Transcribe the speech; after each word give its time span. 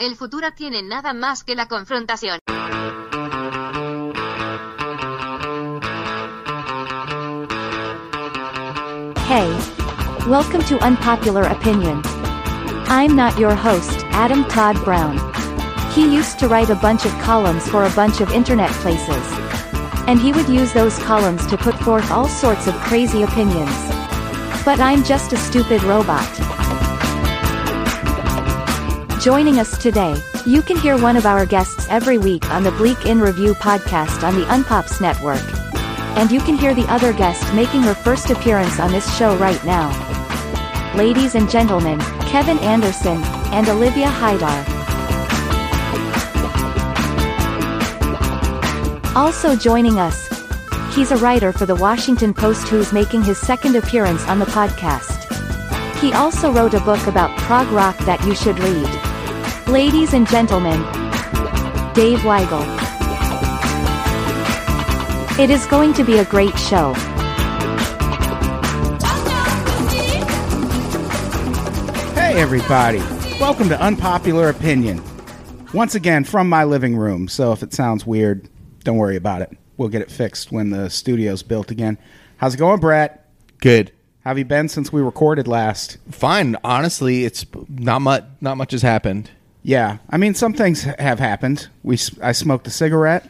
El 0.00 0.16
futuro 0.16 0.50
tiene 0.56 0.82
nada 0.82 1.12
más 1.12 1.44
que 1.44 1.54
la 1.54 1.66
confrontación. 1.66 2.38
Hey. 9.28 9.54
Welcome 10.26 10.64
to 10.64 10.78
Unpopular 10.82 11.42
Opinion. 11.42 12.00
I'm 12.86 13.14
not 13.14 13.38
your 13.38 13.54
host, 13.54 14.06
Adam 14.12 14.46
Todd 14.46 14.82
Brown. 14.86 15.18
He 15.92 16.10
used 16.10 16.38
to 16.38 16.48
write 16.48 16.70
a 16.70 16.76
bunch 16.76 17.04
of 17.04 17.12
columns 17.20 17.68
for 17.68 17.84
a 17.84 17.90
bunch 17.90 18.22
of 18.22 18.32
internet 18.32 18.70
places. 18.80 19.26
And 20.06 20.18
he 20.18 20.32
would 20.32 20.48
use 20.48 20.72
those 20.72 20.98
columns 21.00 21.44
to 21.48 21.58
put 21.58 21.74
forth 21.74 22.10
all 22.10 22.26
sorts 22.26 22.66
of 22.66 22.74
crazy 22.76 23.20
opinions. 23.20 23.76
But 24.64 24.80
I'm 24.80 25.04
just 25.04 25.34
a 25.34 25.36
stupid 25.36 25.82
robot. 25.82 26.26
Joining 29.20 29.58
us 29.58 29.76
today, 29.76 30.16
you 30.46 30.62
can 30.62 30.78
hear 30.78 30.96
one 30.96 31.14
of 31.14 31.26
our 31.26 31.44
guests 31.44 31.86
every 31.90 32.16
week 32.16 32.50
on 32.50 32.62
the 32.62 32.70
Bleak 32.70 33.04
In 33.04 33.20
Review 33.20 33.52
podcast 33.52 34.26
on 34.26 34.34
the 34.34 34.46
Unpops 34.46 34.98
Network. 34.98 35.42
And 36.16 36.32
you 36.32 36.40
can 36.40 36.56
hear 36.56 36.74
the 36.74 36.90
other 36.90 37.12
guest 37.12 37.52
making 37.52 37.82
her 37.82 37.92
first 37.92 38.30
appearance 38.30 38.80
on 38.80 38.90
this 38.90 39.14
show 39.18 39.36
right 39.36 39.62
now. 39.62 39.90
Ladies 40.96 41.34
and 41.34 41.50
gentlemen, 41.50 42.00
Kevin 42.30 42.58
Anderson 42.60 43.22
and 43.52 43.68
Olivia 43.68 44.06
Hydar. 44.06 44.64
Also 49.14 49.54
joining 49.54 49.98
us, 49.98 50.28
he's 50.94 51.10
a 51.12 51.18
writer 51.18 51.52
for 51.52 51.66
the 51.66 51.76
Washington 51.76 52.32
Post 52.32 52.68
who's 52.68 52.90
making 52.90 53.20
his 53.20 53.36
second 53.36 53.76
appearance 53.76 54.26
on 54.28 54.38
the 54.38 54.46
podcast. 54.46 55.18
He 56.00 56.14
also 56.14 56.50
wrote 56.50 56.72
a 56.72 56.80
book 56.80 57.06
about 57.06 57.36
prog 57.40 57.68
rock 57.68 57.98
that 58.06 58.24
you 58.24 58.34
should 58.34 58.58
read. 58.60 59.09
Ladies 59.70 60.14
and 60.14 60.26
gentlemen, 60.26 60.80
Dave 61.94 62.18
Weigel. 62.22 62.66
It 65.38 65.48
is 65.48 65.64
going 65.66 65.94
to 65.94 66.02
be 66.02 66.18
a 66.18 66.24
great 66.24 66.58
show. 66.58 66.92
Hey, 72.14 72.40
everybody. 72.40 72.98
Welcome 73.38 73.68
to 73.68 73.80
Unpopular 73.80 74.48
Opinion. 74.48 75.00
Once 75.72 75.94
again, 75.94 76.24
from 76.24 76.48
my 76.48 76.64
living 76.64 76.96
room. 76.96 77.28
So 77.28 77.52
if 77.52 77.62
it 77.62 77.72
sounds 77.72 78.04
weird, 78.04 78.48
don't 78.82 78.96
worry 78.96 79.14
about 79.14 79.40
it. 79.40 79.56
We'll 79.76 79.88
get 79.88 80.02
it 80.02 80.10
fixed 80.10 80.50
when 80.50 80.70
the 80.70 80.90
studio's 80.90 81.44
built 81.44 81.70
again. 81.70 81.96
How's 82.38 82.54
it 82.54 82.58
going, 82.58 82.80
Brett? 82.80 83.30
Good. 83.58 83.92
How 84.24 84.30
have 84.30 84.38
you 84.38 84.44
been 84.44 84.68
since 84.68 84.92
we 84.92 85.00
recorded 85.00 85.46
last? 85.46 85.98
Fine. 86.10 86.56
Honestly, 86.64 87.24
it's 87.24 87.46
not 87.68 88.02
much. 88.02 88.24
Not 88.40 88.56
much 88.56 88.72
has 88.72 88.82
happened. 88.82 89.30
Yeah, 89.62 89.98
I 90.08 90.16
mean, 90.16 90.34
some 90.34 90.54
things 90.54 90.82
have 90.84 91.18
happened. 91.18 91.68
We, 91.82 91.94
s- 91.96 92.10
I 92.22 92.32
smoked 92.32 92.66
a 92.66 92.70
cigarette. 92.70 93.28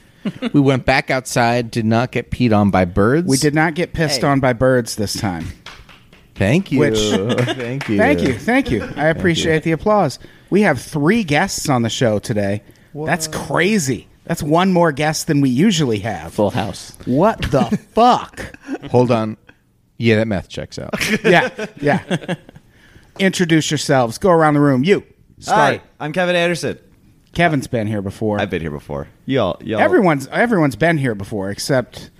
we 0.52 0.60
went 0.60 0.84
back 0.84 1.10
outside. 1.10 1.70
Did 1.70 1.84
not 1.84 2.10
get 2.10 2.30
peed 2.30 2.56
on 2.56 2.70
by 2.70 2.84
birds. 2.84 3.28
We 3.28 3.36
did 3.36 3.54
not 3.54 3.74
get 3.74 3.92
pissed 3.92 4.24
on 4.24 4.40
by 4.40 4.52
birds 4.54 4.96
this 4.96 5.14
time. 5.18 5.46
Thank 6.34 6.72
you. 6.72 6.80
Which- 6.80 6.98
Thank 7.56 7.88
you. 7.88 7.96
Thank 7.98 8.22
you, 8.22 8.34
thank 8.34 8.70
you. 8.70 8.82
I 8.96 9.06
appreciate 9.06 9.62
the 9.62 9.72
applause. 9.72 10.18
We 10.50 10.62
have 10.62 10.80
three 10.80 11.22
guests 11.24 11.68
on 11.68 11.82
the 11.82 11.90
show 11.90 12.18
today. 12.18 12.62
That's 12.94 13.28
crazy. 13.28 14.08
That's 14.24 14.42
one 14.42 14.72
more 14.72 14.92
guest 14.92 15.26
than 15.26 15.40
we 15.40 15.48
usually 15.48 16.00
have. 16.00 16.34
Full 16.34 16.50
house. 16.50 16.96
What 17.06 17.40
the 17.50 17.64
fuck? 17.92 18.56
Hold 18.90 19.10
on. 19.10 19.36
Yeah, 19.96 20.16
that 20.16 20.26
math 20.28 20.48
checks 20.48 20.78
out. 20.78 20.92
yeah, 21.24 21.66
yeah. 21.80 22.34
Introduce 23.18 23.70
yourselves. 23.70 24.18
Go 24.18 24.30
around 24.30 24.54
the 24.54 24.60
room. 24.60 24.84
You 24.84 25.02
start. 25.38 25.76
Hi, 25.78 25.82
I'm 26.00 26.12
Kevin 26.12 26.36
Anderson. 26.36 26.78
Kevin's 27.32 27.66
been 27.66 27.86
here 27.86 28.02
before. 28.02 28.40
I've 28.40 28.50
been 28.50 28.62
here 28.62 28.70
before. 28.70 29.08
Y'all, 29.26 29.60
y'all. 29.62 29.80
everyone's 29.80 30.26
everyone's 30.28 30.76
been 30.76 30.98
here 30.98 31.14
before 31.14 31.50
except 31.50 32.10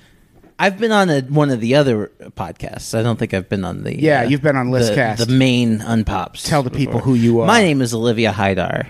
I've 0.59 0.79
been 0.79 0.93
on 0.93 1.09
a, 1.09 1.21
one 1.23 1.51
of 1.51 1.61
the 1.61 1.77
other 1.77 2.11
podcasts. 2.37 2.97
I 2.97 3.03
don't 3.03 3.19
think 3.19 3.33
I've 3.33 3.49
been 3.49 3.65
on 3.65 3.85
the. 3.85 3.93
uh, 3.95 3.99
Yeah, 3.99 4.23
you've 4.25 4.43
been 4.43 4.57
on 4.57 4.71
the, 4.71 4.79
Listcast. 4.79 5.25
the 5.25 5.33
main 5.33 5.79
unpops. 5.79 6.47
Tell 6.47 6.63
the 6.63 6.71
people 6.71 6.95
before. 6.95 7.03
who 7.07 7.15
you 7.15 7.41
are. 7.41 7.47
My 7.47 7.63
name 7.63 7.81
is 7.81 7.95
Olivia 7.95 8.33
Hydar. 8.33 8.89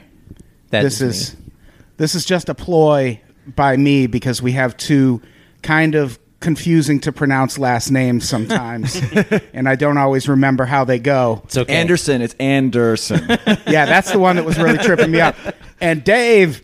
That 0.71 0.83
this 0.83 1.00
is 1.00 1.16
is 1.31 1.34
me. 1.37 1.53
this 1.99 2.15
is 2.15 2.25
just 2.25 2.49
a 2.49 2.55
ploy 2.55 3.21
by 3.55 3.77
me 3.77 4.06
because 4.06 4.43
we 4.43 4.53
have 4.53 4.77
two 4.77 5.22
kind 5.62 5.95
of 5.95 6.19
confusing 6.41 7.00
to 7.00 7.10
pronounce 7.12 7.59
last 7.59 7.91
names 7.91 8.28
sometimes 8.28 8.97
and 9.53 9.69
I 9.69 9.75
don't 9.75 9.99
always 9.99 10.28
remember 10.28 10.65
how 10.65 10.84
they 10.84 10.99
go. 10.99 11.43
It's 11.44 11.56
okay. 11.56 11.75
Anderson. 11.75 12.22
It's 12.22 12.34
Anderson. 12.34 13.26
Yeah, 13.66 13.87
that's 13.87 14.12
the 14.12 14.19
one 14.19 14.37
that 14.37 14.44
was 14.44 14.56
really 14.59 14.78
tripping 14.78 15.10
me 15.10 15.21
up. 15.21 15.34
And 15.81 16.04
Dave, 16.04 16.62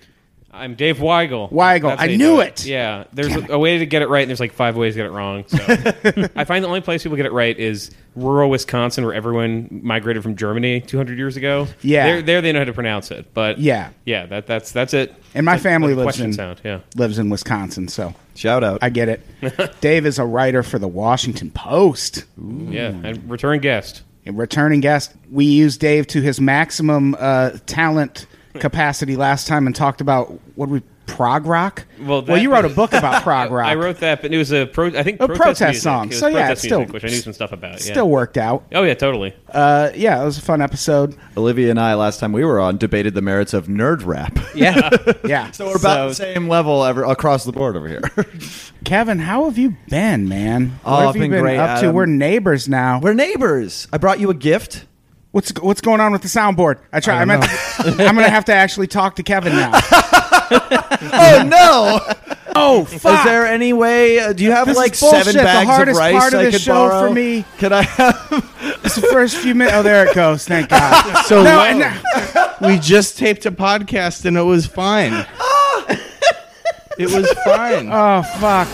I'm 0.55 0.75
Dave 0.77 0.99
Weigel. 0.99 1.51
Weigel. 1.51 1.89
That's 1.91 2.03
I 2.03 2.05
you 2.07 2.19
knew 2.19 2.37
do 2.37 2.41
it. 2.41 2.65
Yeah, 2.65 3.05
there's 3.13 3.35
a, 3.51 3.53
a 3.55 3.59
way 3.59 3.79
to 3.79 3.87
get 3.87 4.03
it 4.03 4.09
right, 4.09 4.21
and 4.23 4.29
there's 4.31 4.41
like 4.41 4.53
five 4.53 4.77
ways 4.77 4.95
to 4.95 4.99
get 4.99 5.07
it 5.07 5.11
wrong. 5.13 5.45
So 5.49 5.59
I 6.37 6.45
find 6.45 6.63
the 6.65 6.69
only 6.69 6.81
place 6.81 7.03
people 7.03 7.17
get 7.17 7.27
it 7.27 7.33
right 7.33 7.59
is 7.59 7.91
rural 8.15 8.51
Wisconsin, 8.51 9.05
where 9.05 9.13
everyone 9.15 9.81
migrated 9.83 10.23
from 10.23 10.37
Germany 10.37 10.81
200 10.81 11.19
years 11.19 11.37
ago. 11.37 11.67
Yeah. 11.83 12.05
there, 12.07 12.23
there 12.23 12.41
they 12.43 12.53
know 12.53 12.61
how 12.61 12.65
to 12.67 12.73
pronounce 12.73 13.11
it. 13.11 13.35
But 13.35 13.59
Yeah. 13.59 13.91
yeah, 14.05 14.27
that 14.27 14.47
that's 14.47 14.71
that's 14.73 14.95
it. 14.95 15.15
and 15.35 15.45
my 15.45 15.53
Like- 15.55 15.63
family 15.63 15.89
like 15.95 16.03
a 16.03 16.05
lives 16.05 16.17
question 16.17 16.27
in 16.27 16.33
sound. 16.35 16.61
Yeah. 16.65 16.81
lives 16.97 17.19
in 17.19 17.29
Wisconsin, 17.31 17.89
so 17.89 18.15
Shout 18.37 18.65
out. 18.65 18.79
I 18.83 18.91
get 18.91 19.09
it. 19.09 19.21
Dave 19.81 20.07
is 20.07 20.19
a 20.19 20.25
writer 20.25 20.63
for 20.65 20.79
the 20.79 20.89
Washington 20.89 21.51
Post. 21.53 22.25
Yeah, 22.37 22.89
and 22.89 23.31
return 23.31 23.61
guest. 23.61 24.03
A 24.27 24.33
returning 24.33 24.81
guest. 24.81 25.15
We 25.31 25.45
use 25.45 25.77
Dave 25.77 26.07
to 26.09 26.21
his 26.23 26.41
maximum 26.41 27.15
uh, 27.19 27.51
talent 27.67 28.27
capacity 28.61 29.17
last 29.17 29.47
time 29.47 29.67
and 29.67 29.75
talked 29.75 30.01
about 30.01 30.39
what 30.57 30.69
we 30.69 30.83
prog 31.07 31.45
rock. 31.45 31.85
Well, 32.01 32.23
that- 32.23 32.41
you 32.41 32.51
wrote 32.51 32.65
a 32.65 32.71
book 32.71 32.95
about 32.95 33.23
prog 33.25 33.51
rock. 33.51 33.67
I 33.67 33.75
wrote 33.75 33.99
that, 33.99 34.23
but 34.23 34.33
it 34.33 34.39
was 34.39 34.53
a 34.53 34.65
pro. 34.65 34.87
I 34.87 35.03
think 35.03 35.21
A 35.21 35.27
protest, 35.27 35.41
protest 35.43 35.61
music. 35.63 35.83
song. 35.83 36.05
It 36.05 36.09
was 36.11 36.19
So, 36.19 36.27
yeah, 36.29 36.33
protest 36.35 36.51
it's 36.53 36.61
still- 36.63 36.79
music, 36.79 36.95
which 36.95 37.05
I 37.05 37.09
knew 37.09 37.17
some 37.21 37.33
stuff 37.35 37.53
about. 37.53 37.73
Yeah. 37.73 37.93
Still 37.93 38.09
worked 38.09 38.39
out. 38.39 38.65
Oh 38.73 38.85
yeah, 38.85 38.95
totally. 38.95 39.35
Uh, 39.51 39.91
yeah, 39.95 40.23
it 40.23 40.25
was 40.25 40.39
a 40.39 40.43
fun 40.43 40.63
episode. 40.63 41.15
Olivia 41.37 41.71
and 41.71 41.79
I 41.79 41.95
last 41.95 42.21
time 42.21 42.33
we 42.33 42.43
were 42.45 42.59
on 42.59 42.79
debated 42.79 43.13
the 43.15 43.21
merits 43.23 43.53
of 43.53 43.67
nerd 43.67 44.07
rap. 44.07 44.39
Yeah. 44.55 44.89
Yeah. 45.27 45.51
so 45.51 45.67
we're 45.67 45.77
about 45.77 46.09
the 46.11 46.15
same 46.15 46.49
level 46.49 46.85
ever 46.85 47.03
across 47.05 47.45
the 47.45 47.53
board 47.53 47.77
over 47.77 47.89
here. 47.89 48.03
Kevin, 48.85 49.19
how 49.19 49.45
have 49.47 49.59
you 49.59 49.77
been, 49.89 50.29
man? 50.29 50.79
Oh, 50.85 50.93
what 50.93 51.01
have 51.01 51.09
I've 51.11 51.17
you 51.17 51.23
been 51.23 51.31
been 51.33 51.41
great, 51.43 51.59
up 51.59 51.81
to? 51.81 51.91
We're 51.91 52.07
neighbors 52.07 52.69
now. 52.69 53.01
we're 53.01 53.15
neighbors. 53.15 53.89
I 53.93 53.99
brought 53.99 54.21
you 54.21 54.31
a 54.31 54.35
gift. 54.35 54.87
What's 55.35 55.51
what's 55.61 55.81
going 55.81 56.01
on 56.01 56.13
with 56.13 56.23
the 56.23 56.29
soundboard? 56.29 56.79
I 56.93 57.01
try. 57.01 57.21
I 57.21 57.25
meant 57.25 57.43
to- 57.43 57.51
I'm 58.07 58.15
gonna 58.15 58.31
have 58.31 58.45
to 58.45 58.55
actually 58.55 58.87
talk 58.87 59.17
to 59.17 59.25
Kevin 59.25 59.53
now. 59.57 59.73
Oh 61.17 61.43
no! 61.47 62.35
oh, 62.55 62.85
fuck! 62.85 63.19
Is 63.21 63.25
there 63.25 63.47
any 63.47 63.73
way? 63.73 64.19
Uh, 64.21 64.33
do 64.33 64.45
you 64.45 64.53
have 64.53 64.67
This 64.67 64.77
is 64.77 64.83
like 64.83 65.01
bullshit. 65.01 65.25
seven 65.25 65.39
The 65.39 65.43
bags 65.45 65.67
hardest 65.69 65.97
of 65.99 66.01
rice 66.01 66.21
part 66.21 66.35
of 66.35 66.41
I 66.41 66.45
this 66.45 66.55
could 66.55 66.61
show 66.63 66.89
borrow? 66.89 67.09
for 67.09 67.15
me- 67.15 67.45
Could 67.59 67.73
I 67.73 67.83
have? 67.83 68.51
It's 68.85 68.95
the 68.97 69.03
first 69.09 69.37
few 69.39 69.55
minutes. 69.55 69.77
Oh, 69.77 69.83
there 69.83 70.07
it 70.07 70.15
goes. 70.15 70.47
Thank 70.47 70.69
God. 70.69 71.25
So 71.25 71.43
no, 71.43 71.57
low. 71.57 71.63
and 71.65 72.55
we 72.61 72.79
just 72.79 73.17
taped 73.19 73.47
a 73.47 73.51
podcast 73.53 74.25
and 74.27 74.37
it 74.37 74.43
was 74.43 74.67
fine. 74.67 75.13
it 76.99 77.11
was 77.11 77.31
fine. 77.45 77.89
oh 77.91 78.23
fuck. 78.39 78.69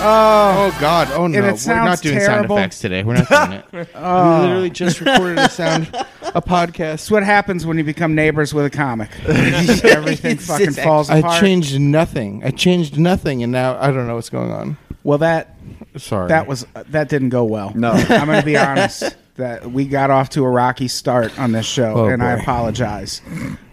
Oh. 0.00 0.72
oh 0.72 0.80
God! 0.80 1.08
Oh 1.12 1.26
no! 1.26 1.40
We're 1.40 1.74
not 1.74 2.00
doing 2.00 2.18
terrible. 2.18 2.24
sound 2.24 2.50
effects 2.50 2.78
today. 2.78 3.02
We're 3.02 3.14
not 3.14 3.28
doing 3.28 3.52
it. 3.52 3.64
We 3.72 3.86
oh. 3.94 4.40
literally 4.42 4.70
just 4.70 5.00
recorded 5.00 5.38
a 5.38 5.48
sound, 5.48 5.88
a 6.22 6.40
podcast. 6.42 6.78
That's 6.78 7.10
what 7.10 7.22
happens 7.24 7.66
when 7.66 7.78
you 7.78 7.84
become 7.84 8.14
neighbors 8.14 8.54
with 8.54 8.64
a 8.64 8.70
comic. 8.70 9.10
Everything 9.24 10.38
fucking 10.38 10.68
it's 10.68 10.82
falls 10.82 11.10
I 11.10 11.40
changed 11.40 11.80
nothing. 11.80 12.42
I 12.44 12.50
changed 12.50 12.98
nothing, 12.98 13.42
and 13.42 13.50
now 13.50 13.78
I 13.78 13.90
don't 13.90 14.06
know 14.06 14.14
what's 14.14 14.30
going 14.30 14.50
on. 14.50 14.76
Well, 15.02 15.18
that 15.18 15.56
Sorry. 15.96 16.28
that 16.28 16.46
was 16.46 16.66
uh, 16.74 16.84
that 16.88 17.08
didn't 17.08 17.30
go 17.30 17.44
well. 17.44 17.72
No. 17.74 17.90
I'm 17.92 18.26
going 18.26 18.40
to 18.40 18.46
be 18.46 18.56
honest. 18.56 19.16
That 19.36 19.70
we 19.70 19.86
got 19.86 20.10
off 20.10 20.30
to 20.30 20.44
a 20.44 20.48
rocky 20.48 20.88
start 20.88 21.38
on 21.38 21.52
this 21.52 21.64
show, 21.64 21.94
Oh, 21.94 22.06
and 22.06 22.22
I 22.22 22.32
apologize. 22.32 23.22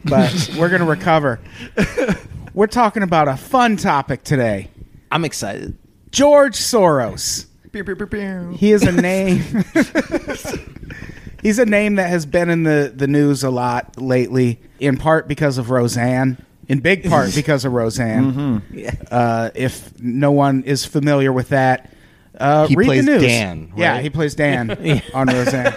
But 0.04 0.52
we're 0.60 0.70
going 0.70 0.82
to 0.82 0.88
recover. 0.88 1.40
We're 2.54 2.68
talking 2.68 3.04
about 3.04 3.28
a 3.28 3.36
fun 3.36 3.76
topic 3.76 4.24
today. 4.24 4.70
I'm 5.12 5.26
excited. 5.26 5.78
George 6.16 6.56
Soros. 6.56 7.46
He 8.54 8.72
is 8.72 8.84
a 8.84 8.92
name. 8.94 9.42
he's 11.42 11.60
a 11.60 11.66
name 11.66 11.96
that 11.96 12.10
has 12.10 12.26
been 12.26 12.50
in 12.50 12.64
the, 12.64 12.94
the 12.96 13.06
news 13.06 13.44
a 13.44 13.50
lot 13.50 14.02
lately, 14.02 14.58
in 14.80 14.96
part 14.96 15.28
because 15.28 15.58
of 15.58 15.70
Roseanne, 15.70 16.38
in 16.70 16.80
big 16.80 17.04
part 17.04 17.32
because 17.36 17.66
of 17.66 17.74
Roseanne. 17.74 18.62
Uh, 19.12 19.50
if 19.56 20.00
no 20.00 20.32
one 20.32 20.64
is 20.64 20.86
familiar 20.86 21.34
with 21.34 21.50
that, 21.50 21.92
uh, 22.40 22.68
He 22.68 22.78
read 22.78 22.86
plays 22.86 23.06
the 23.06 23.12
news. 23.12 23.22
Dan, 23.22 23.74
Yeah, 23.76 24.00
he 24.00 24.10
plays 24.10 24.36
Dan 24.36 25.02
on 25.14 25.28
Roseanne. 25.28 25.74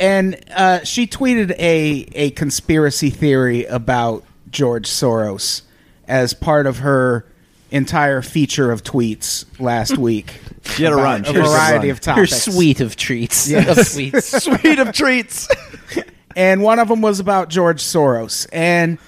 And 0.00 0.42
uh, 0.56 0.82
she 0.84 1.06
tweeted 1.06 1.50
a 1.58 2.08
a 2.14 2.30
conspiracy 2.30 3.10
theory 3.10 3.66
about 3.66 4.24
George 4.50 4.88
Soros 4.88 5.60
as 6.06 6.32
part 6.32 6.66
of 6.66 6.78
her 6.78 7.26
entire 7.70 8.22
feature 8.22 8.70
of 8.70 8.82
tweets 8.82 9.44
last 9.60 9.96
hmm. 9.96 10.02
week. 10.02 10.40
You 10.76 10.84
had 10.86 10.92
a 10.92 10.96
run. 10.96 11.22
A 11.22 11.24
She 11.24 11.32
had 11.32 11.44
a 11.44 11.48
variety 11.48 11.88
run. 11.88 11.90
of 11.90 12.00
topics. 12.00 12.46
Your 12.46 12.54
suite 12.54 12.80
of 12.80 12.96
treats. 12.96 13.48
Yes. 13.48 13.78
Of 13.78 13.86
sweets. 13.86 14.26
Suite 14.44 14.78
of 14.78 14.92
treats. 14.92 15.48
and 16.36 16.62
one 16.62 16.78
of 16.78 16.88
them 16.88 17.00
was 17.00 17.20
about 17.20 17.48
George 17.48 17.82
Soros. 17.82 18.46
And 18.52 18.98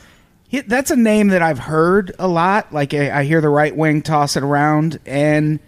he, 0.48 0.60
that's 0.60 0.90
a 0.90 0.96
name 0.96 1.28
that 1.28 1.42
I've 1.42 1.58
heard 1.58 2.12
a 2.18 2.26
lot. 2.26 2.72
Like 2.72 2.92
I, 2.92 3.20
I 3.20 3.24
hear 3.24 3.40
the 3.40 3.48
right 3.48 3.74
wing 3.74 4.02
toss 4.02 4.36
it 4.36 4.42
around, 4.42 4.98
and 5.06 5.60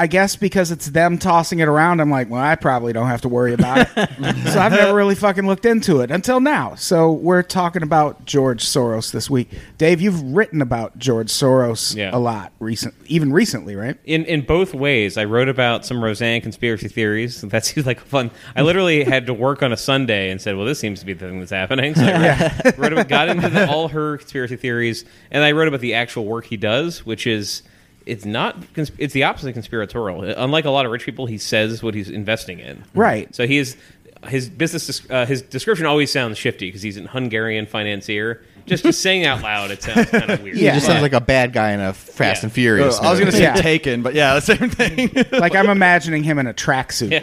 I 0.00 0.06
guess 0.06 0.34
because 0.34 0.70
it's 0.70 0.86
them 0.86 1.18
tossing 1.18 1.58
it 1.58 1.68
around, 1.68 2.00
I'm 2.00 2.10
like, 2.10 2.30
well, 2.30 2.40
I 2.40 2.54
probably 2.56 2.94
don't 2.94 3.08
have 3.08 3.20
to 3.20 3.28
worry 3.28 3.52
about 3.52 3.86
it. 3.96 4.48
so 4.48 4.58
I've 4.58 4.72
never 4.72 4.94
really 4.94 5.14
fucking 5.14 5.46
looked 5.46 5.66
into 5.66 6.00
it 6.00 6.10
until 6.10 6.40
now. 6.40 6.74
So 6.74 7.12
we're 7.12 7.42
talking 7.42 7.82
about 7.82 8.24
George 8.24 8.64
Soros 8.64 9.12
this 9.12 9.28
week. 9.28 9.50
Dave, 9.76 10.00
you've 10.00 10.22
written 10.22 10.62
about 10.62 10.98
George 10.98 11.28
Soros 11.28 11.94
Yeah. 11.94 12.10
a 12.12 12.18
lot 12.18 12.52
recent, 12.60 12.94
even 13.08 13.30
recently, 13.30 13.76
right? 13.76 13.98
in 14.06 14.24
in 14.24 14.40
both 14.40 14.72
ways. 14.72 15.18
I 15.18 15.26
wrote 15.26 15.50
about 15.50 15.84
some 15.84 16.02
Roseanne 16.02 16.40
conspiracy 16.40 16.88
theories. 16.88 17.44
That 17.50 17.64
seems 17.66 17.84
like 17.86 18.00
fun. 18.00 18.30
I 18.56 18.62
literally 18.62 19.04
had 19.04 19.26
to 19.26 19.34
work 19.34 19.62
on 19.62 19.70
a 19.72 19.76
Sunday 19.76 20.30
and 20.30 20.40
said, 20.40 20.56
"Well, 20.56 20.64
this 20.64 20.78
seems 20.78 21.00
to 21.00 21.06
be 21.06 21.12
the 21.12 21.26
thing 21.28 21.40
that's 21.40 21.50
happening." 21.50 21.94
So 21.94 22.04
I 22.04 22.12
wrote, 22.64 22.78
wrote 22.78 22.92
about, 22.94 23.08
got 23.08 23.28
into 23.28 23.48
the, 23.50 23.68
all 23.68 23.88
her 23.88 24.16
conspiracy 24.16 24.56
theories, 24.56 25.04
and 25.30 25.44
I 25.44 25.52
wrote 25.52 25.68
about 25.68 25.80
the 25.80 25.92
actual 25.94 26.24
work 26.24 26.46
he 26.46 26.56
does, 26.56 27.04
which 27.04 27.26
is 27.26 27.62
it's 28.06 28.24
not 28.24 28.56
it's 28.76 29.12
the 29.12 29.24
opposite 29.24 29.48
of 29.48 29.54
conspiratorial. 29.54 30.22
Unlike 30.24 30.64
a 30.64 30.70
lot 30.70 30.86
of 30.86 30.92
rich 30.92 31.04
people, 31.04 31.26
he 31.26 31.38
says 31.38 31.82
what 31.82 31.94
he's 31.94 32.08
investing 32.10 32.58
in. 32.60 32.84
Right. 32.94 33.32
So 33.34 33.46
he 33.46 33.58
is 33.58 33.76
his 34.28 34.48
business 34.50 35.02
uh, 35.10 35.24
his 35.26 35.40
description 35.42 35.86
always 35.86 36.10
sounds 36.12 36.36
shifty 36.36 36.66
because 36.68 36.82
he's 36.82 36.96
an 36.96 37.06
Hungarian 37.06 37.66
financier. 37.66 38.42
Just 38.66 38.84
just 38.84 39.00
saying 39.00 39.24
out 39.24 39.42
loud, 39.42 39.70
it 39.70 39.82
sounds 39.82 40.10
kind 40.10 40.30
of 40.30 40.42
weird. 40.42 40.56
He 40.56 40.64
just 40.64 40.86
sounds 40.86 41.02
like 41.02 41.14
a 41.14 41.20
bad 41.20 41.52
guy 41.52 41.72
in 41.72 41.80
a 41.80 41.92
Fast 41.94 42.42
Yeah. 42.42 42.46
and 42.46 42.52
Furious. 42.52 43.00
I 43.00 43.10
was 43.10 43.18
going 43.18 43.30
to 43.30 43.36
say 43.36 43.42
Yeah. 43.44 43.54
Taken, 43.54 44.02
but 44.02 44.14
yeah, 44.14 44.34
the 44.34 44.40
same 44.40 44.70
thing. 44.70 45.10
Like 45.32 45.54
I'm 45.56 45.68
imagining 45.70 46.22
him 46.22 46.38
in 46.38 46.46
a 46.46 46.54
tracksuit. 46.54 47.22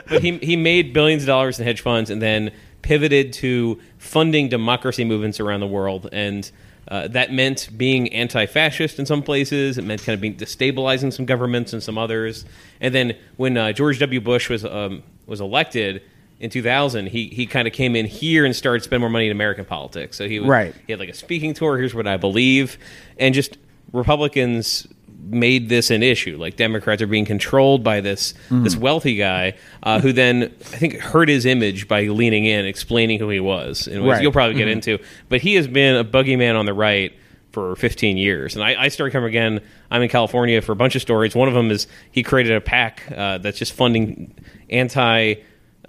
but 0.08 0.22
he 0.22 0.38
he 0.38 0.56
made 0.56 0.92
billions 0.92 1.22
of 1.22 1.26
dollars 1.26 1.58
in 1.60 1.66
hedge 1.66 1.80
funds 1.82 2.08
and 2.10 2.20
then 2.22 2.50
pivoted 2.82 3.32
to 3.34 3.78
funding 3.98 4.48
democracy 4.48 5.04
movements 5.04 5.38
around 5.38 5.60
the 5.60 5.66
world 5.66 6.08
and 6.12 6.50
uh, 6.88 7.08
that 7.08 7.32
meant 7.32 7.68
being 7.76 8.12
anti-fascist 8.12 8.98
in 8.98 9.06
some 9.06 9.22
places. 9.22 9.78
It 9.78 9.84
meant 9.84 10.02
kind 10.02 10.14
of 10.14 10.20
being 10.20 10.36
destabilizing 10.36 11.12
some 11.12 11.24
governments 11.26 11.72
and 11.72 11.82
some 11.82 11.96
others. 11.98 12.44
And 12.80 12.94
then 12.94 13.16
when 13.36 13.56
uh, 13.56 13.72
George 13.72 13.98
W. 14.00 14.20
Bush 14.20 14.48
was 14.48 14.64
um, 14.64 15.02
was 15.26 15.40
elected 15.40 16.02
in 16.40 16.50
2000, 16.50 17.06
he 17.08 17.28
he 17.28 17.46
kind 17.46 17.68
of 17.68 17.74
came 17.74 17.94
in 17.94 18.06
here 18.06 18.44
and 18.44 18.56
started 18.56 18.82
spending 18.82 19.02
more 19.02 19.10
money 19.10 19.26
in 19.26 19.32
American 19.32 19.64
politics. 19.64 20.16
So 20.16 20.26
he 20.26 20.40
was, 20.40 20.48
Right. 20.48 20.74
he 20.86 20.92
had 20.92 20.98
like 21.00 21.10
a 21.10 21.14
speaking 21.14 21.54
tour. 21.54 21.76
Here's 21.78 21.94
what 21.94 22.06
I 22.06 22.16
believe, 22.16 22.78
and 23.18 23.34
just 23.34 23.58
Republicans 23.92 24.86
made 25.22 25.68
this 25.68 25.90
an 25.90 26.02
issue. 26.02 26.36
Like 26.38 26.56
Democrats 26.56 27.02
are 27.02 27.06
being 27.06 27.24
controlled 27.24 27.82
by 27.84 28.00
this 28.00 28.34
this 28.50 28.76
wealthy 28.76 29.16
guy 29.16 29.54
uh, 29.82 30.00
who 30.00 30.12
then 30.12 30.44
I 30.44 30.76
think 30.76 30.94
hurt 30.96 31.28
his 31.28 31.46
image 31.46 31.88
by 31.88 32.02
leaning 32.04 32.44
in, 32.46 32.64
explaining 32.66 33.18
who 33.18 33.28
he 33.28 33.40
was, 33.40 33.86
ways 33.86 33.98
Right. 34.00 34.22
you'll 34.22 34.32
probably 34.32 34.54
get 34.56 34.68
into. 34.68 34.98
But 35.28 35.40
he 35.40 35.54
has 35.54 35.66
been 35.68 35.96
a 35.96 36.04
boogeyman 36.04 36.58
on 36.58 36.66
the 36.66 36.74
right 36.74 37.12
for 37.52 37.74
15 37.74 38.16
years, 38.16 38.54
and 38.54 38.64
I, 38.64 38.84
I 38.84 38.88
started 38.88 39.12
coming 39.12 39.28
again. 39.28 39.60
I'm 39.90 40.02
in 40.02 40.08
California 40.08 40.60
for 40.62 40.70
a 40.72 40.76
bunch 40.76 40.94
of 40.94 41.02
stories. 41.02 41.34
One 41.34 41.48
of 41.48 41.54
them 41.54 41.70
is 41.72 41.88
he 42.12 42.22
created 42.22 42.52
a 42.56 42.60
PAC 42.60 43.02
uh, 43.10 43.38
that's 43.38 43.58
just 43.58 43.72
funding 43.72 44.32
anti. 44.70 45.34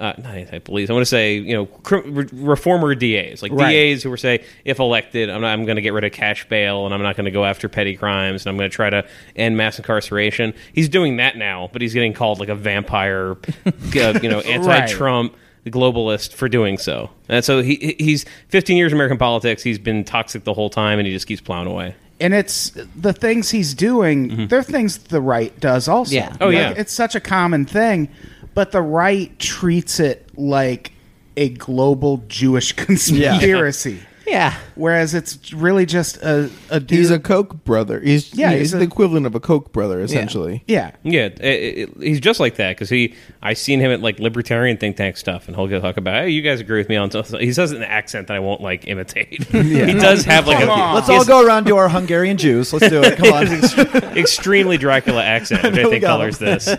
Uh, 0.02 0.14
not 0.18 0.36
anti-police. 0.36 0.90
I 0.90 0.94
want 0.94 1.04
to 1.04 1.06
say, 1.10 1.36
you 1.36 1.54
know, 1.54 1.66
cr- 1.68 1.98
re- 1.98 2.28
reformer 2.34 2.96
DAs, 2.96 3.44
like 3.44 3.52
Right. 3.52 3.72
DAs 3.94 4.02
who 4.02 4.10
were 4.10 4.18
say, 4.18 4.44
if 4.66 4.80
elected, 4.80 5.30
I'm, 5.30 5.42
not, 5.42 5.50
I'm 5.54 5.64
going 5.66 5.76
to 5.76 5.82
get 5.84 5.94
rid 5.94 6.04
of 6.04 6.12
cash 6.12 6.48
bail 6.50 6.86
and 6.86 6.94
I'm 6.94 7.04
not 7.04 7.16
going 7.16 7.26
to 7.26 7.32
go 7.32 7.46
after 7.46 7.70
petty 7.70 7.96
crimes 7.96 8.44
and 8.44 8.50
I'm 8.50 8.58
going 8.58 8.70
to 8.70 8.76
try 8.76 8.90
to 8.90 9.06
end 9.36 9.58
mass 9.58 9.78
incarceration. 9.78 10.54
He's 10.74 10.90
doing 10.90 11.18
that 11.18 11.38
now, 11.38 11.70
but 11.72 11.84
he's 11.84 11.94
getting 11.94 12.14
called 12.14 12.40
like 12.40 12.50
a 12.50 12.56
vampire, 12.56 13.38
uh, 13.66 14.20
you 14.24 14.28
know, 14.30 14.40
anti-Trump 14.46 15.36
globalist 15.68 16.34
for 16.34 16.50
doing 16.50 16.78
so. 16.80 17.12
And 17.30 17.46
so 17.46 17.62
he 17.62 17.96
he's 18.00 18.26
15 18.50 18.76
years 18.78 18.92
in 18.92 18.98
American 18.98 19.20
politics. 19.20 19.62
He's 19.62 19.78
been 19.78 20.04
toxic 20.04 20.44
the 20.44 20.54
whole 20.56 20.72
time, 20.72 20.98
and 20.98 21.08
he 21.08 21.14
just 21.14 21.28
keeps 21.28 21.42
plowing 21.42 21.68
away. 21.68 21.94
and 22.20 22.34
it's 22.34 22.72
the 22.96 23.14
things 23.14 23.50
he's 23.52 23.74
doing. 23.76 24.48
They're 24.48 24.64
things 24.64 24.98
the 24.98 25.22
right 25.22 25.58
does 25.60 25.88
also. 25.88 26.14
Yeah. 26.16 26.36
Oh, 26.42 26.48
Like, 26.48 26.56
yeah. 26.56 26.74
it's 26.76 26.92
such 26.94 27.14
a 27.16 27.20
common 27.20 27.66
thing, 27.66 28.10
but 28.54 28.72
the 28.72 28.82
right 28.82 29.38
treats 29.40 30.00
it 30.00 30.28
like 30.38 30.92
a 31.38 31.50
global 31.50 32.24
Jewish 32.28 32.74
conspiracy. 33.22 34.00
Yeah. 34.28 34.56
Whereas 34.76 35.14
it's 35.14 35.52
really 35.52 35.86
just 35.86 36.18
a, 36.18 36.50
a 36.70 36.80
dude. 36.80 37.00
He's 37.00 37.12
a 37.12 37.20
Koch 37.20 37.66
brother. 37.66 38.00
He's 38.00 38.34
Yeah, 38.34 38.52
yeah, 38.52 38.58
he's 38.58 38.68
he's, 38.68 38.74
a- 38.76 38.78
the 38.78 38.84
equivalent 38.84 39.26
of 39.26 39.36
a 39.36 39.40
Koch 39.42 39.74
brother, 39.74 40.00
essentially. 40.00 40.64
yeah. 40.68 40.92
Yeah, 41.04 41.26
it, 41.26 41.40
it, 41.42 41.90
he's 42.00 42.20
just 42.22 42.40
like 42.40 42.56
that 42.56 42.76
because 42.76 42.90
he. 42.90 43.16
I 43.42 43.54
seen 43.56 43.80
him 43.82 43.92
at 43.92 44.00
like 44.00 44.20
libertarian 44.20 44.78
think 44.78 44.96
tank 44.96 45.18
stuff, 45.18 45.48
and 45.48 45.56
he'll 45.58 45.68
go 45.68 45.82
talk 45.82 45.98
about, 45.98 46.24
"Hey, 46.24 46.30
you 46.30 46.44
guys 46.44 46.62
agree 46.62 46.78
with 46.78 46.88
me 46.88 46.96
on." 46.96 47.12
something." 47.12 47.42
He 47.42 47.52
says 47.52 47.72
it 47.74 47.78
in 47.78 47.82
an 47.84 47.90
accent 47.90 48.28
that 48.28 48.38
I 48.38 48.40
won't 48.40 48.62
like 48.62 48.88
imitate. 48.88 49.44
He 49.52 49.94
does 49.94 50.24
have 50.26 50.48
like 50.48 50.60
Come 50.60 50.70
a 50.70 50.72
on. 50.82 50.96
Let's 50.96 51.10
all 51.10 51.26
go 51.26 51.46
around 51.46 51.66
to 51.66 51.76
our 51.76 51.90
Hungarian 51.90 52.38
Jews. 52.38 52.72
Let's 52.72 52.88
do 52.90 53.02
it. 53.04 53.18
Come 53.18 53.34
on. 54.04 54.18
extremely 54.18 54.78
Dracula 54.78 55.24
accent, 55.24 55.64
which 55.64 55.74
I 55.74 55.84
We 55.84 55.90
think 55.90 56.04
colors 56.06 56.38
him. 56.40 56.46
this. 56.46 56.70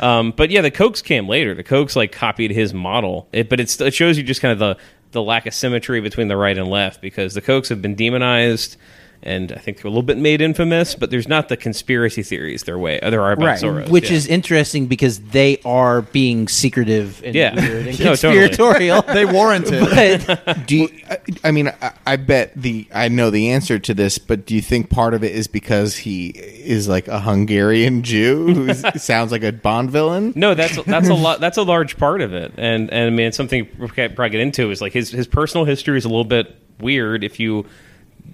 Um, 0.00 0.32
but 0.32 0.50
yeah, 0.50 0.62
the 0.62 0.70
Kochs 0.70 1.02
came 1.02 1.28
later. 1.28 1.54
The 1.54 1.64
Kochs 1.64 1.94
like 1.94 2.12
copied 2.12 2.50
his 2.50 2.72
model, 2.74 3.28
it, 3.32 3.48
but 3.48 3.60
it 3.60 3.94
shows 3.94 4.16
you 4.16 4.24
just 4.24 4.40
kind 4.40 4.52
of 4.52 4.58
the 4.58 4.76
the 5.12 5.22
lack 5.22 5.46
of 5.46 5.54
symmetry 5.54 6.00
between 6.00 6.28
the 6.28 6.36
right 6.36 6.56
and 6.56 6.68
left 6.68 7.00
because 7.00 7.34
the 7.34 7.42
Kochs 7.42 7.68
have 7.68 7.82
been 7.82 7.94
demonized. 7.94 8.76
And 9.22 9.52
I 9.52 9.56
think 9.56 9.76
they're 9.76 9.86
a 9.86 9.90
little 9.90 10.02
bit 10.02 10.16
made 10.16 10.40
infamous, 10.40 10.94
but 10.94 11.10
there's 11.10 11.28
not 11.28 11.50
the 11.50 11.56
conspiracy 11.58 12.22
theories 12.22 12.62
there 12.62 12.78
way 12.78 12.98
there 13.02 13.20
are 13.20 13.32
about 13.32 13.44
Right. 13.44 13.60
Soros, 13.60 13.88
Which 13.90 14.10
yeah. 14.10 14.16
is 14.16 14.26
interesting 14.26 14.86
because 14.86 15.20
they 15.20 15.58
are 15.62 16.00
being 16.00 16.48
secretive 16.48 17.22
and 17.22 17.34
Yeah. 17.34 17.54
weird 17.54 17.86
and 17.88 17.98
No, 18.00 18.04
conspiratorial. 18.06 19.02
they 19.02 19.26
warrant 19.26 19.66
it. 19.70 20.26
but 20.26 20.66
Do 20.66 20.76
you, 20.76 20.88
I, 21.10 21.18
I 21.44 21.50
mean, 21.50 21.68
I, 21.82 21.92
I 22.06 22.16
bet 22.16 22.52
the 22.56 22.86
I 22.94 23.08
know 23.08 23.28
the 23.28 23.50
answer 23.50 23.78
to 23.78 23.92
this, 23.92 24.16
but 24.16 24.46
do 24.46 24.54
you 24.54 24.62
think 24.62 24.88
part 24.88 25.12
of 25.12 25.22
it 25.22 25.32
is 25.34 25.46
because 25.48 25.98
he 25.98 26.28
is 26.28 26.88
like 26.88 27.06
a 27.06 27.20
Hungarian 27.20 28.02
Jew 28.02 28.54
who 28.54 28.74
sounds 28.98 29.32
like 29.32 29.42
a 29.42 29.52
Bond 29.52 29.90
villain? 29.90 30.32
No, 30.34 30.54
that's 30.54 30.82
that's 30.84 31.10
a 31.10 31.14
lot. 31.14 31.40
That's 31.40 31.58
a 31.58 31.62
large 31.62 31.98
part 31.98 32.22
of 32.22 32.32
it, 32.32 32.52
and 32.56 32.90
and 32.90 33.06
I 33.06 33.10
mean, 33.10 33.26
it's 33.26 33.36
something 33.36 33.68
we 33.78 33.88
could 33.88 34.16
probably 34.16 34.30
get 34.30 34.40
into 34.40 34.70
is 34.70 34.80
like 34.80 34.94
his 34.94 35.10
his 35.10 35.26
personal 35.26 35.66
history 35.66 35.98
is 35.98 36.06
a 36.06 36.08
little 36.08 36.24
bit 36.24 36.56
weird. 36.80 37.22
If 37.22 37.38
you 37.38 37.66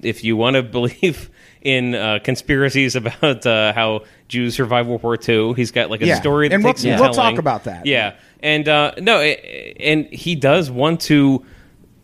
if 0.03 0.25
you 0.25 0.37
want 0.37 0.55
to 0.57 0.63
believe 0.63 1.31
in 1.63 1.95
uh, 1.95 2.19
conspiracies 2.23 2.95
about 2.97 3.45
uh, 3.47 3.73
how 3.73 4.05
Jews 4.29 4.55
survived 4.55 4.89
World 4.89 5.03
War 5.03 5.17
II, 5.29 5.55
he's 5.55 5.71
got 5.73 5.91
like 5.91 6.03
a 6.03 6.07
Yeah. 6.07 6.21
story 6.21 6.49
that 6.49 6.55
And 6.57 6.65
we'll- 6.65 6.75
some 6.75 6.99
we'll 7.01 7.13
talk 7.13 7.39
about 7.39 7.65
that. 7.65 7.87
Yeah, 7.87 8.15
and 8.41 8.69
uh, 8.69 8.93
no, 8.99 9.19
eh, 9.19 9.73
and 9.81 10.07
he 10.07 10.35
does 10.35 10.71
want 10.71 11.01
to 11.03 11.45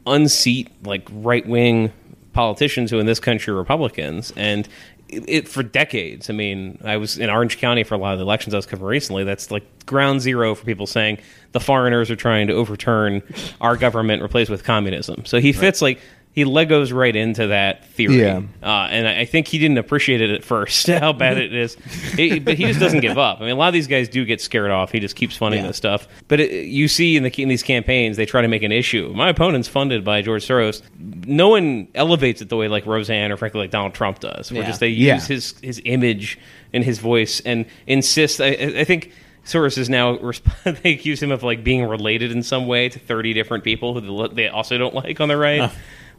unseat 0.06 0.68
like 0.84 1.08
right 1.12 1.46
wing 1.46 1.92
politicians 2.32 2.90
who 2.90 2.98
in 2.98 3.06
this 3.06 3.20
country 3.20 3.52
are 3.52 3.56
Republicans 3.56 4.32
and. 4.36 4.68
It, 5.08 5.24
it 5.28 5.48
for 5.48 5.62
decades. 5.62 6.30
I 6.30 6.32
mean, 6.32 6.78
I 6.82 6.96
was 6.96 7.18
in 7.18 7.28
Orange 7.28 7.58
County 7.58 7.84
for 7.84 7.94
a 7.94 7.98
lot 7.98 8.14
of 8.14 8.18
the 8.18 8.24
elections 8.24 8.54
I 8.54 8.56
was 8.56 8.64
covering 8.64 8.88
recently. 8.88 9.24
That's 9.24 9.50
like 9.50 9.84
ground 9.84 10.22
zero 10.22 10.54
for 10.54 10.64
people 10.64 10.86
saying 10.86 11.18
the 11.50 11.60
foreigners 11.60 12.10
are 12.10 12.16
trying 12.16 12.46
to 12.46 12.54
overturn 12.54 13.20
our 13.60 13.76
government, 13.76 14.22
replace 14.22 14.48
with 14.48 14.64
communism. 14.64 15.26
So 15.26 15.38
he 15.38 15.52
fits 15.52 15.82
like 15.82 16.00
he 16.34 16.44
legos 16.44 16.94
right 16.94 17.14
into 17.14 17.48
that 17.48 17.86
theory. 17.88 18.20
Yeah. 18.20 18.40
Uh, 18.62 18.88
and 18.90 19.06
I 19.06 19.24
think 19.26 19.48
he 19.48 19.58
didn't 19.58 19.76
appreciate 19.78 20.20
it 20.22 20.30
at 20.30 20.42
first 20.44 20.86
how 20.88 21.12
bad 21.12 21.36
it 21.38 21.52
is, 21.54 21.74
He- 22.16 22.38
but 22.38 22.54
he 22.54 22.64
just 22.64 22.80
doesn't 22.80 23.00
give 23.00 23.18
up. 23.18 23.38
I 23.40 23.42
mean, 23.42 23.50
a 23.50 23.54
lot 23.56 23.68
of 23.68 23.74
these 23.74 23.86
guys 23.86 24.08
do 24.08 24.24
get 24.24 24.40
scared 24.40 24.70
off. 24.70 24.92
He 24.92 24.98
just 25.00 25.14
keeps 25.14 25.36
funding 25.36 25.62
this 25.66 25.76
stuff. 25.76 26.08
But 26.28 26.40
it, 26.40 26.50
you 26.68 26.88
see 26.88 27.16
in 27.16 27.22
the 27.22 27.42
in 27.42 27.48
these 27.48 27.62
campaigns, 27.62 28.16
they 28.16 28.24
try 28.26 28.40
to 28.42 28.48
make 28.48 28.62
an 28.62 28.72
issue. 28.72 29.12
My 29.14 29.28
opponent's 29.28 29.68
funded 29.68 30.04
by 30.04 30.22
George 30.22 30.46
Soros. 30.46 30.80
No 30.98 31.48
one 31.50 31.88
elevates 31.94 32.40
it 32.40 32.48
the 32.48 32.56
way 32.56 32.68
like 32.68 32.86
Roseanne 32.86 33.30
or 33.30 33.36
frankly 33.36 33.60
like 33.60 33.70
Donald 33.70 33.92
Trump 33.94 34.20
does. 34.20 34.50
Where 34.50 34.62
Yeah. 34.62 34.68
just 34.68 34.80
they 34.80 34.88
Yeah. 34.88 35.14
use 35.16 35.26
his 35.26 35.54
his 35.62 35.82
image 35.84 36.38
and 36.72 36.82
his 36.82 36.98
voice 36.98 37.40
and 37.40 37.66
insist. 37.86 38.40
I, 38.40 38.46
I 38.48 38.72
I 38.80 38.84
think. 38.84 39.12
Soros 39.44 39.76
is 39.76 39.90
now 39.90 40.16
they 40.64 40.92
accuse 40.92 41.20
him 41.20 41.32
of 41.32 41.42
like 41.42 41.64
being 41.64 41.84
related 41.84 42.30
in 42.30 42.44
some 42.44 42.68
way 42.68 42.88
to 42.88 43.00
30 43.00 43.32
different 43.32 43.64
people 43.64 43.92
who 44.00 44.28
they 44.28 44.46
also 44.46 44.78
don't 44.78 44.94
like 44.94 45.20
on 45.20 45.26
the 45.26 45.36
right. 45.36 45.68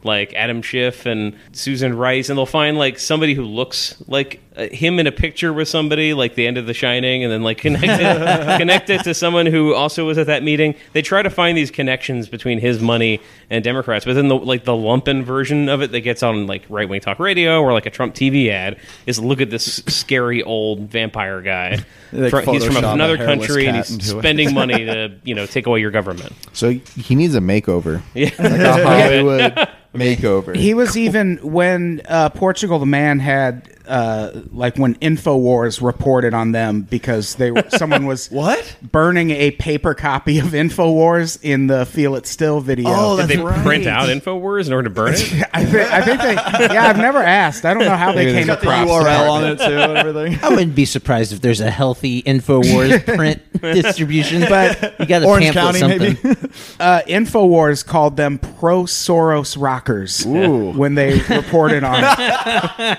Like 0.04 0.34
Adam 0.34 0.62
Schiff 0.62 1.06
and 1.06 1.34
Susan 1.52 1.96
Rice, 1.96 2.28
and 2.28 2.38
they'll 2.38 2.46
find 2.46 2.76
like 2.78 2.98
somebody 2.98 3.34
who 3.34 3.44
looks 3.44 3.96
like 4.06 4.40
uh, 4.56 4.68
him 4.68 5.00
in 5.00 5.06
a 5.06 5.12
picture 5.12 5.52
with 5.52 5.66
somebody, 5.66 6.14
like 6.14 6.34
the 6.34 6.46
end 6.46 6.58
of 6.58 6.66
The 6.66 6.74
Shining, 6.74 7.24
and 7.24 7.32
then 7.32 7.42
like 7.42 7.58
connect 7.58 7.84
it, 7.86 8.58
connect 8.58 8.90
it 8.90 9.02
to 9.04 9.14
someone 9.14 9.46
who 9.46 9.74
also 9.74 10.06
was 10.06 10.18
at 10.18 10.26
that 10.28 10.42
meeting. 10.42 10.74
They 10.92 11.02
try 11.02 11.22
to 11.22 11.30
find 11.30 11.56
these 11.58 11.70
connections 11.70 12.28
between 12.28 12.58
his 12.60 12.80
money 12.80 13.20
and 13.50 13.64
Democrats, 13.64 14.04
but 14.04 14.14
then 14.14 14.28
the 14.28 14.36
like 14.36 14.64
the 14.64 14.72
lumpen 14.72 15.24
version 15.24 15.68
of 15.68 15.82
it 15.82 15.90
that 15.92 16.00
gets 16.02 16.22
on 16.22 16.46
like 16.46 16.64
right 16.68 16.88
wing 16.88 17.00
talk 17.00 17.18
radio 17.18 17.60
or 17.60 17.72
like 17.72 17.86
a 17.86 17.90
Trump 17.90 18.14
TV 18.14 18.48
ad 18.50 18.78
is 19.06 19.18
look 19.18 19.40
at 19.40 19.50
this 19.50 19.82
scary 19.88 20.42
old 20.42 20.90
vampire 20.90 21.40
guy. 21.40 21.78
Like 22.12 22.30
Fr- 22.30 22.50
he's 22.52 22.64
from 22.64 22.76
another 22.76 23.16
country 23.16 23.66
and 23.66 23.78
he's 23.78 23.90
into 23.90 24.18
it. 24.18 24.20
spending 24.20 24.54
money 24.54 24.84
to 24.84 25.18
you 25.24 25.34
know 25.34 25.46
take 25.46 25.66
away 25.66 25.80
your 25.80 25.90
government. 25.90 26.32
So 26.52 26.70
he 26.70 27.14
needs 27.14 27.34
a 27.34 27.40
makeover. 27.40 28.02
Yeah. 28.14 28.30
Like 28.38 28.60
a 28.60 28.84
Hollywood 28.86 29.68
makeover. 29.94 30.54
He 30.54 30.74
was 30.74 30.96
even 30.96 31.38
when 31.38 32.02
uh, 32.06 32.28
Portugal 32.30 32.78
the 32.78 32.86
Man 32.86 33.18
had 33.20 33.70
uh, 33.86 34.30
like 34.52 34.76
when 34.76 34.94
Infowars 34.96 35.80
reported 35.84 36.34
on 36.34 36.52
them 36.52 36.82
because 36.82 37.34
they 37.36 37.50
were 37.50 37.64
someone 37.70 38.06
was 38.06 38.28
What? 38.30 38.76
burning 38.82 39.30
a 39.30 39.50
paper 39.52 39.94
copy 39.94 40.38
of 40.38 40.46
Infowars 40.48 41.38
in 41.42 41.66
the 41.66 41.84
Feel 41.86 42.14
It 42.16 42.26
Still 42.26 42.60
video. 42.60 42.88
Oh, 42.90 43.16
Did 43.16 43.28
they 43.28 43.36
right. 43.36 43.62
print 43.64 43.86
out 43.86 44.08
Infowars 44.08 44.66
in 44.66 44.72
order 44.72 44.88
to 44.88 44.94
burn 44.94 45.14
it? 45.14 45.32
I 45.54 45.64
think 45.64 45.92
I 45.92 46.00
think 46.02 46.20
they 46.20 46.34
yeah 46.74 46.88
I've 46.88 46.96
never 46.98 47.18
asked. 47.18 47.64
I 47.64 47.74
don't 47.74 47.84
know 47.84 47.96
how 47.96 48.12
they 48.12 48.32
came 48.32 48.46
Got 48.46 48.60
the 48.60 48.66
URL 48.66 49.30
on 49.30 49.44
it 49.44 49.58
too 49.58 49.64
and 49.64 49.96
everything. 49.98 50.38
I 50.42 50.48
wouldn't 50.50 50.74
be 50.74 50.84
surprised 50.84 51.32
if 51.32 51.40
there's 51.40 51.60
a 51.60 51.70
healthy 51.70 52.22
Infowars 52.22 53.04
print 53.16 53.42
distribution, 53.60 54.42
but 54.42 54.98
you 55.00 55.06
got 55.06 55.20
to 55.20 55.26
Orange 55.26 55.52
pamphlet 55.52 55.80
County, 55.80 56.14
something. 56.14 56.18
maybe. 56.22 56.52
Uh, 56.80 57.02
Infowars 57.06 57.84
called 57.84 58.16
them 58.16 58.38
pro 58.38 58.82
Soros 58.84 59.60
rockers 59.60 60.24
Ooh. 60.26 60.70
when 60.72 60.94
they 60.94 61.20
reported 61.20 61.84
on 61.84 62.02
it. 62.02 62.98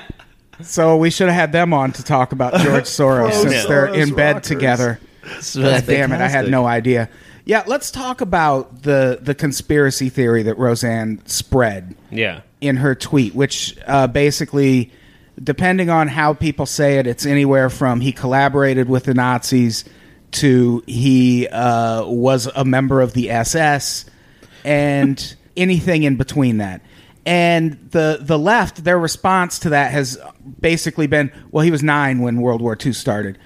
So 0.62 0.97
we 0.97 1.09
should 1.09 1.27
have 1.27 1.35
had 1.35 1.51
them 1.51 1.74
on 1.74 1.91
to 1.93 2.03
talk 2.03 2.31
about 2.31 2.53
George 2.62 2.83
Soros 2.85 3.33
since 3.33 3.65
they're 3.65 3.93
in 3.93 4.13
bed 4.15 4.35
rockers. 4.35 4.47
together. 4.47 5.00
So 5.41 5.62
I 5.69 5.81
Damn 5.81 6.12
it, 6.12 6.21
I 6.21 6.27
had 6.27 6.50
no 6.50 6.65
idea. 6.65 7.09
Yeah, 7.45 7.63
let's 7.67 7.91
talk 7.91 8.21
about 8.21 8.83
the 8.83 9.19
the 9.21 9.35
conspiracy 9.35 10.09
theory 10.09 10.43
that 10.43 10.57
Roseanne 10.57 11.21
spread 11.25 11.95
Yeah. 12.12 12.41
in 12.62 12.77
her 12.77 12.95
tweet, 12.95 13.35
which 13.35 13.75
uh, 13.85 14.07
basically, 14.07 14.91
depending 15.43 15.89
on 15.89 16.07
how 16.07 16.33
people 16.33 16.65
say 16.65 16.97
it, 17.00 17.05
it's 17.07 17.25
anywhere 17.25 17.69
from 17.69 18.01
he 18.01 18.12
collaborated 18.12 18.88
with 18.89 19.03
the 19.03 19.13
Nazis 19.13 19.83
to 20.31 20.83
he 20.88 21.47
uh, 21.50 22.05
was 22.05 22.47
a 22.55 22.65
member 22.65 23.01
of 23.01 23.13
the 23.13 23.29
SS 23.29 24.05
and 24.63 25.35
anything 25.55 26.03
in 26.03 26.15
between 26.17 26.57
that. 26.57 26.81
And 27.25 27.89
the 27.91 28.20
the 28.22 28.38
left, 28.38 28.84
their 28.84 29.00
response 29.00 29.60
to 29.60 29.70
that 29.70 29.91
has 29.91 30.17
basically 30.60 31.08
been, 31.08 31.32
well, 31.51 31.63
he 31.63 31.72
was 31.72 31.82
nine 31.82 32.20
when 32.20 32.39
World 32.41 32.62
War 32.62 32.77
II 32.84 32.94
started. 32.94 33.38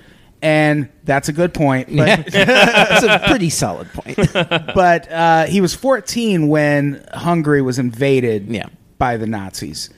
And 0.42 0.90
that's 1.04 1.28
a 1.28 1.34
good 1.34 1.54
point. 1.54 1.90
But 1.96 2.26
That's 2.32 3.04
a 3.04 3.20
pretty 3.28 3.50
solid 3.50 3.88
point. 3.94 4.18
but 4.34 5.12
uh, 5.12 5.46
he 5.48 5.60
was 5.60 5.76
14 5.76 6.48
when 6.48 7.06
Hungary 7.14 7.62
was 7.62 7.78
invaded 7.78 8.48
Yeah. 8.48 8.68
by 8.98 9.18
the 9.18 9.28
Nazis. 9.28 9.90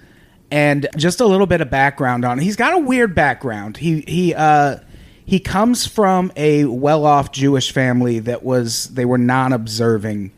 And 0.49 0.87
just 0.97 1.19
a 1.21 1.25
little 1.27 1.45
bit 1.47 1.61
of 1.61 1.69
background 1.69 2.25
on. 2.25 2.39
He's 2.39 2.55
got 2.55 2.73
a 2.73 2.79
weird 2.79 3.13
background. 3.15 3.77
He 3.77 4.01
he 4.01 4.33
uh, 4.35 4.77
he 5.25 5.39
comes 5.39 5.85
from 5.87 6.31
a 6.35 6.65
well-off 6.65 7.31
Jewish 7.31 7.71
family 7.71 8.19
that 8.19 8.43
was 8.43 8.85
they 8.93 9.05
were 9.05 9.17
non-observing 9.19 10.31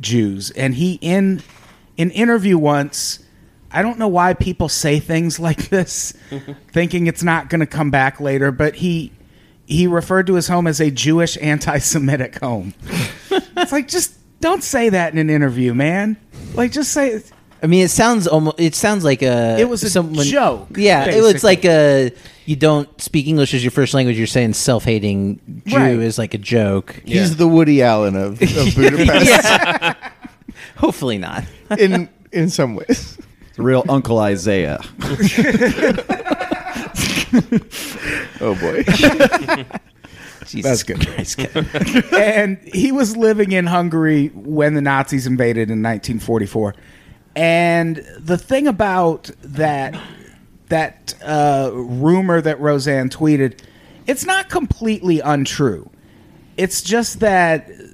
Jews, 0.00 0.50
and 0.50 0.74
he 0.74 0.98
in 1.00 1.42
an 1.98 2.10
interview 2.10 2.58
once. 2.58 3.20
I 3.70 3.82
don't 3.82 3.98
know 3.98 4.08
why 4.08 4.34
people 4.34 4.68
say 4.68 5.00
things 5.00 5.38
like 5.40 5.68
this, 5.68 6.12
thinking 6.72 7.06
it's 7.06 7.22
not 7.22 7.48
going 7.50 7.60
to 7.60 7.66
come 7.66 7.90
back 7.90 8.20
later. 8.20 8.52
But 8.52 8.76
he 8.76 9.12
he 9.66 9.86
referred 9.86 10.26
to 10.28 10.34
his 10.34 10.48
home 10.48 10.66
as 10.66 10.80
a 10.80 10.90
Jewish 10.90 11.38
anti-Semitic 11.40 12.38
home. 12.38 12.74
it's 13.30 13.72
like 13.72 13.88
just 13.88 14.14
don't 14.40 14.62
say 14.62 14.90
that 14.90 15.12
in 15.12 15.18
an 15.18 15.30
interview, 15.30 15.74
man. 15.74 16.16
Like 16.54 16.70
just 16.72 16.92
say 16.92 17.22
I 17.64 17.66
mean, 17.66 17.82
it 17.82 17.90
sounds 17.90 18.26
almost. 18.26 18.60
It 18.60 18.74
sounds 18.74 19.04
like 19.04 19.22
a. 19.22 19.56
It 19.58 19.66
was 19.66 19.82
a 19.96 20.02
joke, 20.24 20.68
Yeah, 20.76 21.06
it 21.08 21.22
was 21.22 21.42
like 21.42 21.64
a. 21.64 22.12
You 22.44 22.56
don't 22.56 23.00
speak 23.00 23.26
English 23.26 23.54
as 23.54 23.64
your 23.64 23.70
first 23.70 23.94
language. 23.94 24.18
You're 24.18 24.26
saying 24.26 24.52
self-hating 24.52 25.62
Jew 25.66 25.76
Right. 25.78 25.98
is 25.98 26.18
like 26.18 26.34
a 26.34 26.38
joke. 26.38 27.00
He's 27.06 27.36
the 27.38 27.48
Woody 27.48 27.82
Allen 27.82 28.16
of, 28.16 28.32
of 28.32 28.38
Budapest 28.76 29.96
Hopefully 30.76 31.18
not. 31.18 31.44
in 31.78 32.08
in 32.32 32.48
some 32.50 32.74
ways. 32.74 33.18
It's 33.50 33.58
real 33.58 33.84
Uncle 33.88 34.18
Isaiah. 34.18 34.80
Oh 38.40 38.54
boy. 38.60 38.84
Jesus 40.46 40.82
good. 40.82 41.04
Christ, 41.06 41.38
Kevin. 41.38 41.66
and 42.14 42.58
he 42.58 42.92
was 42.92 43.16
living 43.16 43.52
in 43.52 43.66
Hungary 43.66 44.28
when 44.28 44.74
the 44.74 44.80
Nazis 44.82 45.26
invaded 45.26 45.70
in 45.70 45.82
1944. 45.82 46.74
And 47.34 47.96
the 48.18 48.38
thing 48.38 48.66
about 48.68 49.30
that 49.42 49.98
that 50.68 51.14
uh, 51.24 51.70
rumor 51.72 52.40
that 52.40 52.60
Roseanne 52.60 53.08
tweeted, 53.08 53.58
it's 54.06 54.24
not 54.24 54.48
completely 54.48 55.20
untrue. 55.20 55.90
It's 56.56 56.82
just 56.82 57.20
that, 57.20 57.66
w- 57.68 57.93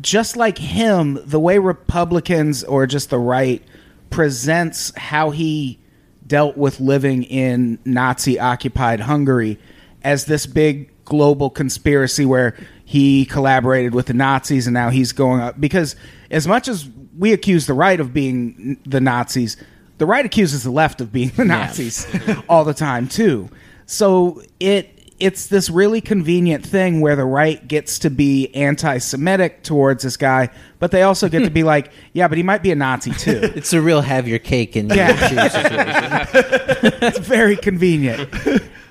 just 0.00 0.36
like 0.36 0.58
him, 0.58 1.18
the 1.24 1.40
way 1.40 1.58
Republicans 1.58 2.64
or 2.64 2.86
just 2.86 3.10
the 3.10 3.18
right 3.18 3.62
presents 4.10 4.92
how 4.96 5.30
he 5.30 5.78
dealt 6.26 6.56
with 6.56 6.80
living 6.80 7.22
in 7.24 7.78
Nazi 7.84 8.38
occupied 8.38 9.00
Hungary 9.00 9.58
as 10.02 10.24
this 10.24 10.46
big 10.46 10.90
global 11.04 11.50
conspiracy 11.50 12.24
where 12.24 12.56
he 12.84 13.24
collaborated 13.24 13.94
with 13.94 14.06
the 14.06 14.14
Nazis 14.14 14.66
and 14.66 14.74
now 14.74 14.90
he's 14.90 15.12
going 15.12 15.40
up. 15.40 15.60
Because 15.60 15.96
as 16.30 16.46
much 16.46 16.68
as 16.68 16.88
we 17.16 17.32
accuse 17.32 17.66
the 17.66 17.74
right 17.74 17.98
of 17.98 18.12
being 18.12 18.78
the 18.84 19.00
Nazis, 19.00 19.56
the 19.98 20.06
right 20.06 20.26
accuses 20.26 20.62
the 20.62 20.70
left 20.70 21.00
of 21.00 21.12
being 21.12 21.30
the 21.30 21.44
Nazis 21.44 22.06
all 22.48 22.64
the 22.64 22.74
time 22.74 23.08
too. 23.08 23.48
So 23.86 24.42
it 24.60 24.95
it's 25.18 25.46
this 25.46 25.70
really 25.70 26.00
convenient 26.00 26.64
thing 26.64 27.00
where 27.00 27.16
the 27.16 27.24
right 27.24 27.66
gets 27.66 27.98
to 28.00 28.10
be 28.10 28.54
anti-Semitic 28.54 29.62
towards 29.62 30.02
this 30.02 30.16
guy, 30.16 30.50
but 30.78 30.90
they 30.90 31.02
also 31.02 31.28
get 31.28 31.40
to 31.44 31.50
be 31.50 31.62
like, 31.74 31.90
yeah, 32.12 32.28
but 32.28 32.36
he 32.36 32.42
might 32.44 32.62
be 32.62 32.70
a 32.70 32.74
Nazi 32.76 33.12
too. 33.12 33.40
It's 33.56 33.72
a 33.72 33.80
real 33.80 34.02
have 34.02 34.28
your 34.28 34.38
cake 34.38 34.76
and 34.76 34.94
Yeah. 34.94 35.16
situation. 35.48 36.98
it's 37.02 37.18
very 37.18 37.56
convenient. 37.56 38.28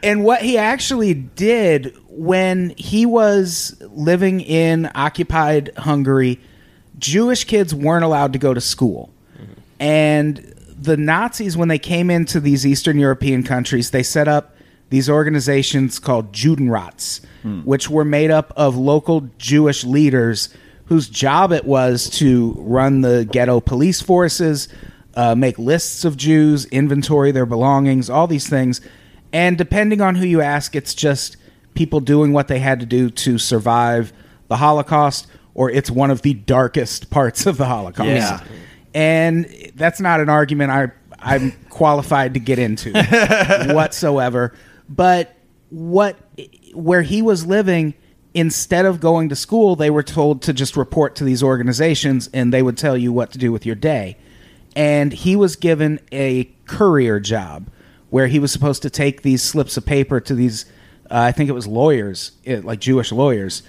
And 0.01 0.23
what 0.23 0.41
he 0.41 0.57
actually 0.57 1.13
did 1.13 1.95
when 2.09 2.71
he 2.77 3.05
was 3.05 3.75
living 3.91 4.41
in 4.41 4.89
occupied 4.95 5.71
Hungary, 5.77 6.39
Jewish 6.97 7.43
kids 7.43 7.73
weren't 7.73 8.03
allowed 8.03 8.33
to 8.33 8.39
go 8.39 8.53
to 8.53 8.61
school. 8.61 9.11
Mm-hmm. 9.37 9.53
And 9.79 10.37
the 10.77 10.97
Nazis, 10.97 11.55
when 11.57 11.67
they 11.67 11.79
came 11.79 12.09
into 12.09 12.39
these 12.39 12.65
Eastern 12.65 12.97
European 12.99 13.43
countries, 13.43 13.91
they 13.91 14.03
set 14.03 14.27
up 14.27 14.54
these 14.89 15.09
organizations 15.09 15.99
called 15.99 16.31
Judenrats, 16.31 17.21
which 17.63 17.89
were 17.89 18.05
made 18.05 18.31
up 18.31 18.53
of 18.55 18.75
local 18.75 19.29
Jewish 19.37 19.83
leaders 19.83 20.49
whose 20.85 21.09
job 21.09 21.51
it 21.51 21.65
was 21.65 22.09
to 22.09 22.55
run 22.57 23.01
the 23.01 23.27
ghetto 23.31 23.59
police 23.59 24.01
forces, 24.01 24.67
uh, 25.15 25.35
make 25.35 25.57
lists 25.57 26.05
of 26.05 26.17
Jews, 26.17 26.65
inventory 26.65 27.31
their 27.31 27.45
belongings, 27.45 28.09
all 28.09 28.27
these 28.27 28.47
things. 28.47 28.81
And 29.33 29.57
depending 29.57 30.01
on 30.01 30.15
who 30.15 30.25
you 30.25 30.41
ask, 30.41 30.75
it's 30.75 30.93
just 30.93 31.37
people 31.73 31.99
doing 31.99 32.33
what 32.33 32.47
they 32.47 32.59
had 32.59 32.79
to 32.79 32.85
do 32.85 33.09
to 33.09 33.37
survive 33.37 34.13
the 34.47 34.57
Holocaust, 34.57 35.27
or 35.53 35.69
it's 35.69 35.89
one 35.89 36.11
of 36.11 36.21
the 36.21 36.33
darkest 36.33 37.09
parts 37.09 37.45
of 37.45 37.57
the 37.57 37.65
Holocaust. 37.65 38.07
Yeah. 38.07 38.43
And 38.93 39.71
that's 39.75 39.99
not 39.99 40.21
an 40.21 40.29
argument 40.29 40.71
I 40.71 40.91
I'm 41.19 41.53
qualified 41.69 42.35
to 42.35 42.39
get 42.39 42.59
into 42.59 42.93
whatsoever. 43.73 44.53
But 44.89 45.35
what 45.69 46.17
where 46.73 47.01
he 47.01 47.21
was 47.21 47.45
living, 47.45 47.93
instead 48.33 48.85
of 48.85 48.99
going 48.99 49.29
to 49.29 49.35
school, 49.35 49.75
they 49.75 49.89
were 49.89 50.03
told 50.03 50.41
to 50.43 50.53
just 50.53 50.75
report 50.75 51.15
to 51.15 51.23
these 51.23 51.41
organizations, 51.41 52.29
and 52.33 52.53
they 52.53 52.61
would 52.61 52.77
tell 52.77 52.97
you 52.97 53.11
what 53.11 53.31
to 53.31 53.37
do 53.37 53.51
with 53.51 53.65
your 53.65 53.75
day. 53.75 54.17
And 54.75 55.13
he 55.13 55.35
was 55.35 55.55
given 55.55 55.99
a 56.11 56.45
courier 56.65 57.19
job 57.19 57.69
where 58.09 58.27
he 58.27 58.39
was 58.39 58.51
supposed 58.51 58.81
to 58.81 58.89
take 58.89 59.21
these 59.21 59.41
slips 59.41 59.77
of 59.77 59.85
paper 59.85 60.19
to 60.19 60.35
these, 60.35 60.65
uh, 61.09 61.19
I 61.19 61.31
think 61.31 61.49
it 61.49 61.53
was 61.53 61.65
lawyers, 61.65 62.31
eh, 62.45 62.61
like 62.63 62.79
Jewish 62.79 63.11
lawyers. 63.11 63.63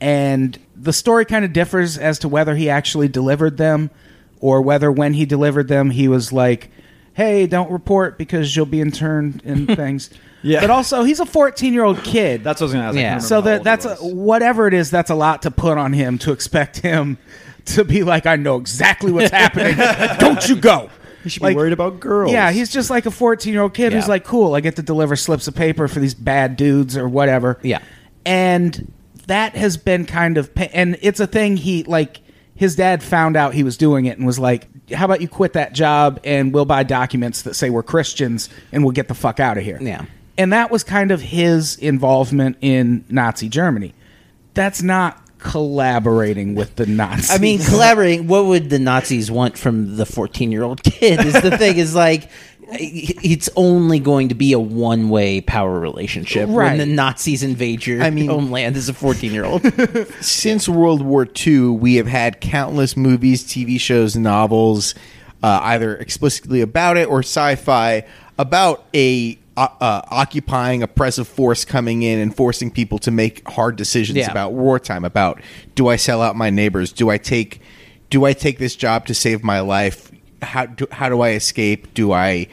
And 0.00 0.58
the 0.76 0.92
story 0.92 1.24
kind 1.24 1.44
of 1.44 1.52
differs 1.52 1.98
as 1.98 2.18
to 2.20 2.28
whether 2.28 2.54
he 2.54 2.70
actually 2.70 3.08
delivered 3.08 3.56
them 3.56 3.90
or 4.38 4.62
whether 4.62 4.90
when 4.90 5.14
he 5.14 5.26
delivered 5.26 5.68
them, 5.68 5.90
he 5.90 6.08
was 6.08 6.32
like, 6.32 6.70
hey, 7.14 7.46
don't 7.46 7.70
report 7.70 8.16
because 8.16 8.54
you'll 8.54 8.66
be 8.66 8.80
interned 8.80 9.42
and 9.44 9.66
things. 9.76 10.10
Yeah. 10.42 10.60
But 10.60 10.70
also, 10.70 11.02
he's 11.04 11.20
a 11.20 11.26
14 11.26 11.72
year 11.72 11.84
old 11.84 12.02
kid. 12.02 12.42
That's 12.44 12.60
what 12.60 12.66
I 12.66 12.66
was 12.66 12.72
going 12.72 12.82
to 12.82 12.88
ask. 12.88 12.96
I 12.96 13.00
Yeah. 13.00 13.10
can't 13.12 13.22
so 13.22 13.36
remember 13.40 13.64
that 13.64 13.70
how 13.84 13.90
that's 13.90 14.00
a, 14.00 14.04
was. 14.04 14.14
whatever 14.14 14.66
it 14.68 14.74
is. 14.74 14.90
That's 14.90 15.10
a 15.10 15.14
lot 15.14 15.42
to 15.42 15.50
put 15.50 15.76
on 15.78 15.92
him 15.92 16.18
to 16.18 16.32
expect 16.32 16.78
him 16.78 17.18
to 17.66 17.84
be 17.84 18.02
like, 18.02 18.26
I 18.26 18.36
know 18.36 18.56
exactly 18.56 19.12
what's 19.12 19.30
happening. 19.30 19.76
Don't 20.18 20.48
you 20.48 20.56
go? 20.56 20.88
He 21.22 21.28
should 21.28 21.42
be 21.42 21.54
worried 21.54 21.74
about 21.74 22.00
girls. 22.00 22.32
Yeah, 22.32 22.50
he's 22.50 22.70
just 22.70 22.88
like 22.88 23.04
a 23.04 23.10
14 23.10 23.52
year 23.52 23.60
old 23.62 23.74
kid 23.74 23.92
who's 23.92 24.04
Yeah. 24.04 24.08
like, 24.08 24.24
cool, 24.24 24.54
I 24.54 24.60
get 24.60 24.76
to 24.76 24.82
deliver 24.82 25.16
slips 25.16 25.46
of 25.48 25.54
paper 25.54 25.86
for 25.86 26.00
these 26.00 26.14
bad 26.14 26.56
dudes 26.56 26.96
or 26.96 27.06
whatever. 27.08 27.58
Yeah. 27.62 27.80
And 28.24 28.90
that 29.26 29.54
has 29.56 29.76
been 29.76 30.06
kind 30.06 30.38
of, 30.38 30.54
pa- 30.54 30.68
and 30.72 30.96
it's 31.02 31.20
a 31.20 31.26
thing 31.26 31.56
he, 31.58 31.82
like, 31.84 32.20
his 32.54 32.76
dad 32.76 33.02
found 33.02 33.36
out 33.36 33.54
he 33.54 33.62
was 33.62 33.76
doing 33.76 34.06
it 34.06 34.16
and 34.18 34.26
was 34.26 34.38
like, 34.38 34.66
how 34.92 35.04
about 35.04 35.20
you 35.20 35.28
quit 35.28 35.52
that 35.54 35.72
job 35.72 36.20
and 36.24 36.52
we'll 36.52 36.64
buy 36.64 36.82
documents 36.82 37.42
that 37.42 37.54
say 37.54 37.70
we're 37.70 37.82
Christians 37.82 38.48
and 38.72 38.82
we'll 38.82 38.92
get 38.92 39.08
the 39.08 39.14
fuck 39.14 39.40
out 39.40 39.56
of 39.58 39.64
here. 39.64 39.78
Yeah. 39.80 40.04
And 40.40 40.52
that 40.52 40.70
was 40.70 40.82
kind 40.84 41.10
of 41.10 41.20
his 41.20 41.76
involvement 41.76 42.56
in 42.60 43.04
Nazi 43.10 43.48
Germany. 43.48 43.92
That's 44.54 44.82
not 44.82 45.22
collaborating 45.38 46.54
with 46.54 46.76
the 46.76 46.86
Nazis. 46.86 47.30
I 47.30 47.38
mean, 47.38 47.58
collaborating. 47.60 48.26
What 48.26 48.46
would 48.46 48.70
the 48.70 48.78
Nazis 48.78 49.30
want 49.30 49.58
from 49.58 49.96
the 49.96 50.06
fourteen-year-old 50.06 50.82
kid? 50.82 51.24
Is 51.24 51.34
the 51.40 51.56
thing 51.56 51.76
is 51.76 51.94
like. 51.94 52.30
It's 52.72 53.48
only 53.56 53.98
going 53.98 54.28
to 54.28 54.36
be 54.36 54.52
a 54.52 54.58
one-way 54.60 55.40
power 55.40 55.80
relationship 55.80 56.48
Right. 56.48 56.68
when 56.68 56.78
the 56.78 56.86
Nazis 56.86 57.42
invade 57.42 57.84
your 57.84 58.00
I 58.00 58.10
mean- 58.10 58.28
homeland 58.28 58.76
as 58.76 58.88
a 58.88 58.94
fourteen-year-old. 58.94 59.62
Since 60.20 60.68
World 60.68 61.02
War 61.02 61.26
II, 61.46 61.70
we 61.70 61.96
have 61.96 62.06
had 62.06 62.40
countless 62.40 62.96
movies, 62.96 63.42
TV 63.42 63.80
shows, 63.80 64.14
novels, 64.14 64.94
uh, 65.42 65.58
either 65.64 65.96
explicitly 65.96 66.60
about 66.60 66.96
it 66.96 67.08
or 67.08 67.18
sci-fi 67.24 68.04
about 68.38 68.84
a 68.94 69.36
uh, 69.56 69.68
uh, 69.80 70.02
occupying 70.10 70.82
oppressive 70.82 71.28
force 71.28 71.64
coming 71.64 72.02
in 72.02 72.18
and 72.18 72.34
forcing 72.34 72.70
people 72.70 72.98
to 73.00 73.10
make 73.10 73.46
hard 73.48 73.76
decisions 73.76 74.18
Yeah. 74.18 74.30
about 74.30 74.52
wartime. 74.52 75.04
About 75.04 75.40
do 75.74 75.88
I 75.88 75.96
sell 75.96 76.22
out 76.22 76.36
my 76.36 76.50
neighbors? 76.50 76.92
Do 76.92 77.10
I 77.10 77.18
take 77.18 77.60
do 78.10 78.24
I 78.24 78.32
take 78.32 78.58
this 78.58 78.74
job 78.76 79.06
to 79.06 79.14
save 79.14 79.44
my 79.44 79.60
life? 79.60 80.10
How 80.42 80.66
do, 80.66 80.86
how 80.90 81.08
do 81.08 81.20
I 81.20 81.30
escape? 81.32 81.94
Do 81.94 82.12
I 82.12 82.46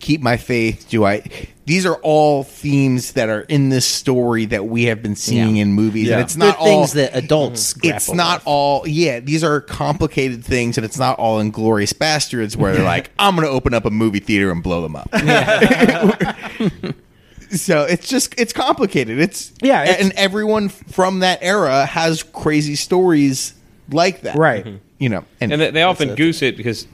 keep 0.00 0.20
my 0.20 0.36
faith? 0.36 0.86
Do 0.88 1.04
I? 1.04 1.22
These 1.68 1.84
are 1.84 1.96
all 1.96 2.44
themes 2.44 3.12
that 3.12 3.28
are 3.28 3.42
in 3.42 3.68
this 3.68 3.86
story 3.86 4.46
that 4.46 4.64
we 4.66 4.84
have 4.84 5.02
been 5.02 5.16
seeing 5.16 5.56
Yeah. 5.56 5.62
in 5.62 5.74
movies, 5.74 6.08
Yeah. 6.08 6.14
and 6.14 6.22
it's 6.22 6.34
They're 6.34 6.48
not 6.48 6.58
all 6.58 6.66
things 6.66 6.92
that 6.94 7.14
adults. 7.14 7.74
Mm-hmm. 7.74 7.94
it's 7.94 8.10
not 8.10 8.38
with. 8.40 8.46
all 8.46 8.88
yeah 8.88 9.20
these 9.20 9.44
are 9.44 9.60
complicated 9.60 10.42
things 10.44 10.78
and 10.78 10.84
it's 10.84 10.98
not 10.98 11.18
all 11.18 11.40
inglorious 11.40 11.92
bastards 11.92 12.56
where 12.56 12.72
they're 12.74 12.84
like 12.84 13.10
i'm 13.18 13.34
gonna 13.34 13.48
open 13.48 13.74
up 13.74 13.84
a 13.84 13.90
movie 13.90 14.18
theater 14.20 14.50
and 14.50 14.62
blow 14.62 14.80
them 14.80 14.96
up 14.96 15.10
so 17.50 17.84
it's 17.84 18.08
just 18.08 18.34
it's 18.38 18.52
complicated 18.52 19.18
it's 19.18 19.52
Yeah, 19.62 19.82
it's- 19.82 20.00
and 20.02 20.12
everyone 20.12 20.68
from 20.68 21.20
that 21.20 21.38
era 21.42 21.86
has 21.86 22.22
crazy 22.22 22.76
stories 22.76 23.54
like 23.90 24.22
that 24.22 24.36
Right. 24.36 24.64
Mm-hmm. 24.64 24.76
you 24.98 25.08
know 25.08 25.24
and, 25.40 25.52
and 25.52 25.60
they, 25.60 25.70
they 25.70 25.82
often 25.82 26.14
goose 26.14 26.42
it 26.42 26.56
because 26.56 26.86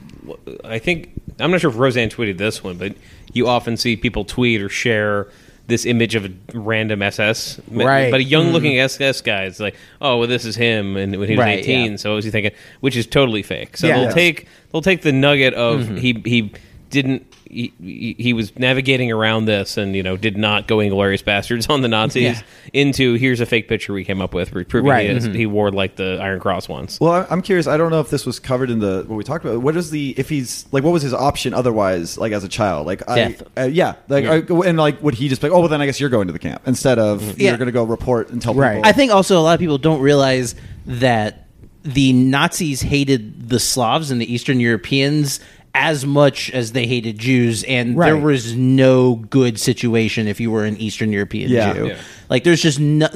I 0.63 0.79
think 0.79 1.11
I'm 1.39 1.51
not 1.51 1.61
sure 1.61 1.69
if 1.69 1.77
Roseanne 1.77 2.09
tweeted 2.09 2.37
this 2.37 2.63
one, 2.63 2.77
but 2.77 2.93
you 3.33 3.47
often 3.47 3.77
see 3.77 3.95
people 3.97 4.25
tweet 4.25 4.61
or 4.61 4.69
share 4.69 5.27
this 5.67 5.85
image 5.87 6.13
of 6.13 6.25
a 6.25 6.31
random 6.53 7.01
SS, 7.01 7.59
Right. 7.71 8.11
But 8.11 8.19
a 8.19 8.23
young-looking 8.23 8.79
SS 8.79 9.21
guy 9.21 9.45
is 9.45 9.59
like, 9.59 9.75
oh, 9.99 10.19
well, 10.19 10.27
this 10.27 10.45
is 10.45 10.55
him, 10.55 10.95
and 10.95 11.15
when 11.17 11.27
he 11.27 11.35
was 11.35 11.43
Right, 11.43 11.59
18, 11.59 11.91
yeah. 11.91 11.97
so 11.97 12.11
what 12.11 12.17
was 12.17 12.25
he 12.25 12.29
thinking? 12.31 12.51
Which 12.81 12.95
is 12.95 13.07
totally 13.07 13.41
fake. 13.41 13.75
So 13.77 13.87
Yeah. 13.87 13.95
they'll 13.95 14.03
Yes. 14.05 14.13
take 14.13 14.47
they'll 14.71 14.81
take 14.83 15.01
the 15.01 15.11
nugget 15.11 15.53
of 15.55 15.81
Mm-hmm. 15.81 15.95
he 15.97 16.21
he 16.25 16.51
didn't. 16.95 17.31
He, 17.47 17.71
he, 17.79 18.15
he 18.17 18.33
was 18.33 18.57
navigating 18.57 19.11
around 19.11 19.45
this 19.45 19.77
and 19.77 19.95
you 19.95 20.01
know 20.01 20.17
did 20.17 20.35
not 20.35 20.67
go 20.67 20.79
inglorious 20.79 21.21
bastards 21.21 21.67
on 21.69 21.81
the 21.81 21.87
Nazis 21.87 22.23
Yeah. 22.23 22.41
into 22.73 23.13
here's 23.13 23.39
a 23.39 23.45
fake 23.45 23.67
picture 23.69 23.93
we 23.93 24.03
came 24.03 24.19
up 24.21 24.33
with 24.33 24.51
proving 24.67 24.89
Right. 24.89 25.09
he, 25.09 25.15
is, 25.15 25.25
Mm-hmm. 25.27 25.35
he 25.35 25.45
wore 25.45 25.71
like 25.71 25.95
the 25.95 26.17
Iron 26.21 26.39
Cross 26.39 26.67
once. 26.67 26.99
Well, 26.99 27.11
I- 27.11 27.27
I'm 27.29 27.41
curious. 27.41 27.67
I 27.67 27.77
don't 27.77 27.91
know 27.91 27.99
if 28.01 28.09
this 28.09 28.25
was 28.25 28.39
covered 28.39 28.69
in 28.71 28.79
the 28.79 29.03
what 29.07 29.15
we 29.15 29.23
talked 29.23 29.45
about. 29.45 29.61
What 29.61 29.77
is 29.77 29.91
the 29.91 30.15
if 30.17 30.27
he's 30.29 30.65
like 30.71 30.83
what 30.83 30.91
was 30.91 31.03
his 31.03 31.13
option 31.13 31.53
otherwise? 31.53 32.17
Like 32.17 32.31
as 32.31 32.43
a 32.43 32.49
child, 32.49 32.87
like 32.87 33.05
Death. 33.05 33.43
I, 33.55 33.61
uh, 33.61 33.65
yeah, 33.67 33.93
like 34.09 34.25
I- 34.25 34.37
and 34.67 34.77
like 34.77 35.01
would 35.03 35.13
he 35.13 35.29
just 35.29 35.41
be 35.41 35.47
like, 35.49 35.55
oh 35.55 35.59
well, 35.59 35.69
then 35.69 35.81
I 35.81 35.85
guess 35.85 35.99
you're 35.99 36.09
going 36.09 36.27
to 36.27 36.33
the 36.33 36.39
camp 36.39 36.63
instead 36.65 36.97
of 36.97 37.37
Yeah. 37.39 37.49
you're 37.49 37.57
going 37.57 37.67
to 37.67 37.71
go 37.71 37.83
report 37.83 38.31
and 38.31 38.41
tell 38.41 38.53
Right. 38.55 38.75
people. 38.77 38.89
I 38.89 38.93
think 38.93 39.11
also 39.11 39.37
a 39.39 39.43
lot 39.43 39.53
of 39.53 39.59
people 39.59 39.77
don't 39.77 40.01
realize 40.01 40.55
that 40.87 41.47
the 41.83 42.11
Nazis 42.13 42.81
hated 42.81 43.47
the 43.49 43.59
Slavs 43.59 44.09
and 44.09 44.19
the 44.19 44.33
Eastern 44.33 44.59
Europeans 44.59 45.39
as 45.77 46.05
much 46.05 46.49
as 46.51 46.71
they 46.71 46.87
hated 46.87 47.19
Jews, 47.19 47.63
and 47.65 47.99
there 48.01 48.17
was 48.17 48.55
no 48.55 49.15
good 49.15 49.59
situation 49.59 50.27
if 50.27 50.39
you 50.39 50.49
were 50.49 50.63
an 50.65 50.77
Eastern 50.77 51.11
European 51.11 51.51
Yeah. 51.51 51.73
Jew. 51.73 51.87
Yeah. 51.89 51.97
Like, 52.29 52.43
there's 52.45 52.61
just 52.61 52.79
no 52.79 53.07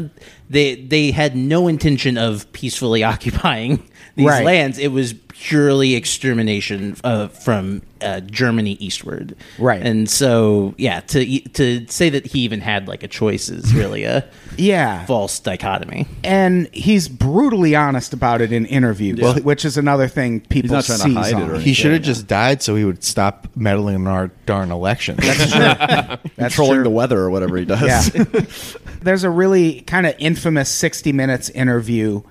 they 0.50 0.76
they 0.76 1.12
had 1.12 1.36
no 1.36 1.68
intention 1.68 2.18
of 2.18 2.52
peacefully 2.52 3.04
occupying 3.14 3.82
these 4.16 4.26
Right. 4.28 4.46
lands. 4.46 4.78
It 4.78 4.92
was 4.92 5.14
purely 5.42 5.96
extermination 5.96 6.96
uh, 7.04 7.28
from 7.30 7.82
uh, 8.02 8.20
Germany 8.22 8.74
eastward. 8.74 9.36
Right. 9.58 9.82
and 9.82 10.10
so 10.10 10.74
yeah, 10.78 11.00
to 11.02 11.40
to 11.40 11.86
say 11.88 12.10
that 12.10 12.26
he 12.26 12.40
even 12.42 12.60
had 12.62 12.88
like 12.90 13.04
a 13.04 13.08
choice 13.08 13.48
is 13.50 13.74
really 13.82 14.04
a 14.04 14.26
yeah. 14.58 15.06
false 15.06 15.40
dichotomy. 15.40 16.08
and 16.24 16.68
he's 16.74 17.08
brutally 17.08 17.76
honest 17.76 18.12
about 18.14 18.42
it 18.42 18.52
in 18.52 18.66
interviews, 18.66 19.20
Well, 19.22 19.36
which 19.36 19.64
is 19.64 19.78
another 19.78 20.08
thing 20.10 20.42
people 20.42 20.76
not 20.76 20.84
trying 20.86 21.00
to 21.00 21.04
seize 21.06 21.16
hide 21.16 21.28
it 21.34 21.36
or 21.36 21.44
anything. 21.52 21.62
he 21.62 21.74
should 21.74 21.94
have 21.94 22.02
just 22.02 22.28
died 22.28 22.62
so 22.62 22.76
he 22.76 22.84
would 22.84 23.04
stop 23.04 23.48
meddling 23.56 23.96
in 23.96 24.08
our 24.08 24.28
darn 24.46 24.72
elections 24.72 25.20
That's 25.22 26.22
controlling 26.36 26.76
true. 26.78 26.84
the 26.84 26.90
weather 26.90 27.20
or 27.20 27.30
whatever 27.30 27.56
he 27.58 27.66
does. 27.66 28.14
Yeah. 28.14 28.26
There's 29.02 29.24
a 29.24 29.30
really 29.30 29.82
kind 29.82 30.06
of 30.06 30.16
infamous 30.20 30.70
60 30.70 31.14
Minutes 31.14 31.50
interview 31.50 32.22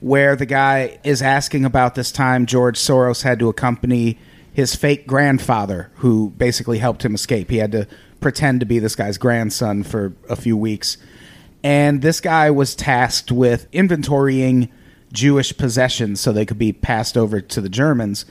where 0.00 0.36
the 0.36 0.46
guy 0.46 0.98
is 1.04 1.22
asking 1.22 1.64
about 1.64 1.94
this 1.94 2.12
time 2.12 2.46
George 2.46 2.78
Soros 2.78 3.22
had 3.22 3.38
to 3.40 3.48
accompany 3.48 4.18
his 4.52 4.74
fake 4.74 5.06
grandfather, 5.06 5.90
who 5.96 6.30
basically 6.30 6.78
helped 6.78 7.04
him 7.04 7.14
escape. 7.14 7.50
He 7.50 7.58
had 7.58 7.72
to 7.72 7.86
pretend 8.20 8.60
to 8.60 8.66
be 8.66 8.78
this 8.78 8.96
guy's 8.96 9.18
grandson 9.18 9.82
for 9.82 10.12
a 10.28 10.36
few 10.36 10.56
weeks. 10.56 10.96
And 11.62 12.02
this 12.02 12.20
guy 12.20 12.50
was 12.50 12.74
tasked 12.74 13.32
with 13.32 13.70
inventorying 13.72 14.68
Jewish 15.12 15.56
possessions 15.56 16.20
so 16.20 16.32
they 16.32 16.46
could 16.46 16.58
be 16.58 16.72
passed 16.72 17.16
over 17.16 17.40
to 17.40 17.60
the 17.60 17.68
Germans. 17.68 18.26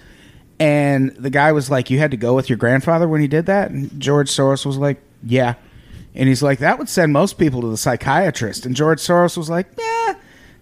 And 0.60 1.12
the 1.12 1.30
guy 1.30 1.52
was 1.52 1.70
like, 1.70 1.90
You 1.90 2.00
had 2.00 2.12
to 2.12 2.18
go 2.18 2.34
with 2.34 2.50
your 2.50 2.58
grandfather 2.58 3.08
when 3.08 3.22
he 3.22 3.28
did 3.28 3.46
that? 3.46 3.72
And 3.72 4.00
George 4.00 4.30
Soros 4.30 4.66
was 4.66 4.78
like, 4.78 5.02
Yeah. 5.24 5.56
And 6.16 6.28
he's 6.28 6.42
like, 6.42 6.60
That 6.60 6.80
would 6.80 6.90
send 6.90 7.14
most 7.14 7.38
people 7.38 7.62
to 7.62 7.68
the 7.68 7.78
psychiatrist. 7.78 8.66
And 8.66 8.76
George 8.76 9.00
Soros 9.00 9.38
was 9.38 9.50
like, 9.50 9.68
Yeah, 9.78 10.16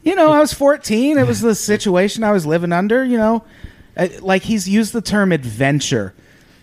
you 0.05 0.15
know, 0.15 0.31
I 0.31 0.39
was 0.39 0.53
14. 0.53 1.17
It 1.17 1.27
was 1.27 1.41
the 1.41 1.55
situation 1.55 2.23
I 2.23 2.31
was 2.31 2.45
living 2.45 2.71
under, 2.71 3.03
you 3.03 3.17
know. 3.17 3.43
Uh, 3.97 4.07
Like 4.21 4.43
he's 4.43 4.69
used 4.69 4.93
the 4.93 5.01
term 5.01 5.31
adventure 5.33 6.13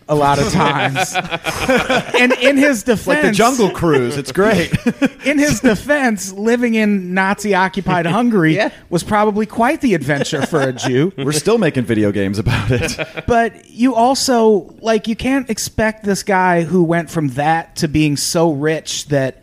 a 0.09 0.14
lot 0.14 0.38
of 0.38 0.50
times. 0.52 1.14
and 2.18 2.33
in 2.33 2.57
his 2.59 2.83
defense, 2.83 3.07
like 3.07 3.22
the 3.22 3.31
Jungle 3.31 3.70
Cruise. 3.70 4.16
It's 4.18 4.33
great. 4.33 4.70
in 5.24 5.38
his 5.38 5.61
defense, 5.61 6.33
living 6.33 6.74
in 6.74 7.14
Nazi 7.14 7.55
occupied 7.55 8.05
Hungary 8.18 8.57
Yeah. 8.57 8.70
was 8.90 9.02
probably 9.02 9.46
quite 9.46 9.81
the 9.81 9.94
adventure 9.94 10.44
for 10.44 10.61
a 10.61 10.72
Jew. 10.72 11.12
We're 11.16 11.33
still 11.33 11.57
making 11.57 11.85
video 11.85 12.12
games 12.12 12.38
about 12.38 12.70
it. 12.70 13.24
But 13.26 13.70
you 13.70 13.94
also 13.94 14.74
like 14.81 15.09
you 15.09 15.16
can't 15.16 15.48
expect 15.48 16.05
this 16.05 16.22
guy 16.22 16.62
who 16.62 16.83
went 16.83 17.09
from 17.11 17.28
that 17.31 17.76
to 17.76 17.88
being 17.88 18.16
so 18.16 18.52
rich 18.52 19.07
that 19.07 19.41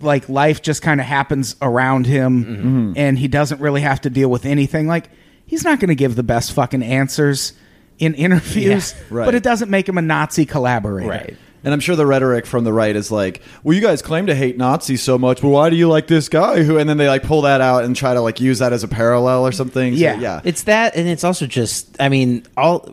like 0.00 0.28
life 0.28 0.62
just 0.62 0.82
kind 0.82 1.00
of 1.00 1.06
happens 1.06 1.56
around 1.62 2.06
him 2.06 2.44
mm-hmm. 2.44 2.92
and 2.96 3.18
he 3.18 3.28
doesn't 3.28 3.60
really 3.60 3.80
have 3.80 4.00
to 4.02 4.10
deal 4.10 4.28
with 4.30 4.44
anything. 4.46 4.86
Like 4.86 5.10
he's 5.46 5.64
not 5.64 5.80
going 5.80 5.88
to 5.88 5.94
give 5.94 6.14
the 6.16 6.22
best 6.22 6.52
fucking 6.52 6.82
answers 6.82 7.52
in 7.98 8.14
interviews, 8.26 8.94
Yeah, 8.96 9.04
right. 9.10 9.24
but 9.24 9.34
it 9.34 9.42
doesn't 9.42 9.70
make 9.70 9.88
him 9.88 9.98
a 9.98 10.02
Nazi 10.02 10.46
collaborator. 10.46 11.08
Right. 11.10 11.36
And 11.64 11.74
I'm 11.74 11.80
sure 11.80 11.96
the 11.96 12.06
rhetoric 12.06 12.46
from 12.46 12.62
the 12.62 12.72
right 12.72 12.94
is 12.94 13.10
like, 13.10 13.42
"Well, 13.64 13.74
you 13.74 13.82
guys 13.82 14.00
claim 14.00 14.26
to 14.28 14.34
hate 14.34 14.56
Nazis 14.56 15.02
so 15.02 15.18
much, 15.18 15.42
but 15.42 15.48
why 15.48 15.70
do 15.70 15.76
you 15.76 15.88
like 15.88 16.06
this 16.06 16.28
guy 16.28 16.62
who?" 16.62 16.78
And 16.78 16.88
then 16.88 16.98
they 16.98 17.08
like 17.08 17.24
pull 17.24 17.42
that 17.42 17.60
out 17.60 17.82
and 17.82 17.96
try 17.96 18.14
to 18.14 18.20
like 18.20 18.40
use 18.40 18.60
that 18.60 18.72
as 18.72 18.84
a 18.84 18.88
parallel 18.88 19.44
or 19.44 19.50
something. 19.50 19.94
So, 19.94 19.98
Yeah. 20.00 20.20
yeah. 20.20 20.40
It's 20.44 20.62
that, 20.62 20.94
and 20.94 21.08
it's 21.08 21.24
also 21.24 21.46
just. 21.46 21.96
I 22.00 22.08
mean, 22.08 22.44
all 22.56 22.88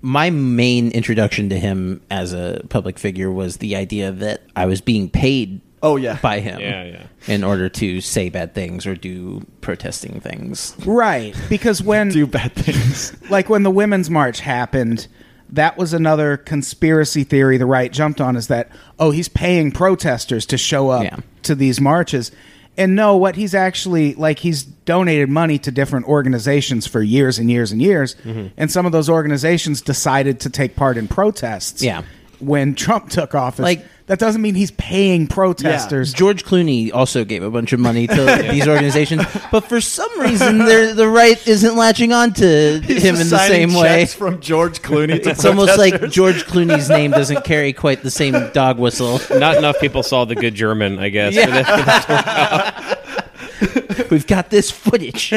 my 0.00 0.30
main 0.30 0.90
introduction 0.92 1.48
to 1.50 1.58
him 1.58 2.00
as 2.10 2.32
a 2.32 2.62
public 2.70 2.98
figure 2.98 3.30
was 3.30 3.58
the 3.58 3.76
idea 3.76 4.10
that 4.10 4.42
I 4.56 4.66
was 4.66 4.80
being 4.80 5.08
paid. 5.10 5.60
Oh, 5.82 5.96
yeah. 5.96 6.18
by 6.22 6.38
him. 6.40 6.60
Yeah, 6.60 6.84
yeah. 6.84 7.06
In 7.26 7.42
order 7.44 7.68
to 7.68 8.00
say 8.00 8.28
bad 8.28 8.54
things 8.54 8.86
or 8.86 8.94
do 8.94 9.44
protesting 9.60 10.20
things. 10.20 10.76
Right. 10.86 11.34
Because 11.48 11.82
when 11.90 12.08
do 12.10 12.26
bad 12.26 12.52
things. 12.54 13.12
like 13.30 13.48
when 13.48 13.62
the 13.64 13.70
women's 13.70 14.08
march 14.10 14.40
happened 14.40 15.08
that 15.54 15.76
was 15.76 15.92
another 15.92 16.38
conspiracy 16.38 17.24
theory 17.24 17.58
the 17.58 17.66
right 17.66 17.92
jumped 17.92 18.22
on 18.22 18.36
is 18.36 18.48
that 18.48 18.70
oh 18.98 19.10
he's 19.10 19.28
paying 19.28 19.70
protesters 19.70 20.46
to 20.46 20.56
show 20.56 20.88
up 20.88 21.04
Yeah. 21.04 21.16
to 21.42 21.54
these 21.54 21.78
marches 21.78 22.32
and 22.78 22.94
no 22.96 23.18
what 23.18 23.36
he's 23.36 23.54
actually 23.54 24.14
like 24.14 24.38
he's 24.38 24.62
donated 24.62 25.28
money 25.28 25.58
to 25.58 25.70
different 25.70 26.06
organizations 26.08 26.86
for 26.86 27.02
years 27.02 27.38
and 27.38 27.50
years 27.50 27.70
and 27.70 27.82
years 27.82 28.14
mm-hmm. 28.24 28.46
and 28.56 28.70
some 28.70 28.86
of 28.86 28.92
those 28.92 29.10
organizations 29.10 29.82
decided 29.82 30.40
to 30.40 30.48
take 30.48 30.74
part 30.74 30.96
in 30.96 31.06
protests 31.06 31.82
Yeah. 31.82 32.02
When 32.42 32.74
Trump 32.74 33.08
took 33.10 33.34
office 33.34 33.60
Like- 33.62 33.86
that 34.06 34.18
doesn't 34.18 34.42
mean 34.42 34.56
he's 34.56 34.72
paying 34.72 35.28
protesters. 35.28 36.12
George 36.12 36.44
Clooney 36.44 36.92
also 36.92 37.24
gave 37.24 37.42
a 37.44 37.50
bunch 37.50 37.72
of 37.72 37.78
money 37.78 38.08
to 38.08 38.48
these 38.50 38.66
organizations, 38.66 39.22
but 39.52 39.60
for 39.60 39.80
some 39.80 40.10
reason, 40.20 40.58
the 40.58 41.08
right 41.08 41.46
isn't 41.46 41.76
latching 41.76 42.12
on 42.12 42.32
to 42.34 42.80
He's 42.84 43.00
him 43.02 43.14
in 43.14 43.28
the 43.30 43.38
same 43.38 43.72
way. 43.72 44.04
from 44.06 44.40
George 44.40 44.82
Clooney. 44.82 45.22
To 45.22 45.30
It's 45.30 45.44
almost 45.44 45.78
like. 45.78 46.10
George 46.10 46.44
Clooney's 46.46 46.88
name 46.90 47.12
doesn't 47.12 47.44
carry 47.44 47.72
quite 47.72 48.02
the 48.02 48.10
same 48.10 48.50
dog 48.52 48.78
whistle. 48.78 49.20
Not 49.38 49.56
enough 49.56 49.78
people 49.80 50.02
saw 50.02 50.24
the 50.24 50.34
good 50.34 50.56
German, 50.56 50.98
I 50.98 51.08
guess. 51.08 51.34
for 51.36 51.50
this- 51.50 51.66
for 51.68 51.76
this 51.76 52.04
to 52.04 52.12
work 52.12 52.26
out. 54.02 54.10
We've 54.10 54.26
got 54.26 54.50
this 54.50 54.70
footage. 54.70 55.30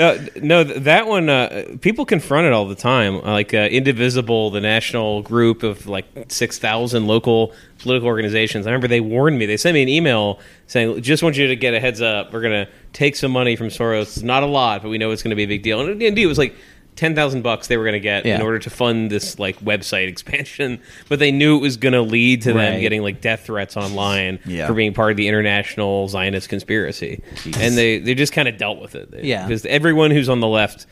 Uh, 0.00 0.16
no, 0.36 0.64
that 0.64 1.06
one 1.06 1.28
uh, 1.28 1.76
people 1.82 2.06
confront 2.06 2.46
it 2.46 2.54
all 2.54 2.66
the 2.66 2.74
time. 2.74 3.20
Like 3.20 3.52
uh, 3.52 3.68
Indivisible, 3.70 4.50
the 4.50 4.60
national 4.60 5.20
group 5.20 5.62
of 5.62 5.86
like 5.86 6.06
six 6.28 6.58
thousand 6.58 7.06
local 7.06 7.52
political 7.78 8.08
organizations. 8.08 8.66
I 8.66 8.70
remember 8.70 8.88
they 8.88 9.02
warned 9.02 9.38
me. 9.38 9.44
They 9.44 9.58
sent 9.58 9.74
me 9.74 9.82
an 9.82 9.90
email 9.90 10.40
saying, 10.68 11.02
"Just 11.02 11.22
want 11.22 11.36
you 11.36 11.48
to 11.48 11.56
get 11.56 11.74
a 11.74 11.80
heads 11.80 12.00
up. 12.00 12.32
We're 12.32 12.40
to 12.64 12.72
take 12.94 13.14
some 13.14 13.30
money 13.30 13.56
from 13.56 13.68
Soros. 13.68 14.22
Not 14.22 14.42
a 14.42 14.46
lot, 14.46 14.82
but 14.82 14.88
we 14.88 14.96
know 14.96 15.10
it's 15.10 15.22
to 15.30 15.36
be 15.36 15.42
a 15.42 15.48
big 15.48 15.62
deal." 15.62 15.80
And 15.80 16.00
indeed, 16.00 16.22
it 16.22 16.26
was 16.26 16.38
like 16.38 16.54
ten 16.96 17.14
thousand 17.14 17.42
bucks 17.42 17.68
they 17.68 17.76
were 17.76 17.84
going 17.84 17.94
to 17.94 18.00
get 18.00 18.26
in 18.26 18.40
order 18.42 18.58
to 18.58 18.70
fund 18.70 19.10
this 19.10 19.38
like 19.38 19.58
website 19.60 20.08
expansion. 20.14 20.80
But 21.08 21.18
they 21.18 21.32
knew 21.32 21.56
it 21.56 21.60
was 21.60 21.76
going 21.76 21.92
to 21.94 22.02
lead 22.02 22.42
to 22.42 22.52
them 22.52 22.80
getting 22.80 23.02
like 23.02 23.20
death 23.20 23.46
threats 23.46 23.76
online 23.76 24.38
Yeah. 24.44 24.66
for 24.66 24.74
being 24.74 24.92
part 24.94 25.10
of 25.10 25.16
the 25.16 25.28
international 25.28 26.08
Zionist 26.08 26.48
conspiracy, 26.48 27.22
and 27.58 27.76
they 27.76 27.98
they 27.98 28.14
just 28.14 28.32
kind 28.32 28.48
of 28.48 28.56
dealt 28.58 28.80
with 28.80 28.94
it. 28.94 29.24
Yeah. 29.24 29.46
because 29.46 29.64
everyone 29.66 30.10
who's 30.10 30.28
on 30.28 30.40
the 30.40 30.48
left, 30.48 30.86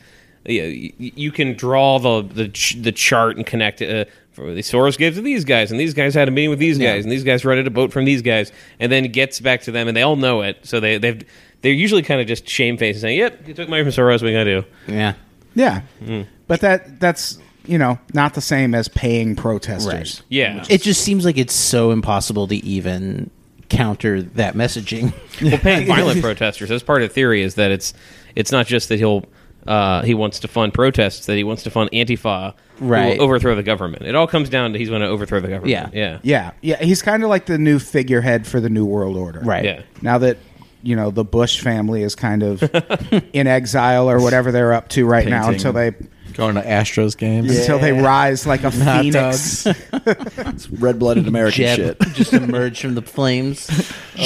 you, 0.45 0.61
know, 0.61 0.67
you, 0.67 0.93
you 0.97 1.31
can 1.31 1.53
draw 1.53 1.99
the 1.99 2.21
the 2.21 2.47
ch- 2.49 2.77
the 2.81 2.91
chart 2.91 3.37
and 3.37 3.45
connect 3.45 3.81
it. 3.81 4.07
Uh, 4.07 4.11
the 4.37 4.61
Soros 4.61 4.97
gave 4.97 5.15
to 5.15 5.21
these 5.21 5.43
guys, 5.43 5.69
and 5.69 5.77
these 5.77 5.93
guys 5.93 6.13
had 6.13 6.29
a 6.29 6.31
meeting 6.31 6.49
with 6.49 6.59
these 6.59 6.77
guys, 6.77 7.03
and 7.03 7.11
these 7.11 7.25
guys 7.25 7.43
rented 7.43 7.67
a 7.67 7.69
boat 7.69 7.91
from 7.91 8.05
these 8.05 8.21
guys, 8.21 8.53
and 8.79 8.89
then 8.89 9.11
gets 9.11 9.41
back 9.41 9.61
to 9.63 9.71
them, 9.71 9.89
and 9.89 9.97
they 9.97 10.01
all 10.01 10.15
know 10.15 10.39
it. 10.41 10.59
So 10.63 10.79
they 10.79 10.97
they've 10.97 11.25
they're 11.61 11.73
usually 11.73 12.03
kind 12.03 12.21
of 12.21 12.27
just 12.27 12.47
shamefaced 12.47 12.95
and 12.97 13.01
saying, 13.01 13.19
"Yep, 13.19 13.47
you 13.49 13.53
took 13.53 13.67
money 13.67 13.83
from 13.83 13.91
Soros. 13.91 14.21
What 14.21 14.23
are 14.23 14.27
you 14.29 14.37
gonna 14.37 14.61
do?" 14.61 14.93
Yeah. 14.93 15.13
Yeah, 15.55 15.81
Mm. 16.03 16.25
but 16.47 16.61
that 16.61 16.99
that's 16.99 17.39
you 17.65 17.77
know 17.77 17.99
not 18.13 18.33
the 18.33 18.41
same 18.41 18.73
as 18.75 18.87
paying 18.87 19.35
protesters. 19.35 20.23
Yeah, 20.29 20.63
It 20.69 20.81
just 20.81 21.01
seems 21.01 21.25
like 21.25 21.37
it's 21.37 21.53
so 21.53 21.91
impossible 21.91 22.47
to 22.47 22.55
even 22.55 23.29
counter 23.69 24.21
that 24.23 24.55
messaging. 24.55 25.13
well, 25.41 25.57
paying 25.59 25.87
violent 25.95 26.21
protesters. 26.21 26.69
That's 26.69 26.83
part 26.83 27.01
of 27.03 27.09
the 27.09 27.13
theory 27.13 27.41
is 27.41 27.55
that 27.55 27.71
it's 27.71 27.93
it's 28.35 28.51
not 28.51 28.65
just 28.67 28.89
that 28.89 28.97
he'll 28.97 29.25
uh, 29.67 30.01
he 30.03 30.13
wants 30.13 30.39
to 30.39 30.47
fund 30.47 30.73
protests, 30.73 31.25
that 31.25 31.35
he 31.35 31.43
wants 31.43 31.63
to 31.63 31.69
fund 31.69 31.89
Antifa, 31.91 32.53
who 32.77 32.85
will 32.85 32.91
Right. 32.91 33.19
overthrow 33.19 33.55
the 33.55 33.61
government. 33.61 34.03
It 34.03 34.15
all 34.15 34.25
comes 34.25 34.49
down 34.49 34.71
to 34.71 34.79
he's 34.79 34.87
going 34.89 35.01
to 35.01 35.07
overthrow 35.07 35.41
the 35.41 35.49
government. 35.49 35.69
Yeah. 35.71 35.89
yeah, 35.93 36.19
Yeah, 36.23 36.51
yeah, 36.61 36.81
he's 36.83 37.01
kind 37.01 37.23
of 37.23 37.29
like 37.29 37.45
the 37.45 37.57
new 37.57 37.77
figurehead 37.77 38.47
for 38.47 38.61
the 38.61 38.69
new 38.69 38.85
world 38.85 39.17
order. 39.17 39.41
Right. 39.41 39.65
yeah. 39.65 39.81
now 40.01 40.17
that 40.19 40.37
you 40.83 40.95
know 40.95 41.11
the 41.11 41.23
Bush 41.23 41.61
family 41.61 42.03
is 42.03 42.15
kind 42.15 42.43
of 42.43 42.63
in 43.33 43.47
exile 43.47 44.09
or 44.09 44.21
whatever 44.21 44.51
they're 44.51 44.73
up 44.73 44.89
to 44.89 45.05
right 45.05 45.27
now 45.27 45.41
Painting. 45.47 45.55
until 45.55 45.73
they 45.73 45.91
Going 46.33 46.55
to 46.55 46.61
Astros 46.61 47.17
games. 47.17 47.57
until 47.57 47.79
they 47.79 47.91
rise 47.91 48.45
like 48.47 48.63
a 48.63 48.69
Hot 48.71 49.01
phoenix. 49.01 49.67
red-blooded 50.71 51.27
American 51.27 51.63
Jeb 51.65 51.75
shit. 51.77 51.99
just 52.13 52.33
emerged 52.33 52.81
from 52.81 52.95
the 52.95 53.01
flames. 53.01 53.67
G- 54.15 54.23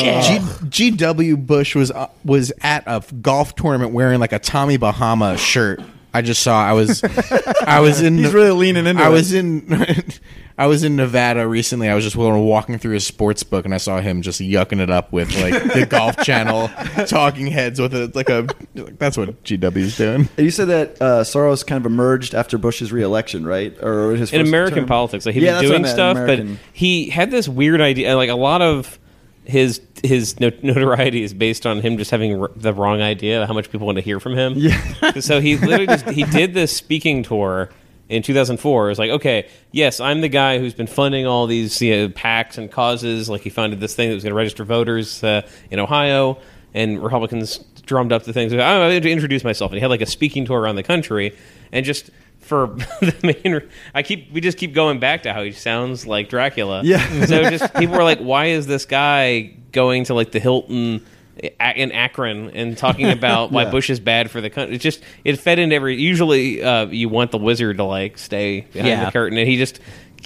GW 0.92 1.48
Bush 1.48 1.76
was 1.76 1.89
uh, 1.92 2.10
was 2.24 2.52
at 2.62 2.84
a 2.86 3.02
golf 3.22 3.56
tournament 3.56 3.94
wearing 3.94 4.20
like 4.20 4.34
a 4.34 4.39
Tommy 4.39 4.78
Bahama 4.78 5.38
shirt. 5.38 5.82
I 6.13 6.22
just 6.22 6.44
saw. 6.44 6.63
I 6.63 6.74
was 6.74 7.04
I 7.66 7.80
was 7.80 8.02
in. 8.02 8.18
He's 8.20 8.34
really 8.34 8.52
leaning 8.52 8.86
into 8.86 9.02
I 9.02 9.08
it. 9.08 9.12
was 9.12 9.34
in. 9.34 9.66
I 10.58 10.68
was 10.68 10.84
in 10.84 10.96
Nevada 10.96 11.48
recently. 11.48 11.89
I 11.89 11.96
was 11.96 12.04
just 12.04 12.16
walking 12.16 12.78
through 12.78 12.96
a 12.96 13.00
sports 13.00 13.42
book, 13.44 13.66
and 13.66 13.74
I 13.74 13.78
saw 13.78 14.02
him 14.02 14.22
just 14.22 14.39
yucking 14.39 14.80
it 14.80 14.89
up 14.89 15.12
with 15.12 15.36
like 15.42 15.54
the 15.74 15.86
Golf 15.89 16.18
Channel 16.18 16.70
talking 17.08 17.48
heads 17.48 17.80
with 17.82 17.96
it. 17.96 18.16
Like 18.16 18.30
a 18.30 18.48
that's 19.00 19.18
what 19.18 19.44
GW's 19.44 19.98
doing. 19.98 20.30
You 20.38 20.52
said 20.52 20.68
that 20.68 21.02
uh, 21.02 21.24
Soros 21.24 21.66
kind 21.66 21.84
of 21.84 21.92
emerged 21.92 22.36
after 22.36 22.58
Bush's 22.58 22.92
reelection, 22.92 23.46
right? 23.46 23.76
Or 23.84 24.12
his 24.16 24.32
in 24.32 24.42
American 24.42 24.80
term? 24.80 24.86
politics. 24.88 25.26
Like 25.26 25.36
he 25.36 25.42
Yeah, 25.42 25.54
was 25.54 25.62
that's 25.62 25.72
what 25.72 25.78
doing 25.80 25.92
stuff, 25.92 26.18
American. 26.18 26.54
but 26.56 26.60
he 26.74 27.10
had 27.10 27.32
this 27.32 27.48
weird 27.50 27.82
idea. 27.82 28.16
Like 28.16 28.30
a 28.30 28.36
lot 28.36 28.62
of 28.62 29.00
his 29.46 29.82
his 30.04 30.39
notoriety 30.39 31.24
is 31.24 31.34
based 31.34 31.66
on 31.66 31.82
him 31.82 31.98
just 31.98 32.12
having 32.12 32.39
r- 32.42 32.52
the 32.56 32.74
wrong 32.74 33.02
idea 33.02 33.42
of 33.42 33.48
how 33.48 33.54
much 33.54 33.70
people 33.72 33.86
want 33.88 33.98
to 33.98 34.02
hear 34.02 34.20
from 34.20 34.36
him. 34.36 34.54
Yeah. 34.56 35.13
so 35.20 35.42
he 35.42 35.58
literally 35.58 35.88
just 35.88 36.08
he 36.10 36.24
did 36.32 36.54
this 36.54 36.76
speaking 36.76 37.24
tour 37.24 37.70
in 38.10 38.22
2004. 38.22 38.86
It 38.86 38.89
was 38.89 39.00
like, 39.00 39.12
okay, 39.12 39.48
yes, 39.72 40.00
I'm 40.00 40.22
the 40.22 40.30
guy 40.30 40.60
who's 40.60 40.74
been 40.74 40.88
funding 40.88 41.26
all 41.26 41.48
these 41.48 41.82
you 41.82 41.96
know, 41.96 42.10
PACs 42.10 42.58
and 42.58 42.72
causes. 42.72 43.30
Like 43.30 43.42
he 43.42 43.50
funded 43.50 43.80
this 43.80 43.96
thing 43.96 44.10
that 44.10 44.16
was 44.16 44.24
going 44.24 44.32
to 44.32 44.38
register 44.38 44.63
voters 44.63 45.24
uh, 45.24 45.48
in 45.72 45.80
Ohio, 45.80 46.38
and 46.74 47.02
Republicans 47.02 47.58
drummed 47.86 48.12
up 48.12 48.24
the 48.24 48.34
things. 48.34 48.54
I'm 48.54 48.60
going 48.60 49.02
to 49.02 49.12
introduce 49.12 49.44
myself, 49.44 49.72
and 49.72 49.78
he 49.78 49.82
had 49.82 49.89
like 49.89 50.02
a 50.02 50.06
speaking 50.06 50.46
tour 50.46 50.60
around 50.60 50.76
the 50.76 50.84
country, 50.84 51.36
and 51.72 51.86
just 51.86 52.10
for 52.39 52.68
the 53.02 53.16
main, 53.44 53.62
I 53.94 54.04
keep 54.04 54.32
we 54.32 54.42
just 54.42 54.58
keep 54.58 54.74
going 54.74 55.00
back 55.00 55.24
to 55.24 55.34
how 55.34 55.44
he 55.44 55.52
sounds 55.52 56.06
like 56.06 56.30
Dracula. 56.30 56.82
Yeah. 56.84 57.26
So 57.26 57.50
just 57.50 57.74
people 57.76 57.96
were 57.96 58.04
like, 58.04 58.20
why 58.20 58.48
is 58.48 58.68
this 58.68 58.86
guy 58.86 59.54
going 59.72 60.06
to 60.06 60.13
like 60.13 60.32
the 60.32 60.39
Hilton? 60.39 61.06
In 61.43 61.91
Akron 61.91 62.51
and 62.51 62.77
talking 62.77 63.10
about 63.17 63.51
why 63.51 63.63
Yeah. 63.63 63.71
Bush 63.71 63.89
is 63.89 63.99
bad 63.99 64.32
for 64.32 64.39
the 64.41 64.49
country. 64.49 64.75
It 64.75 64.79
just 64.82 65.01
it 65.23 65.38
fed 65.38 65.60
into 65.60 65.75
every. 65.75 65.95
Usually, 66.01 66.63
uh, 66.63 66.86
you 66.88 67.10
want 67.10 67.32
the 67.32 67.38
wizard 67.38 67.77
to 67.77 67.84
like 67.84 68.17
stay 68.17 68.62
behind 68.71 68.88
Yeah. 68.88 69.06
the 69.06 69.12
curtain, 69.12 69.38
and 69.38 69.47
he 69.47 69.58
just. 69.58 69.79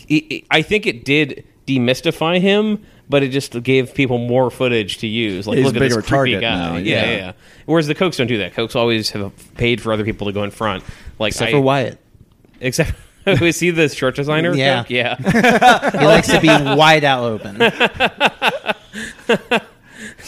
He, 0.08 0.46
I 0.52 0.62
think 0.62 0.86
it 0.86 1.04
did 1.06 1.44
demystify 1.66 2.40
him, 2.40 2.84
but 3.10 3.24
it 3.24 3.30
just 3.30 3.62
gave 3.64 3.94
people 3.94 4.20
more 4.20 4.50
footage 4.52 5.00
to 5.00 5.08
use. 5.08 5.48
Like, 5.48 5.58
He's 5.58 5.66
look 5.66 5.74
a 5.76 5.78
at 5.80 5.82
this 5.82 5.94
creepy 5.96 6.08
target 6.10 6.42
guy. 6.42 6.56
now, 6.56 6.76
yeah. 6.78 6.82
yeah. 7.06 7.16
yeah. 7.18 7.32
Whereas 7.66 7.88
the 7.88 7.96
Kochs 7.96 8.16
don't 8.18 8.28
do 8.28 8.38
that. 8.38 8.54
Kochs 8.54 8.76
always 8.76 9.10
have 9.10 9.34
paid 9.56 9.82
for 9.82 9.92
other 9.92 10.04
people 10.06 10.28
to 10.28 10.34
go 10.34 10.44
in 10.44 10.52
front. 10.52 10.84
Like 11.20 11.32
Except 11.32 11.50
I- 11.50 11.52
for 11.54 11.62
Wyatt. 11.62 12.00
Except. 12.62 12.92
Was 13.42 13.60
he 13.60 13.72
the 13.72 13.90
short 13.90 14.16
designer? 14.16 14.54
Yeah. 14.56 14.84
Koch? 14.84 14.90
yeah. 14.92 15.16
He 16.00 16.06
likes 16.06 16.30
to 16.30 16.40
be 16.40 16.48
wide 16.48 17.04
out 17.04 17.24
open. 17.24 17.58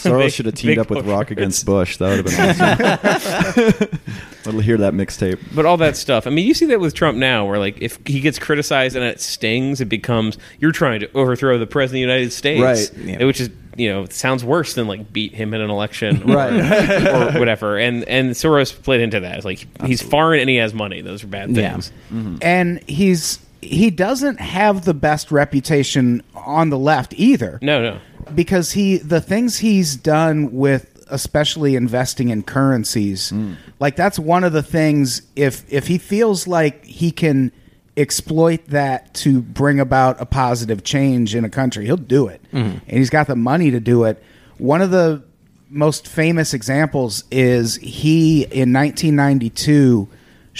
Soros 0.02 0.18
Big- 0.24 0.32
should 0.32 0.46
have 0.46 0.54
teamed 0.54 0.78
up 0.78 0.90
with 0.90 1.00
push. 1.04 1.08
Rock 1.10 1.30
against 1.30 1.64
Bush. 1.66 1.96
That 1.98 2.24
would 2.24 2.26
have 2.26 3.56
been 3.56 3.80
awesome. 3.88 4.00
I'll 4.46 4.60
hear 4.60 4.78
that 4.78 4.94
mixtape. 4.94 5.38
But 5.54 5.66
all 5.66 5.76
that 5.78 5.96
stuff. 5.96 6.26
I 6.26 6.30
mean, 6.30 6.46
you 6.46 6.54
see 6.54 6.66
that 6.66 6.80
with 6.80 6.94
Trump 6.94 7.18
now, 7.18 7.46
where 7.46 7.58
like 7.58 7.80
if 7.80 7.98
he 8.06 8.20
gets 8.20 8.38
criticized 8.38 8.96
and 8.96 9.04
it 9.04 9.20
stings, 9.20 9.80
it 9.80 9.86
becomes 9.88 10.38
you're 10.58 10.72
trying 10.72 11.00
to 11.00 11.12
overthrow 11.12 11.58
the 11.58 11.66
president 11.66 12.04
of 12.04 12.08
the 12.08 12.14
United 12.14 12.32
States, 12.32 12.62
Right. 12.62 13.04
Yeah. 13.06 13.24
Which 13.24 13.40
is 13.40 13.50
you 13.76 13.88
know 13.88 14.06
sounds 14.06 14.44
worse 14.44 14.74
than 14.74 14.86
like 14.88 15.12
beat 15.12 15.34
him 15.34 15.52
in 15.54 15.60
an 15.60 15.70
election, 15.70 16.30
or, 16.30 16.36
Right. 16.36 17.34
or 17.34 17.38
whatever. 17.38 17.76
And 17.78 18.04
and 18.04 18.30
Soros 18.32 18.72
played 18.82 19.00
into 19.02 19.20
that. 19.20 19.36
It's 19.36 19.44
like 19.44 19.66
he's 19.86 20.02
foreign 20.02 20.40
and 20.40 20.48
he 20.50 20.56
has 20.56 20.72
money. 20.74 21.02
Those 21.02 21.22
are 21.22 21.26
bad 21.28 21.50
Yeah. 21.50 21.72
things. 21.72 21.92
Mm-hmm. 22.12 22.36
and 22.42 22.82
he's 22.88 23.38
he 23.62 23.90
doesn't 23.90 24.40
have 24.40 24.84
the 24.84 24.94
best 24.94 25.30
reputation 25.30 26.22
on 26.34 26.70
the 26.70 26.78
left 26.78 27.14
either. 27.16 27.58
No, 27.62 27.82
no. 27.82 27.98
because 28.34 28.72
he 28.72 28.98
the 28.98 29.20
things 29.20 29.58
he's 29.58 29.96
done 29.96 30.52
with 30.52 30.86
especially 31.10 31.74
investing 31.74 32.28
in 32.28 32.42
currencies 32.42 33.30
hmm. 33.30 33.54
like 33.80 33.96
that's 33.96 34.16
one 34.18 34.44
of 34.44 34.52
the 34.52 34.62
things 34.62 35.22
if 35.34 35.64
if 35.72 35.88
he 35.88 35.98
feels 35.98 36.46
like 36.46 36.84
he 36.84 37.10
can 37.10 37.50
exploit 37.96 38.64
that 38.66 39.12
to 39.12 39.42
bring 39.42 39.80
about 39.80 40.20
a 40.20 40.26
positive 40.26 40.84
change 40.84 41.34
in 41.34 41.44
a 41.44 41.50
country 41.50 41.84
he'll 41.84 41.96
do 41.96 42.28
it 42.28 42.40
hmm. 42.52 42.58
and 42.58 42.82
he's 42.86 43.10
got 43.10 43.26
the 43.26 43.34
money 43.34 43.72
to 43.72 43.80
do 43.80 44.04
it 44.04 44.22
one 44.58 44.80
of 44.80 44.92
the 44.92 45.20
most 45.68 46.06
famous 46.06 46.54
examples 46.54 47.24
is 47.30 47.76
he 47.76 48.42
in 48.42 48.72
1992 48.72 50.08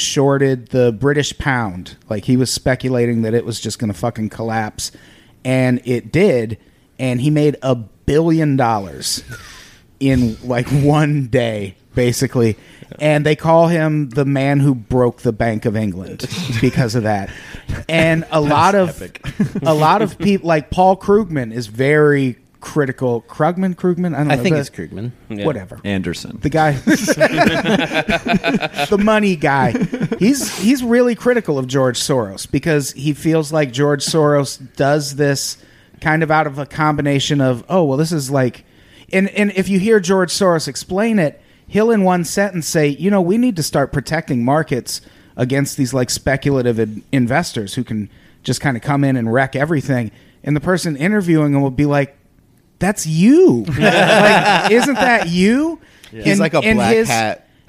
shorted 0.01 0.69
the 0.69 0.93
British 0.93 1.37
pound. 1.39 1.97
Like 2.09 2.25
he 2.25 2.37
was 2.37 2.51
speculating 2.51 3.23
that 3.23 3.35
it 3.35 3.45
was 3.45 3.61
just 3.61 3.79
going 3.79 3.93
to 3.93 3.99
fucking 3.99 4.31
collapse, 4.31 4.93
and 5.45 5.81
it 5.85 6.13
did. 6.13 6.59
And 6.99 7.21
he 7.21 7.31
made 7.31 7.57
a 7.63 7.75
billion 7.75 8.57
dollars 8.57 9.23
in 10.01 10.37
like 10.43 10.69
one 10.69 11.29
day, 11.29 11.77
basically. 11.95 12.57
And 12.99 13.25
they 13.25 13.37
call 13.37 13.69
him 13.69 14.11
the 14.11 14.25
man 14.25 14.61
who 14.61 14.75
broke 14.75 15.23
the 15.23 15.33
Bank 15.33 15.65
of 15.65 15.77
England 15.77 16.29
because 16.61 16.95
of 16.95 17.05
that. 17.05 17.31
And 17.89 18.27
a 18.33 18.41
lot 18.41 18.75
of 18.75 19.01
a 19.63 19.73
lot 19.73 20.03
of 20.03 20.19
people, 20.19 20.49
like 20.49 20.71
Paul 20.71 20.97
Krugman, 20.97 21.53
is 21.53 21.69
very 21.69 22.37
critical. 22.61 23.23
Krugman, 23.23 23.75
Krugman, 23.75 24.15
I 24.15 24.19
don't 24.19 24.29
know. 24.29 24.35
I 24.35 24.37
think 24.37 24.55
the- 24.55 24.61
it's 24.61 24.71
Krugman. 24.71 25.13
Whatever 25.45 25.81
Anderson. 25.85 26.39
the 26.43 26.51
guy 26.51 26.73
the 28.91 28.99
money 29.01 29.37
guy 29.37 29.73
he's 30.19 30.59
he's 30.59 30.83
really 30.83 31.15
critical 31.15 31.59
of 31.59 31.67
george 31.67 31.99
soros 31.99 32.51
because 32.51 32.93
he 32.93 33.13
feels 33.13 33.53
like 33.53 33.73
george 33.73 34.05
soros 34.05 34.59
does 34.77 35.17
this 35.17 35.57
kind 36.01 36.23
of 36.23 36.31
out 36.31 36.47
of 36.47 36.59
a 36.59 36.67
combination 36.67 37.41
of 37.41 37.65
oh 37.69 37.85
well 37.85 37.97
this 37.97 38.13
is 38.13 38.31
like 38.31 38.65
and 39.13 39.29
and 39.31 39.53
if 39.53 39.69
you 39.69 39.79
hear 39.79 40.01
george 40.01 40.33
soros 40.33 40.67
explain 40.69 41.19
it 41.19 41.41
he'll 41.69 41.91
in 41.91 42.03
one 42.03 42.25
sentence 42.25 42.67
say 42.67 42.89
you 42.89 43.11
know 43.11 43.21
we 43.21 43.39
need 43.39 43.57
to 43.57 43.63
start 43.63 43.93
protecting 43.93 44.45
markets 44.45 45.01
against 45.37 45.77
these 45.77 45.95
like 45.95 46.11
speculative 46.11 46.79
in- 46.79 47.03
investors 47.13 47.75
who 47.75 47.85
can 47.85 48.11
just 48.43 48.61
kind 48.61 48.77
of 48.77 48.83
come 48.83 49.05
in 49.05 49.17
and 49.17 49.33
wreck 49.33 49.55
everything 49.55 50.11
and 50.43 50.57
the 50.57 50.61
person 50.61 50.97
interviewing 50.97 51.53
him 51.55 51.61
will 51.61 51.71
be 51.71 51.85
like, 51.85 52.17
"That's 52.81 53.07
you. 53.07 53.65
like, 53.79 54.71
isn't 54.73 54.95
that 54.95 55.29
you?" 55.29 55.79
He's 56.11 56.27
And- 56.27 56.41
like 56.41 56.55
a 56.55 56.61
black 56.61 56.93
his- 56.97 57.09
hat 57.09 57.47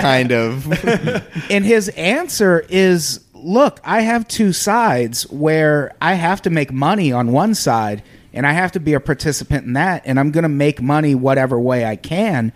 kind 0.00 0.32
of. 0.32 0.66
and 1.50 1.62
his 1.64 1.90
answer 1.90 2.64
is 2.70 3.20
look 3.34 3.78
i 3.84 4.00
have 4.00 4.26
two 4.26 4.50
sides 4.52 5.24
where 5.30 5.94
i 6.00 6.14
have 6.14 6.40
to 6.40 6.48
make 6.48 6.72
money 6.72 7.12
on 7.12 7.30
one 7.30 7.54
side 7.54 8.02
and 8.32 8.46
i 8.46 8.52
have 8.52 8.72
to 8.72 8.80
be 8.80 8.94
a 8.94 8.98
participant 8.98 9.66
in 9.66 9.74
that 9.74 10.02
and 10.06 10.18
i'm 10.18 10.30
going 10.30 10.42
to 10.42 10.48
make 10.48 10.80
money 10.80 11.14
whatever 11.14 11.60
way 11.60 11.84
i 11.84 11.94
can 11.94 12.50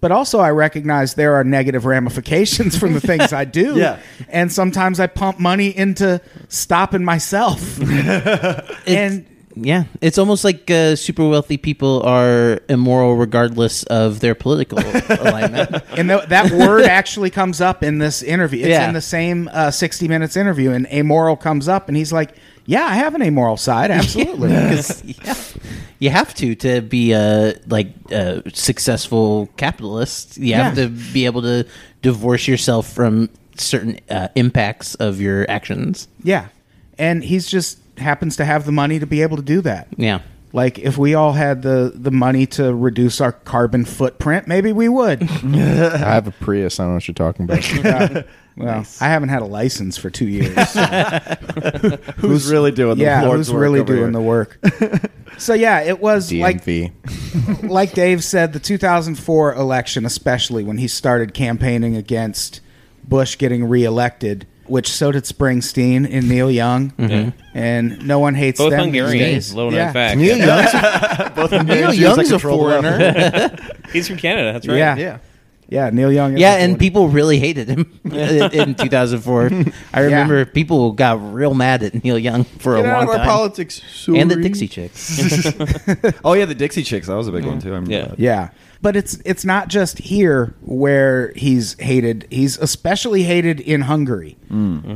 but 0.00 0.10
also 0.10 0.40
i 0.40 0.50
recognize 0.50 1.14
there 1.14 1.34
are 1.34 1.44
negative 1.44 1.84
ramifications 1.84 2.76
from 2.78 2.94
the 2.94 3.00
things 3.00 3.30
i 3.34 3.44
do 3.44 3.76
Yeah. 3.76 4.00
and 4.30 4.50
sometimes 4.50 4.98
i 5.00 5.06
pump 5.06 5.38
money 5.38 5.68
into 5.76 6.18
stopping 6.48 7.04
myself 7.04 7.78
and 8.86 9.26
Yeah, 9.54 9.84
it's 10.00 10.16
almost 10.18 10.44
like 10.44 10.70
uh, 10.70 10.96
super 10.96 11.28
wealthy 11.28 11.56
people 11.58 12.02
are 12.04 12.60
immoral 12.70 13.16
regardless 13.16 13.82
of 13.84 14.20
their 14.20 14.34
political 14.34 14.78
alignment. 15.08 15.70
and 15.96 16.08
th- 16.08 16.26
that 16.28 16.50
word 16.52 16.84
actually 16.84 17.28
comes 17.30 17.60
up 17.60 17.82
in 17.82 17.98
this 17.98 18.22
interview. 18.22 18.60
It's 18.60 18.68
Yeah. 18.70 18.88
in 18.88 18.94
the 18.94 19.00
same 19.02 19.50
uh, 19.52 19.70
60 19.70 20.08
Minutes 20.08 20.36
interview, 20.36 20.70
and 20.72 20.86
amoral 20.92 21.36
comes 21.36 21.68
up, 21.68 21.88
and 21.88 21.96
he's 21.96 22.12
like, 22.12 22.34
"Yeah, 22.64 22.84
I 22.84 22.94
have 22.94 23.14
an 23.14 23.20
amoral 23.22 23.56
side, 23.58 23.90
absolutely." 23.98 24.48
'Cause, 24.54 25.02
yeah, 25.04 25.34
you 25.98 26.08
have 26.10 26.34
to 26.36 26.54
to 26.54 26.80
be 26.80 27.12
a 27.12 27.54
like 27.68 27.88
a 28.10 28.42
successful 28.54 29.50
capitalist. 29.58 30.38
You 30.38 30.54
have 30.54 30.76
to 30.76 30.88
be 30.88 31.26
able 31.26 31.42
to 31.42 31.66
divorce 32.00 32.48
yourself 32.48 32.90
from 32.90 33.28
certain 33.58 34.00
uh, 34.08 34.28
impacts 34.34 34.94
of 34.94 35.20
your 35.20 35.44
actions. 35.50 36.08
yeah, 36.24 36.46
and 36.98 37.22
he's 37.22 37.46
just 37.46 37.78
happens 38.02 38.36
to 38.36 38.44
have 38.44 38.66
the 38.66 38.72
money 38.72 38.98
to 38.98 39.06
be 39.06 39.22
able 39.22 39.36
to 39.36 39.42
do 39.42 39.60
that. 39.62 39.88
Yeah. 39.96 40.20
Like 40.54 40.78
if 40.78 40.98
we 40.98 41.14
all 41.14 41.32
had 41.32 41.62
the 41.62 41.92
the 41.94 42.10
money 42.10 42.44
to 42.46 42.74
reduce 42.74 43.22
our 43.22 43.32
carbon 43.32 43.86
footprint, 43.86 44.46
maybe 44.46 44.70
we 44.72 44.86
would. 44.88 45.22
I 45.44 45.96
have 45.96 46.26
a 46.26 46.30
Prius. 46.32 46.78
I 46.78 46.82
don't 46.84 46.90
know 46.90 46.94
what 46.96 47.08
you're 47.08 47.14
talking 47.14 47.44
about. 47.44 48.26
Well, 48.54 48.84
I 49.00 49.06
haven't 49.08 49.30
had 49.30 49.40
a 49.40 49.46
license 49.46 49.96
for 49.96 50.10
two 50.10 50.28
years. 50.28 50.68
so- 50.68 50.82
Who's 52.18 52.50
really 52.52 52.70
doing 52.70 52.98
the 52.98 53.04
yeah, 53.04 53.22
Lord's 53.22 53.48
who's 53.48 53.54
work 53.54 53.62
really 53.62 53.80
over 53.80 53.94
doing 53.94 54.12
here? 54.12 54.12
the 54.12 54.20
work? 54.20 54.58
so 55.38 55.54
yeah, 55.54 55.80
it 55.80 56.00
was 56.00 56.30
like 56.30 56.62
like 57.62 57.94
Dave 57.94 58.22
said, 58.22 58.52
the 58.52 58.60
2004 58.60 59.54
election, 59.54 60.04
especially 60.04 60.64
when 60.64 60.76
he 60.76 60.86
started 60.86 61.32
campaigning 61.32 61.96
against 61.96 62.60
Bush 63.04 63.38
getting 63.38 63.64
reelected, 63.64 64.46
which 64.66 64.88
so 64.90 65.12
did 65.12 65.24
Springsteen 65.24 66.08
and 66.10 66.28
Neil 66.28 66.50
Young, 66.50 66.90
mm-hmm. 66.92 67.30
and 67.56 68.06
no 68.06 68.18
one 68.18 68.34
hates 68.34 68.58
Both 68.58 68.70
them 68.70 68.90
these 68.90 69.00
Hungarians. 69.02 69.46
days. 69.48 69.54
Little 69.54 69.70
known 69.70 69.80
yeah. 69.80 69.92
fact. 69.92 70.18
Neil 70.18 70.38
Young's, 70.38 70.72
Both 71.34 71.52
Neil 71.52 71.62
Jews 71.64 71.66
that 71.66 71.96
Young's 71.96 72.28
a 72.28 72.32
control 72.32 72.58
foreigner. 72.58 73.56
He's 73.92 74.08
from 74.08 74.16
Canada. 74.18 74.52
That's 74.52 74.66
right. 74.66 74.76
Yeah. 74.76 74.96
yeah. 74.96 75.18
yeah, 75.68 75.90
Neil 75.90 76.12
Young. 76.12 76.36
Yeah, 76.36 76.52
and 76.54 76.60
foreigner. 76.60 76.78
people 76.78 77.08
really 77.08 77.38
hated 77.38 77.68
him 77.68 78.00
in 78.04 78.52
in 78.52 78.74
2004. 78.74 79.50
I 79.92 80.00
remember 80.00 80.44
people 80.44 80.92
got 80.92 81.34
real 81.34 81.54
mad 81.54 81.82
at 81.82 82.02
Neil 82.04 82.18
Young 82.18 82.44
for 82.44 82.76
Get 82.76 82.86
a 82.86 82.88
out 82.88 82.94
long 82.94 83.02
of 83.04 83.08
our 83.10 83.16
time. 83.16 83.26
politics. 83.26 84.06
and 84.08 84.30
the. 84.30 84.36
Dixie 84.36 84.68
Chicks. 84.68 85.46
Oh 86.24 86.34
yeah, 86.34 86.44
the 86.44 86.54
Dixie 86.54 86.82
Chicks. 86.82 87.06
That 87.08 87.14
was 87.16 87.28
a 87.28 87.32
big 87.32 87.44
one 87.44 87.58
mm-hmm. 87.58 87.68
too. 87.68 87.68
I 87.68 87.74
remember 87.74 87.92
Yeah. 87.92 88.06
that. 88.06 88.18
Yeah. 88.18 88.48
But 88.82 88.96
it's 88.96 89.20
it's 89.24 89.44
not 89.44 89.68
just 89.68 89.98
here 89.98 90.54
where 90.60 91.32
he's 91.36 91.78
hated. 91.80 92.26
He's 92.30 92.58
especially 92.58 93.22
hated 93.22 93.60
in 93.60 93.82
Hungary, 93.82 94.36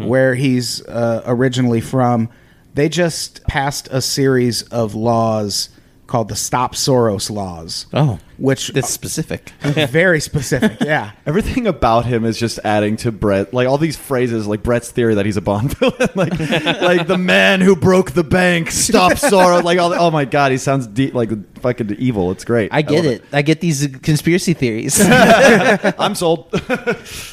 where 0.08 0.34
he's 0.34 0.84
uh, 0.86 1.22
originally 1.24 1.80
from. 1.80 2.28
They 2.74 2.88
just 2.88 3.42
passed 3.46 3.88
a 3.90 4.02
series 4.02 4.62
of 4.64 4.94
laws 4.94 5.68
called 6.06 6.28
the 6.28 6.36
Stop 6.36 6.74
Soros 6.74 7.30
laws. 7.30 7.86
Oh, 7.92 8.18
which 8.38 8.68
that's 8.68 8.90
specific. 8.90 9.50
very 9.60 10.20
specific. 10.20 10.80
Yeah. 10.80 11.12
Everything 11.26 11.66
about 11.66 12.06
him 12.06 12.24
is 12.24 12.38
just 12.38 12.58
adding 12.64 12.96
to 12.98 13.12
Brett, 13.12 13.52
like 13.54 13.66
all 13.66 13.78
these 13.78 13.96
phrases, 13.96 14.46
like 14.46 14.62
Brett's 14.62 14.90
theory 14.90 15.14
that 15.14 15.26
he's 15.26 15.36
a 15.36 15.40
Bond 15.40 15.76
villain, 15.78 16.08
like 16.14 16.38
like 16.38 17.06
the 17.06 17.18
man 17.18 17.60
who 17.60 17.76
broke 17.76 18.12
the 18.12 18.24
bank, 18.24 18.70
stop 18.70 19.12
Soros. 19.12 19.62
like 19.62 19.78
all. 19.78 19.90
The, 19.90 19.98
oh 19.98 20.10
my 20.10 20.24
god, 20.24 20.52
he 20.52 20.58
sounds 20.58 20.86
deep, 20.86 21.14
like 21.14 21.30
fucking 21.60 21.96
evil. 21.98 22.30
It's 22.30 22.44
great. 22.44 22.72
I 22.72 22.82
get 22.82 23.04
love 23.04 23.06
it. 23.06 23.24
I 23.32 23.42
get 23.42 23.60
these 23.60 23.84
uh, 23.86 23.98
conspiracy 24.02 24.54
theories. 24.54 25.00
I'm 25.00 26.14
sold. 26.14 26.54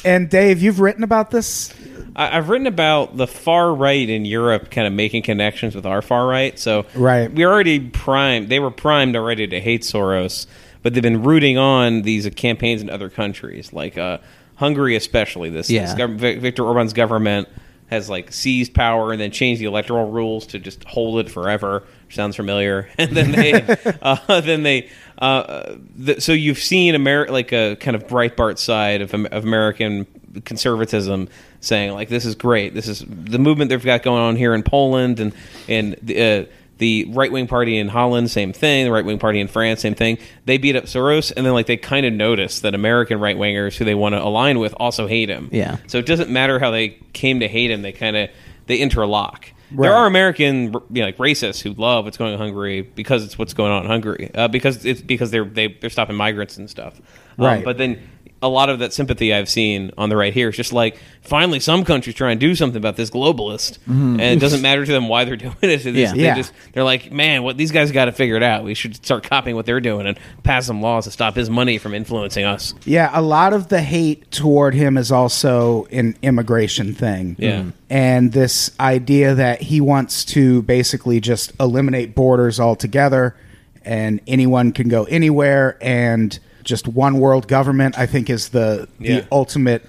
And 0.04 0.28
Dave, 0.28 0.62
you've 0.62 0.80
written 0.80 1.04
about 1.04 1.30
this. 1.30 1.72
I, 2.16 2.36
I've 2.36 2.48
written 2.48 2.66
about 2.66 3.16
the 3.16 3.26
far 3.26 3.74
right 3.74 4.08
in 4.08 4.24
Europe 4.24 4.70
kind 4.70 4.86
of 4.86 4.92
making 4.92 5.22
connections 5.22 5.74
with 5.74 5.86
our 5.86 6.02
far 6.02 6.26
right. 6.26 6.58
So 6.58 6.86
Right. 6.94 7.32
we're 7.32 7.50
already 7.50 7.80
primed. 7.80 8.48
They 8.48 8.60
were 8.60 8.70
primed 8.70 9.16
already 9.16 9.46
to 9.48 9.60
hate 9.60 9.82
Soros, 9.82 10.46
but 10.82 10.94
they've 10.94 11.02
been 11.02 11.22
rooting 11.22 11.58
on 11.58 12.02
these 12.02 12.28
campaigns 12.36 12.82
in 12.82 12.90
other 12.90 13.08
countries, 13.08 13.72
like 13.72 13.96
uh, 13.98 14.18
Hungary, 14.56 14.96
especially. 14.96 15.50
This, 15.50 15.70
Yeah. 15.70 15.86
this 15.86 15.94
gov- 15.94 16.40
Viktor 16.40 16.62
Orban's 16.64 16.92
government 16.92 17.48
has 17.90 18.08
like 18.08 18.32
seized 18.32 18.72
power 18.74 19.12
and 19.12 19.20
then 19.20 19.30
changed 19.30 19.60
the 19.60 19.66
electoral 19.66 20.10
rules 20.10 20.46
to 20.48 20.58
just 20.58 20.82
hold 20.84 21.18
it 21.18 21.30
forever. 21.30 21.82
Sounds 22.08 22.34
familiar. 22.36 22.88
And 22.98 23.10
then 23.10 23.32
they, 23.32 23.52
uh, 24.02 24.40
then 24.40 24.62
they. 24.62 24.88
Uh, 25.18 25.76
th- 26.04 26.20
so 26.22 26.32
you've 26.32 26.58
seen 26.58 26.94
Ameri- 26.94 27.28
like 27.30 27.52
a 27.52 27.76
kind 27.76 27.94
of 27.94 28.06
Breitbart 28.06 28.58
side 28.58 29.00
of, 29.02 29.12
of 29.14 29.44
American 29.44 30.06
conservatism 30.40 31.28
saying 31.60 31.92
like 31.92 32.08
this 32.08 32.24
is 32.24 32.34
great. 32.34 32.74
This 32.74 32.88
is 32.88 33.04
the 33.08 33.38
movement 33.38 33.68
they've 33.70 33.84
got 33.84 34.02
going 34.02 34.22
on 34.22 34.36
here 34.36 34.54
in 34.54 34.62
Poland 34.62 35.20
and 35.20 35.32
and 35.68 35.96
the, 36.02 36.20
uh, 36.20 36.44
the 36.78 37.06
right 37.10 37.30
wing 37.30 37.46
party 37.46 37.78
in 37.78 37.88
Holland, 37.88 38.30
same 38.30 38.52
thing. 38.52 38.84
The 38.84 38.90
right 38.92 39.04
wing 39.04 39.18
party 39.20 39.38
in 39.40 39.46
France, 39.48 39.80
same 39.80 39.94
thing. 39.94 40.18
They 40.44 40.58
beat 40.58 40.74
up 40.74 40.84
Soros, 40.84 41.32
and 41.36 41.46
then 41.46 41.52
like 41.52 41.66
they 41.66 41.76
kind 41.76 42.04
of 42.04 42.12
notice 42.12 42.60
that 42.60 42.74
American 42.74 43.20
right 43.20 43.36
wingers 43.36 43.76
who 43.76 43.84
they 43.84 43.94
want 43.94 44.14
to 44.14 44.22
align 44.22 44.58
with 44.58 44.74
also 44.78 45.06
hate 45.06 45.28
him. 45.28 45.48
Yeah. 45.52 45.76
So 45.86 45.98
it 45.98 46.06
doesn't 46.06 46.30
matter 46.30 46.58
how 46.58 46.70
they 46.72 46.98
came 47.12 47.40
to 47.40 47.48
hate 47.48 47.70
him. 47.70 47.82
They 47.82 47.92
kind 47.92 48.16
of 48.16 48.30
they 48.66 48.78
interlock. 48.78 49.50
Right. 49.70 49.88
There 49.88 49.96
are 49.96 50.06
American 50.06 50.72
you 50.90 51.00
know, 51.00 51.06
like 51.06 51.16
racists 51.16 51.60
who 51.60 51.72
love 51.74 52.04
what's 52.04 52.16
going 52.16 52.30
on 52.30 52.34
in 52.34 52.40
Hungary 52.40 52.82
because 52.82 53.24
it's 53.24 53.38
what's 53.38 53.54
going 53.54 53.72
on 53.72 53.84
in 53.84 53.88
Hungary 53.88 54.30
uh, 54.34 54.48
because 54.48 54.84
it's 54.84 55.00
because 55.00 55.30
they're 55.30 55.44
they, 55.44 55.68
they're 55.68 55.90
stopping 55.90 56.16
migrants 56.16 56.56
and 56.58 56.68
stuff. 56.68 57.00
Um, 57.38 57.44
Right. 57.46 57.64
but 57.64 57.78
then 57.78 58.00
a 58.42 58.48
lot 58.48 58.68
of 58.68 58.80
that 58.80 58.92
sympathy 58.92 59.32
I've 59.32 59.48
seen 59.48 59.90
on 59.96 60.10
the 60.10 60.16
right 60.16 60.32
here 60.32 60.50
is 60.50 60.56
just 60.56 60.72
like 60.72 60.98
finally 61.22 61.60
some 61.60 61.82
countries 61.84 62.14
try 62.14 62.30
and 62.30 62.38
do 62.38 62.54
something 62.54 62.76
about 62.76 62.96
this 62.96 63.08
globalist, 63.08 63.78
and 63.86 64.20
it 64.20 64.38
doesn't 64.38 64.60
matter 64.60 64.84
to 64.84 64.92
them 64.92 65.08
why 65.08 65.24
they're 65.24 65.36
doing 65.36 65.56
it. 65.62 65.82
They 65.82 65.90
yeah. 65.90 66.12
They 66.12 66.22
yeah. 66.22 66.34
just 66.34 66.52
they're 66.72 66.84
like, 66.84 67.10
man, 67.10 67.42
what 67.42 67.56
these 67.56 67.72
guys 67.72 67.90
got 67.90 68.04
to 68.04 68.12
figure 68.12 68.36
it 68.36 68.42
out. 68.42 68.64
We 68.64 68.74
should 68.74 68.96
start 68.96 69.24
copying 69.24 69.56
what 69.56 69.64
they're 69.64 69.80
doing 69.80 70.06
and 70.06 70.18
pass 70.42 70.66
some 70.66 70.82
laws 70.82 71.04
to 71.04 71.10
stop 71.10 71.34
his 71.36 71.48
money 71.48 71.78
from 71.78 71.94
influencing 71.94 72.44
us. 72.44 72.74
Yeah, 72.84 73.10
a 73.12 73.22
lot 73.22 73.54
of 73.54 73.68
the 73.68 73.80
hate 73.80 74.30
toward 74.30 74.74
him 74.74 74.98
is 74.98 75.10
also 75.10 75.86
an 75.90 76.16
immigration 76.22 76.94
thing. 76.94 77.36
Yeah. 77.38 77.62
Mhm. 77.62 77.72
And 77.88 78.32
this 78.32 78.70
idea 78.78 79.34
that 79.34 79.62
he 79.62 79.80
wants 79.80 80.24
to 80.26 80.62
basically 80.62 81.20
just 81.20 81.52
eliminate 81.60 82.14
borders 82.14 82.60
altogether 82.60 83.36
and 83.84 84.20
anyone 84.26 84.72
can 84.72 84.88
go 84.88 85.04
anywhere 85.04 85.76
and 85.80 86.38
just 86.64 86.88
one 86.88 87.18
world 87.20 87.46
government, 87.48 87.98
I 87.98 88.06
think 88.06 88.28
is 88.30 88.48
the 88.50 88.88
Yeah. 88.98 89.20
the 89.20 89.26
ultimate 89.30 89.84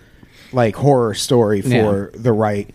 like 0.52 0.76
horror 0.76 1.14
story 1.14 1.62
for 1.62 2.12
the 2.14 2.32
right. 2.32 2.70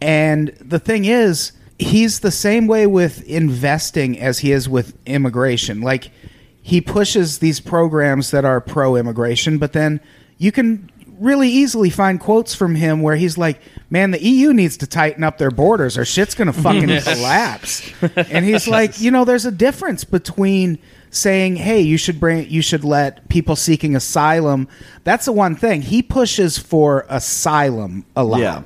And 0.00 0.48
the 0.60 0.78
thing 0.78 1.04
is, 1.06 1.52
he's 1.78 2.20
the 2.20 2.30
same 2.30 2.66
way 2.66 2.86
with 2.86 3.22
investing 3.26 4.18
as 4.20 4.40
he 4.40 4.52
is 4.52 4.68
with 4.68 4.94
immigration. 5.06 5.80
Like 5.80 6.10
he 6.62 6.80
pushes 6.80 7.38
these 7.38 7.60
programs 7.60 8.30
that 8.30 8.44
are 8.44 8.60
pro 8.60 8.96
immigration, 8.96 9.58
but 9.58 9.72
then 9.72 10.00
you 10.38 10.52
can 10.52 10.90
really 11.18 11.48
easily 11.48 11.88
find 11.88 12.20
quotes 12.20 12.54
from 12.54 12.74
him 12.74 13.00
where 13.00 13.16
he's 13.16 13.38
like, 13.38 13.58
"Man, 13.88 14.10
the 14.10 14.22
EU 14.22 14.52
needs 14.52 14.76
to 14.78 14.86
tighten 14.86 15.24
up 15.24 15.38
their 15.38 15.50
borders 15.50 15.96
or 15.96 16.04
shit's 16.04 16.34
going 16.34 16.46
to 16.46 16.52
fucking 16.52 16.88
collapse." 17.02 17.82
And 18.30 18.44
he's 18.44 18.68
like, 18.68 19.00
"You 19.00 19.10
know, 19.10 19.24
there's 19.24 19.46
a 19.46 19.50
difference 19.50 20.04
between 20.04 20.78
saying, 21.16 21.56
"Hey, 21.56 21.80
you 21.80 21.96
should 21.96 22.20
bring 22.20 22.48
you 22.50 22.62
should 22.62 22.84
let 22.84 23.28
people 23.28 23.56
seeking 23.56 23.96
asylum." 23.96 24.68
That's 25.04 25.24
the 25.26 25.32
one 25.32 25.56
thing. 25.56 25.82
He 25.82 26.02
pushes 26.02 26.58
for 26.58 27.06
asylum 27.08 28.04
a 28.14 28.24
lot. 28.24 28.40
Yeah. 28.40 28.62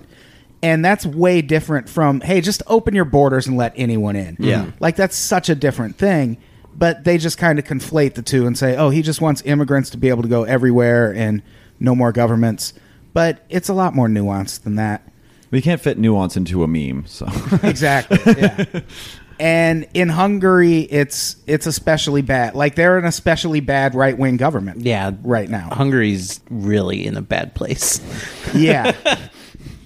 And 0.62 0.84
that's 0.84 1.06
way 1.06 1.40
different 1.40 1.88
from, 1.88 2.20
hey, 2.20 2.42
just 2.42 2.62
open 2.66 2.94
your 2.94 3.06
borders 3.06 3.46
and 3.46 3.56
let 3.56 3.72
anyone 3.76 4.14
in. 4.14 4.36
Yeah. 4.38 4.64
Mm-hmm. 4.64 4.70
Like 4.78 4.94
that's 4.96 5.16
such 5.16 5.48
a 5.48 5.54
different 5.54 5.96
thing. 5.96 6.36
But 6.76 7.04
they 7.04 7.16
just 7.18 7.38
kind 7.38 7.58
of 7.58 7.64
conflate 7.64 8.14
the 8.14 8.22
two 8.22 8.46
and 8.46 8.56
say, 8.58 8.76
oh, 8.76 8.90
he 8.90 9.00
just 9.02 9.20
wants 9.22 9.42
immigrants 9.46 9.90
to 9.90 9.96
be 9.98 10.08
able 10.10 10.22
to 10.22 10.28
go 10.28 10.44
everywhere 10.44 11.14
and 11.14 11.42
no 11.78 11.94
more 11.94 12.12
governments. 12.12 12.74
But 13.14 13.44
it's 13.48 13.68
a 13.70 13.74
lot 13.74 13.94
more 13.94 14.06
nuanced 14.06 14.62
than 14.62 14.76
that. 14.76 15.02
we 15.50 15.60
can't 15.62 15.80
fit 15.80 15.98
nuance 15.98 16.36
into 16.36 16.62
a 16.62 16.68
meme, 16.68 17.06
so 17.06 17.26
Exactly. 17.62 18.18
yeah. 18.26 18.64
And 19.40 19.88
in 19.94 20.10
Hungary, 20.10 20.80
it's 20.80 21.36
it's 21.46 21.66
especially 21.66 22.20
bad. 22.20 22.54
Like 22.54 22.74
they're 22.74 22.98
an 22.98 23.06
especially 23.06 23.60
bad 23.60 23.94
right 23.94 24.16
wing 24.16 24.36
government. 24.36 24.82
yeah, 24.82 25.12
right 25.22 25.48
now. 25.48 25.70
Hungary's 25.70 26.40
really 26.50 27.06
in 27.06 27.16
a 27.16 27.22
bad 27.22 27.54
place. 27.54 28.00
yeah. 28.54 28.94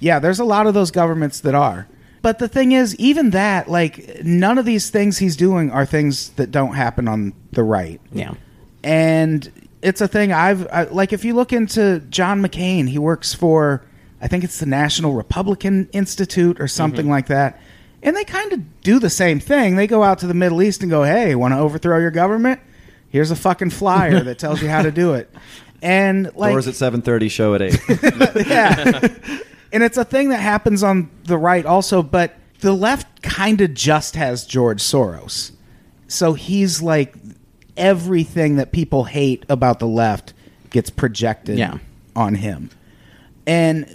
Yeah, 0.01 0.19
there's 0.19 0.39
a 0.39 0.45
lot 0.45 0.67
of 0.67 0.75
those 0.75 0.91
governments 0.91 1.41
that 1.41 1.55
are. 1.55 1.89
but 2.21 2.39
the 2.39 2.47
thing 2.47 2.73
is, 2.73 2.95
even 2.97 3.31
that, 3.31 3.71
like, 3.71 4.23
none 4.23 4.59
of 4.59 4.67
these 4.67 4.91
things 4.91 5.17
he's 5.17 5.35
doing 5.35 5.71
are 5.71 5.87
things 5.87 6.29
that 6.31 6.51
don't 6.51 6.75
happen 6.75 7.09
on 7.09 7.33
the 7.53 7.63
right. 7.63 8.03
Yeah. 8.13 8.35
and 8.83 9.51
it's 9.81 10.03
a 10.03 10.09
thing 10.09 10.31
I've 10.31 10.67
I, 10.71 10.85
like. 10.85 11.15
If 11.15 11.25
you 11.25 11.33
look 11.33 11.55
into 11.55 12.01
John 12.11 12.43
McCain, 12.43 12.87
he 12.87 12.99
works 12.99 13.33
for 13.33 13.83
I 14.21 14.27
think 14.27 14.43
it's 14.43 14.59
the 14.59 14.67
National 14.67 15.13
Republican 15.13 15.89
Institute 15.93 16.59
or 16.61 16.67
something 16.67 17.03
mm-hmm. 17.03 17.11
like 17.11 17.27
that, 17.27 17.61
and 18.05 18.15
they 18.17 18.23
kind 18.25 18.53
of 18.53 18.81
do 18.83 18.99
the 19.01 19.11
same 19.11 19.41
thing. 19.41 19.75
They 19.75 19.87
go 19.89 20.03
out 20.05 20.21
to 20.21 20.27
the 20.29 20.35
Middle 20.35 20.63
East 20.63 20.83
and 20.83 20.91
go, 20.91 21.03
"Hey, 21.03 21.35
want 21.35 21.53
to 21.55 21.59
overthrow 21.59 21.99
your 21.99 22.11
government? 22.13 22.61
Here's 23.09 23.31
a 23.33 23.37
fucking 23.37 23.71
flyer 23.71 24.23
that 24.23 24.39
tells 24.39 24.63
you 24.63 24.69
how 24.69 24.83
to 24.83 24.93
do 24.93 25.15
it." 25.15 25.29
And 25.83 26.31
like, 26.37 26.53
Doors 26.53 26.69
at 26.69 26.77
seven 26.77 27.03
thirty. 27.03 27.29
Show 27.29 27.55
at 27.55 27.63
eight. 27.63 27.81
yeah. 28.47 29.09
and 29.73 29.83
it's 29.83 29.97
a 29.99 30.05
thing 30.05 30.29
that 30.29 30.39
happens 30.41 30.83
on 30.83 31.11
the 31.25 31.37
right 31.37 31.67
also, 31.67 32.03
but 32.03 32.37
the 32.61 32.73
left 32.73 33.23
kind 33.23 33.61
of 33.61 33.75
just 33.75 34.17
has 34.17 34.47
George 34.47 34.81
Soros. 34.81 35.51
So 36.09 36.33
he's 36.35 36.81
like 36.81 37.15
everything 37.77 38.57
that 38.57 38.73
people 38.73 39.05
hate 39.05 39.45
about 39.49 39.79
the 39.81 39.87
left 39.87 40.33
gets 40.71 40.91
projected 40.91 41.59
Yeah. 41.59 41.79
on 42.17 42.37
him. 42.37 42.71
And 43.47 43.87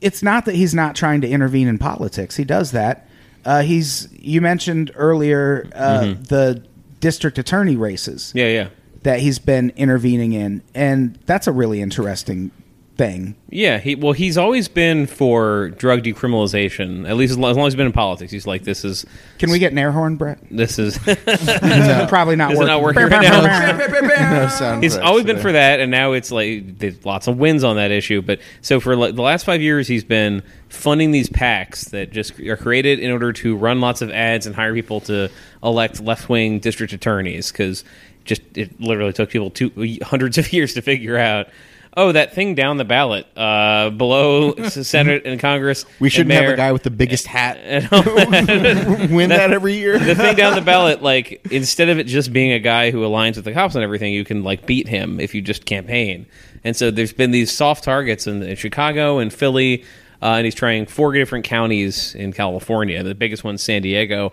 it's 0.00 0.22
not 0.22 0.46
that 0.46 0.54
he's 0.54 0.74
not 0.74 0.96
trying 0.96 1.20
to 1.20 1.28
intervene 1.28 1.68
in 1.68 1.78
politics. 1.78 2.36
He 2.36 2.44
does 2.44 2.72
that. 2.72 3.06
Uh, 3.44 3.62
he's 3.62 4.08
you 4.12 4.40
mentioned 4.40 4.90
earlier 4.94 5.68
uh, 5.74 6.14
the 6.28 6.64
district 7.00 7.38
attorney 7.38 7.76
races 7.76 8.32
Yeah, 8.34 8.46
yeah. 8.48 8.68
that 9.02 9.20
he's 9.20 9.38
been 9.38 9.72
intervening 9.76 10.32
in, 10.32 10.62
and 10.74 11.18
that's 11.26 11.46
a 11.46 11.52
really 11.52 11.80
interesting 11.80 12.50
thing. 12.96 13.34
Yeah, 13.48 13.78
he 13.78 13.94
well, 13.94 14.12
he's 14.12 14.36
always 14.38 14.68
been 14.68 15.06
for 15.06 15.70
drug 15.70 16.02
decriminalization. 16.02 17.08
At 17.08 17.16
least 17.16 17.30
as 17.32 17.38
long 17.38 17.50
as 17.50 17.56
long 17.56 17.66
as 17.66 17.72
he's 17.72 17.78
been 17.78 17.86
in 17.86 17.92
politics, 17.92 18.30
he's 18.30 18.46
like, 18.46 18.62
this 18.64 18.84
is 18.84 19.04
Can 19.38 19.50
we 19.50 19.58
get 19.58 19.72
an 19.72 19.78
air 19.78 19.90
horn, 19.92 20.16
Brett? 20.16 20.38
this 20.50 20.78
is. 20.78 20.98
Probably 22.08 22.36
not 22.36 22.52
Is 22.52 22.58
working. 22.58 22.66
not 22.66 22.82
working 22.82 23.02
right 23.04 23.22
now? 23.22 23.78
No 24.32 24.80
He's 24.80 24.96
always 24.96 25.24
been 25.24 25.38
for 25.38 25.52
that, 25.52 25.80
and 25.80 25.90
now 25.90 26.12
it's 26.12 26.30
like 26.30 26.78
there's 26.78 27.04
lots 27.04 27.26
of 27.28 27.38
wins 27.38 27.64
on 27.64 27.76
that 27.76 27.90
issue. 27.90 28.22
But 28.22 28.40
so 28.60 28.78
for 28.80 28.94
like, 28.96 29.14
the 29.14 29.22
last 29.22 29.44
five 29.44 29.60
years, 29.60 29.88
he's 29.88 30.04
been 30.04 30.42
funding 30.72 31.10
these 31.10 31.28
PACs 31.28 31.90
that 31.90 32.10
just 32.10 32.38
are 32.40 32.56
created 32.56 32.98
in 32.98 33.10
order 33.10 33.32
to 33.32 33.56
run 33.56 33.80
lots 33.80 34.02
of 34.02 34.10
ads 34.10 34.46
and 34.46 34.54
hire 34.56 34.74
people 34.74 35.00
to 35.02 35.28
elect 35.62 36.00
left 36.00 36.28
wing 36.28 36.58
district 36.58 36.92
attorneys 36.92 37.52
because 37.52 37.84
just 38.24 38.42
it 38.54 38.80
literally 38.80 39.12
took 39.12 39.30
people 39.30 39.50
two 39.50 39.70
hundreds 40.02 40.38
of 40.38 40.52
years 40.52 40.74
to 40.74 40.82
figure 40.82 41.16
out. 41.16 41.48
Oh, 41.94 42.10
that 42.10 42.32
thing 42.34 42.54
down 42.54 42.78
the 42.78 42.86
ballot 42.86 43.26
uh, 43.36 43.90
below 43.90 44.54
Senate 44.70 45.26
and 45.26 45.38
Congress. 45.38 45.84
We 46.00 46.08
shouldn't 46.08 46.30
have 46.32 46.44
mayor- 46.44 46.54
a 46.54 46.56
guy 46.56 46.72
with 46.72 46.84
the 46.84 46.90
biggest 46.90 47.26
hat 47.36 47.58
and 47.58 47.84
that. 47.84 49.08
win 49.10 49.28
that 49.28 49.52
every 49.52 49.74
year. 49.74 49.98
the 49.98 50.14
thing 50.14 50.34
down 50.34 50.54
the 50.54 50.62
ballot, 50.62 51.02
like 51.02 51.46
instead 51.50 51.90
of 51.90 51.98
it 51.98 52.04
just 52.04 52.32
being 52.32 52.52
a 52.52 52.58
guy 52.58 52.90
who 52.92 53.00
aligns 53.02 53.36
with 53.36 53.44
the 53.44 53.52
cops 53.52 53.74
and 53.74 53.84
everything, 53.84 54.14
you 54.14 54.24
can 54.24 54.42
like 54.42 54.64
beat 54.64 54.88
him 54.88 55.20
if 55.20 55.34
you 55.34 55.42
just 55.42 55.66
campaign. 55.66 56.24
And 56.64 56.74
so 56.74 56.90
there's 56.90 57.12
been 57.12 57.30
these 57.30 57.52
soft 57.52 57.84
targets 57.84 58.26
in, 58.26 58.42
in 58.42 58.56
Chicago 58.56 59.18
and 59.18 59.30
Philly, 59.30 59.84
uh, 60.22 60.36
and 60.36 60.44
he's 60.44 60.54
trying 60.54 60.86
four 60.86 61.12
different 61.12 61.44
counties 61.44 62.14
in 62.14 62.32
California. 62.32 63.02
The 63.02 63.14
biggest 63.14 63.42
one's 63.44 63.62
San 63.62 63.82
Diego. 63.82 64.32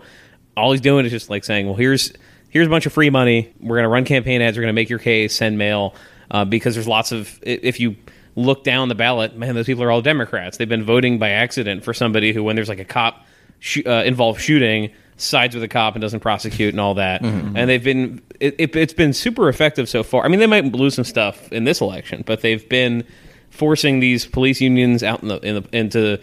All 0.56 0.72
he's 0.72 0.80
doing 0.80 1.04
is 1.04 1.10
just 1.10 1.28
like 1.28 1.44
saying, 1.44 1.66
"Well, 1.66 1.74
here's 1.74 2.12
here's 2.48 2.66
a 2.66 2.70
bunch 2.70 2.86
of 2.86 2.92
free 2.92 3.10
money. 3.10 3.52
We're 3.60 3.76
going 3.76 3.84
to 3.84 3.88
run 3.88 4.04
campaign 4.04 4.40
ads. 4.40 4.56
We're 4.56 4.62
going 4.62 4.74
to 4.74 4.80
make 4.80 4.88
your 4.88 4.98
case, 4.98 5.34
send 5.34 5.58
mail." 5.58 5.94
Uh, 6.30 6.44
because 6.44 6.74
there's 6.74 6.86
lots 6.86 7.10
of 7.10 7.38
if 7.42 7.80
you 7.80 7.96
look 8.36 8.62
down 8.62 8.88
the 8.88 8.94
ballot, 8.94 9.36
man, 9.36 9.56
those 9.56 9.66
people 9.66 9.82
are 9.82 9.90
all 9.90 10.00
Democrats. 10.00 10.56
They've 10.58 10.68
been 10.68 10.84
voting 10.84 11.18
by 11.18 11.30
accident 11.30 11.84
for 11.84 11.92
somebody 11.92 12.32
who, 12.32 12.44
when 12.44 12.54
there's 12.54 12.68
like 12.68 12.78
a 12.78 12.84
cop 12.84 13.26
sh- 13.58 13.82
uh, 13.84 14.04
involved 14.06 14.40
shooting, 14.40 14.92
sides 15.16 15.54
with 15.56 15.64
a 15.64 15.68
cop 15.68 15.94
and 15.96 16.00
doesn't 16.00 16.20
prosecute 16.20 16.72
and 16.72 16.80
all 16.80 16.94
that. 16.94 17.20
And 17.56 17.68
they've 17.68 17.82
been 17.82 18.22
it, 18.38 18.54
it, 18.58 18.76
it's 18.76 18.92
been 18.92 19.12
super 19.12 19.48
effective 19.48 19.88
so 19.88 20.04
far. 20.04 20.24
I 20.24 20.28
mean, 20.28 20.38
they 20.38 20.46
might 20.46 20.64
lose 20.72 20.94
some 20.94 21.04
stuff 21.04 21.50
in 21.52 21.64
this 21.64 21.80
election, 21.80 22.22
but 22.24 22.42
they've 22.42 22.66
been 22.68 23.04
forcing 23.50 24.00
these 24.00 24.26
police 24.26 24.60
unions 24.60 25.02
out 25.02 25.22
in 25.22 25.28
the, 25.28 25.38
in 25.40 25.54
the 25.56 25.78
into 25.78 26.20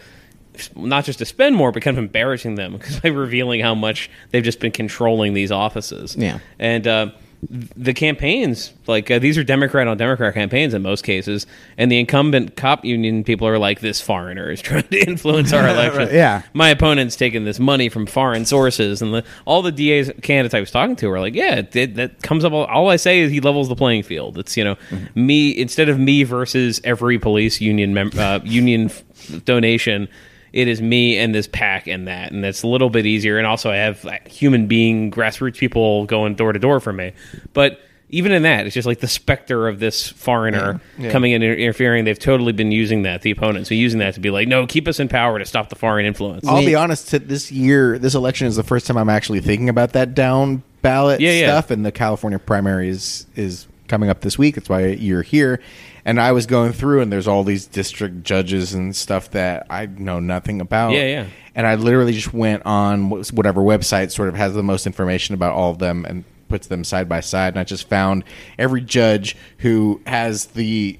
not 0.76 1.06
just 1.06 1.20
to 1.20 1.26
spend 1.26 1.56
more, 1.56 1.72
but 1.72 1.84
kind 1.84 1.98
of 1.98 2.04
embarrassing 2.04 2.56
them 2.56 2.74
because 2.78 3.00
by 3.00 3.10
revealing 3.10 3.62
how 3.62 3.76
much 3.76 4.10
they've 4.32 4.44
just 4.44 4.60
been 4.60 4.72
controlling 4.72 5.34
these 5.34 5.52
offices. 5.52 6.16
Yeah. 6.16 6.40
and. 6.60 6.88
Uh, 6.88 7.12
the 7.50 7.94
campaigns, 7.94 8.74
like 8.88 9.12
uh, 9.12 9.20
these 9.20 9.38
are 9.38 9.44
Democrat 9.44 9.88
on 9.88 9.96
Democrat 9.98 10.34
campaigns 10.34 10.74
in 10.74 10.82
most 10.82 11.04
cases, 11.04 11.46
and 11.78 11.92
the 11.92 12.00
incumbent 12.00 12.56
cop 12.56 12.84
union 12.84 13.24
people 13.24 13.48
are 13.48 13.60
like, 13.60 13.80
"This 13.80 14.02
foreigner 14.02 14.50
is 14.50 14.60
trying 14.64 14.88
to 14.88 14.98
influence 15.08 15.54
our 15.54 15.68
election." 15.70 16.10
yeah. 16.14 16.42
my 16.54 16.70
opponent's 16.70 17.16
taking 17.16 17.46
this 17.46 17.60
money 17.60 17.90
from 17.90 18.08
foreign 18.08 18.46
sources, 18.46 19.02
and 19.04 19.14
the, 19.14 19.24
all 19.46 19.62
the 19.62 19.72
DA's 19.72 20.12
candidates 20.24 20.56
I 20.56 20.60
was 20.60 20.72
talking 20.72 20.96
to 20.98 21.08
were 21.10 21.20
like, 21.20 21.36
"Yeah, 21.36 21.56
it, 21.58 21.76
it- 21.76 21.96
that 21.96 22.22
comes 22.24 22.44
up." 22.44 22.54
All, 22.54 22.66
all 22.66 22.90
I 22.90 22.96
say 22.96 23.20
is 23.20 23.32
he 23.32 23.40
levels 23.40 23.70
the 23.70 23.76
playing 23.76 24.04
field. 24.04 24.38
It's 24.40 24.58
you 24.58 24.64
know 24.64 24.76
me 25.14 25.56
instead 25.58 25.90
of 25.90 26.00
me 26.00 26.24
versus 26.24 26.82
every 26.84 27.20
police 27.20 27.62
union 27.62 27.94
mem- 27.94 28.12
uh, 28.18 28.40
union 28.44 28.86
f- 28.86 29.44
donation. 29.46 30.08
It 30.58 30.68
is 30.68 30.82
me 30.82 31.20
and 31.20 31.36
this 31.36 31.48
PAC 31.48 31.86
and 31.88 32.08
that, 32.08 32.32
and 32.32 32.44
it's 32.44 32.64
a 32.64 32.68
little 32.68 32.90
bit 32.90 33.06
easier. 33.06 33.38
And 33.38 33.46
also, 33.46 33.70
I 33.70 33.76
have 33.76 34.04
like, 34.04 34.28
human 34.28 34.66
being 34.66 35.12
grassroots 35.12 35.58
people 35.58 36.06
going 36.06 36.34
door 36.34 36.52
to 36.52 36.58
door 36.58 36.80
for 36.80 36.92
me. 36.92 37.14
But 37.54 37.80
even 38.10 38.32
in 38.32 38.42
that, 38.42 38.66
it's 38.66 38.74
just 38.74 38.88
like 38.88 39.00
the 39.00 39.08
specter 39.08 39.68
of 39.68 39.80
this 39.80 40.08
foreigner 40.08 40.82
coming 41.12 41.34
in 41.34 41.44
and 41.44 41.54
interfering. 41.60 42.06
They've 42.06 42.18
totally 42.18 42.54
been 42.54 42.72
using 42.72 43.04
that, 43.04 43.22
the 43.22 43.30
opponents, 43.30 43.70
are 43.70 43.76
using 43.76 44.00
that 44.00 44.16
to 44.16 44.20
be 44.20 44.32
like, 44.32 44.48
no, 44.48 44.66
keep 44.66 44.88
us 44.88 45.00
in 45.00 45.10
power 45.10 45.38
to 45.38 45.46
stop 45.46 45.70
the 45.70 45.76
foreign 45.76 46.08
influence. 46.08 46.48
I'll 46.48 46.66
be 46.66 46.74
honest. 46.74 47.12
This 47.28 47.52
year, 47.52 48.00
this 48.00 48.16
election 48.16 48.48
is 48.48 48.56
the 48.56 48.64
first 48.64 48.88
time 48.88 48.98
I'm 48.98 49.10
actually 49.10 49.42
thinking 49.42 49.70
about 49.70 49.94
that 49.94 50.16
down 50.16 50.64
ballot 50.82 51.22
Yeah, 51.22 51.34
yeah. 51.34 51.48
stuff, 51.48 51.70
and 51.70 51.86
the 51.86 51.92
California 51.92 52.40
primary 52.40 52.90
is 52.90 53.28
is 53.36 53.68
coming 53.88 54.10
up 54.10 54.22
this 54.22 54.38
week. 54.40 54.56
That's 54.56 54.70
why 54.70 54.88
you're 54.88 55.22
here. 55.22 55.62
And 56.08 56.20
I 56.22 56.32
was 56.32 56.46
going 56.46 56.72
through, 56.72 57.02
and 57.02 57.12
there's 57.12 57.28
all 57.28 57.44
these 57.44 57.66
district 57.68 58.24
judges 58.24 58.74
and 58.74 58.96
stuff 58.96 59.32
that 59.32 59.68
I 59.70 59.86
know 59.88 60.20
nothing 60.20 60.62
about. 60.62 60.94
Yeah, 60.94 61.06
yeah. 61.06 61.26
And 61.54 61.68
I 61.68 61.76
literally 61.76 62.14
just 62.14 62.34
went 62.34 62.66
on 62.66 63.10
whatever 63.10 63.62
website 63.62 64.12
sort 64.12 64.30
of 64.30 64.36
has 64.36 64.54
the 64.54 64.64
most 64.64 64.88
information 64.88 65.36
about 65.36 65.52
all 65.54 65.70
of 65.72 65.80
them 65.80 66.06
and 66.06 66.24
puts 66.48 66.68
them 66.68 66.86
side 66.86 67.10
by 67.10 67.20
side. 67.20 67.50
And 67.50 67.60
I 67.60 67.66
just 67.66 67.90
found 67.90 68.24
every 68.58 68.80
judge 68.82 69.36
who 69.58 70.02
has 70.08 70.46
the 70.48 70.98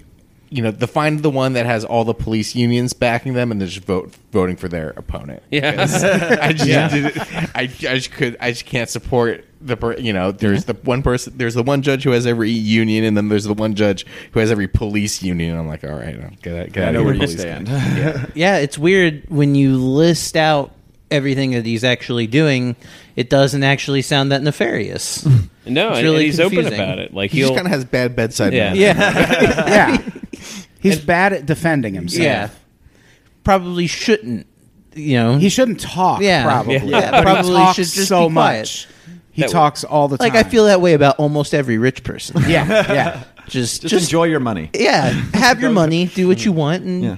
you 0.50 0.62
know, 0.62 0.72
the 0.72 0.88
find 0.88 1.22
the 1.22 1.30
one 1.30 1.54
that 1.54 1.66
has 1.66 1.84
all 1.84 2.06
the 2.06 2.14
police 2.14 2.56
unions 2.56 2.94
backing 2.94 3.34
them, 3.34 3.52
and 3.52 3.60
they're 3.60 3.68
just 3.68 3.86
vote 3.86 4.14
voting 4.32 4.56
for 4.56 4.68
their 4.68 4.92
opponent. 4.92 5.44
Yeah. 5.52 5.72
Because 5.72 6.04
I 6.04 6.54
just, 6.54 6.94
did- 6.94 7.18
I, 7.56 7.62
I 7.64 7.68
just 7.68 8.12
could, 8.12 8.38
I 8.40 8.52
just 8.52 8.66
can't 8.66 8.90
support 8.90 9.46
the, 9.62 9.76
per, 9.78 9.96
you 9.98 10.14
know, 10.14 10.32
there's 10.32 10.66
the 10.66 10.74
one 10.84 11.02
person, 11.04 11.34
there's 11.38 11.54
the 11.56 11.64
one 11.64 11.82
judge 11.82 12.04
who 12.04 12.12
has 12.12 12.26
every 12.28 12.52
union, 12.52 13.04
and 13.04 13.16
then 13.18 13.30
there's 13.30 13.46
the 13.46 13.54
one 13.54 13.74
judge 13.76 14.06
who 14.32 14.40
has 14.40 14.52
every 14.52 14.68
police 14.68 15.22
union. 15.24 15.52
And 15.52 15.60
I'm 15.60 15.68
like, 15.68 15.84
all 15.84 15.92
right, 15.92 16.20
no, 16.20 16.30
get 16.42 16.56
out, 16.68 16.72
get 16.74 16.84
I 16.84 16.88
out 16.88 16.94
know 16.94 17.00
of 17.02 17.06
where 17.06 17.14
here, 17.16 17.24
you 17.24 17.38
stand. 17.38 17.68
union. 17.68 18.32
Yeah, 18.36 18.58
it's 18.58 18.78
weird 18.78 19.24
when 19.30 19.56
you 19.56 19.78
list 19.78 20.36
out 20.36 20.74
everything 21.10 21.52
that 21.52 21.66
he's 21.66 21.84
actually 21.84 22.28
doing. 22.28 22.76
It 23.16 23.30
doesn't 23.30 23.64
actually 23.64 24.02
sound 24.04 24.32
that 24.32 24.44
nefarious. 24.44 25.28
No, 25.70 25.90
It's 25.90 25.98
and, 25.98 26.08
and 26.08 26.14
really 26.14 26.26
he's 26.28 26.40
open 26.40 26.66
about 26.66 26.98
it. 27.00 27.14
Like 27.14 27.32
He 27.32 27.42
just 27.42 27.54
kind 27.54 27.68
of 27.68 27.72
has 27.74 27.84
bad 27.84 28.16
bedside. 28.16 28.54
Yeah. 28.54 28.74
manner. 28.74 28.80
yeah, 28.80 29.68
yeah. 30.02 30.42
He's 30.80 30.98
bad 30.98 31.34
at 31.34 31.46
defending 31.46 31.94
himself. 31.94 32.24
yeah. 32.24 32.50
Probably 33.44 33.86
shouldn't. 33.88 34.48
You 34.96 35.18
know, 35.18 35.38
He 35.38 35.50
shouldn't 35.50 35.82
talk, 35.82 36.22
Yeah. 36.22 36.44
probably. 36.44 36.78
Yeah, 36.78 37.12
But 37.12 37.24
probably 37.24 37.52
he 37.52 37.58
talks 37.58 37.76
should 37.76 37.86
just 37.88 38.08
so 38.08 38.30
be 38.30 38.34
quiet. 38.34 38.60
much. 38.62 38.88
He 39.38 39.44
That- 39.44 39.52
talks 39.52 39.84
all 39.84 40.08
the 40.08 40.18
time. 40.18 40.34
like 40.34 40.36
I 40.46 40.50
feel 40.50 40.66
that 40.66 40.82
way 40.82 40.94
about 40.94 41.20
almost 41.20 41.54
every 41.54 41.78
rich 41.78 42.04
person. 42.04 42.42
Yeah, 42.48 42.66
yeah. 42.92 43.24
just, 43.48 43.84
Just, 43.84 43.92
just 43.92 44.06
enjoy 44.06 44.24
your 44.24 44.40
money. 44.40 44.72
Yeah, 44.74 45.10
have 45.36 45.62
your 45.62 45.70
money, 45.70 46.08
do 46.08 46.28
what 46.28 46.44
you 46.44 46.52
want, 46.52 46.84
and 46.84 47.04
Yeah. 47.04 47.18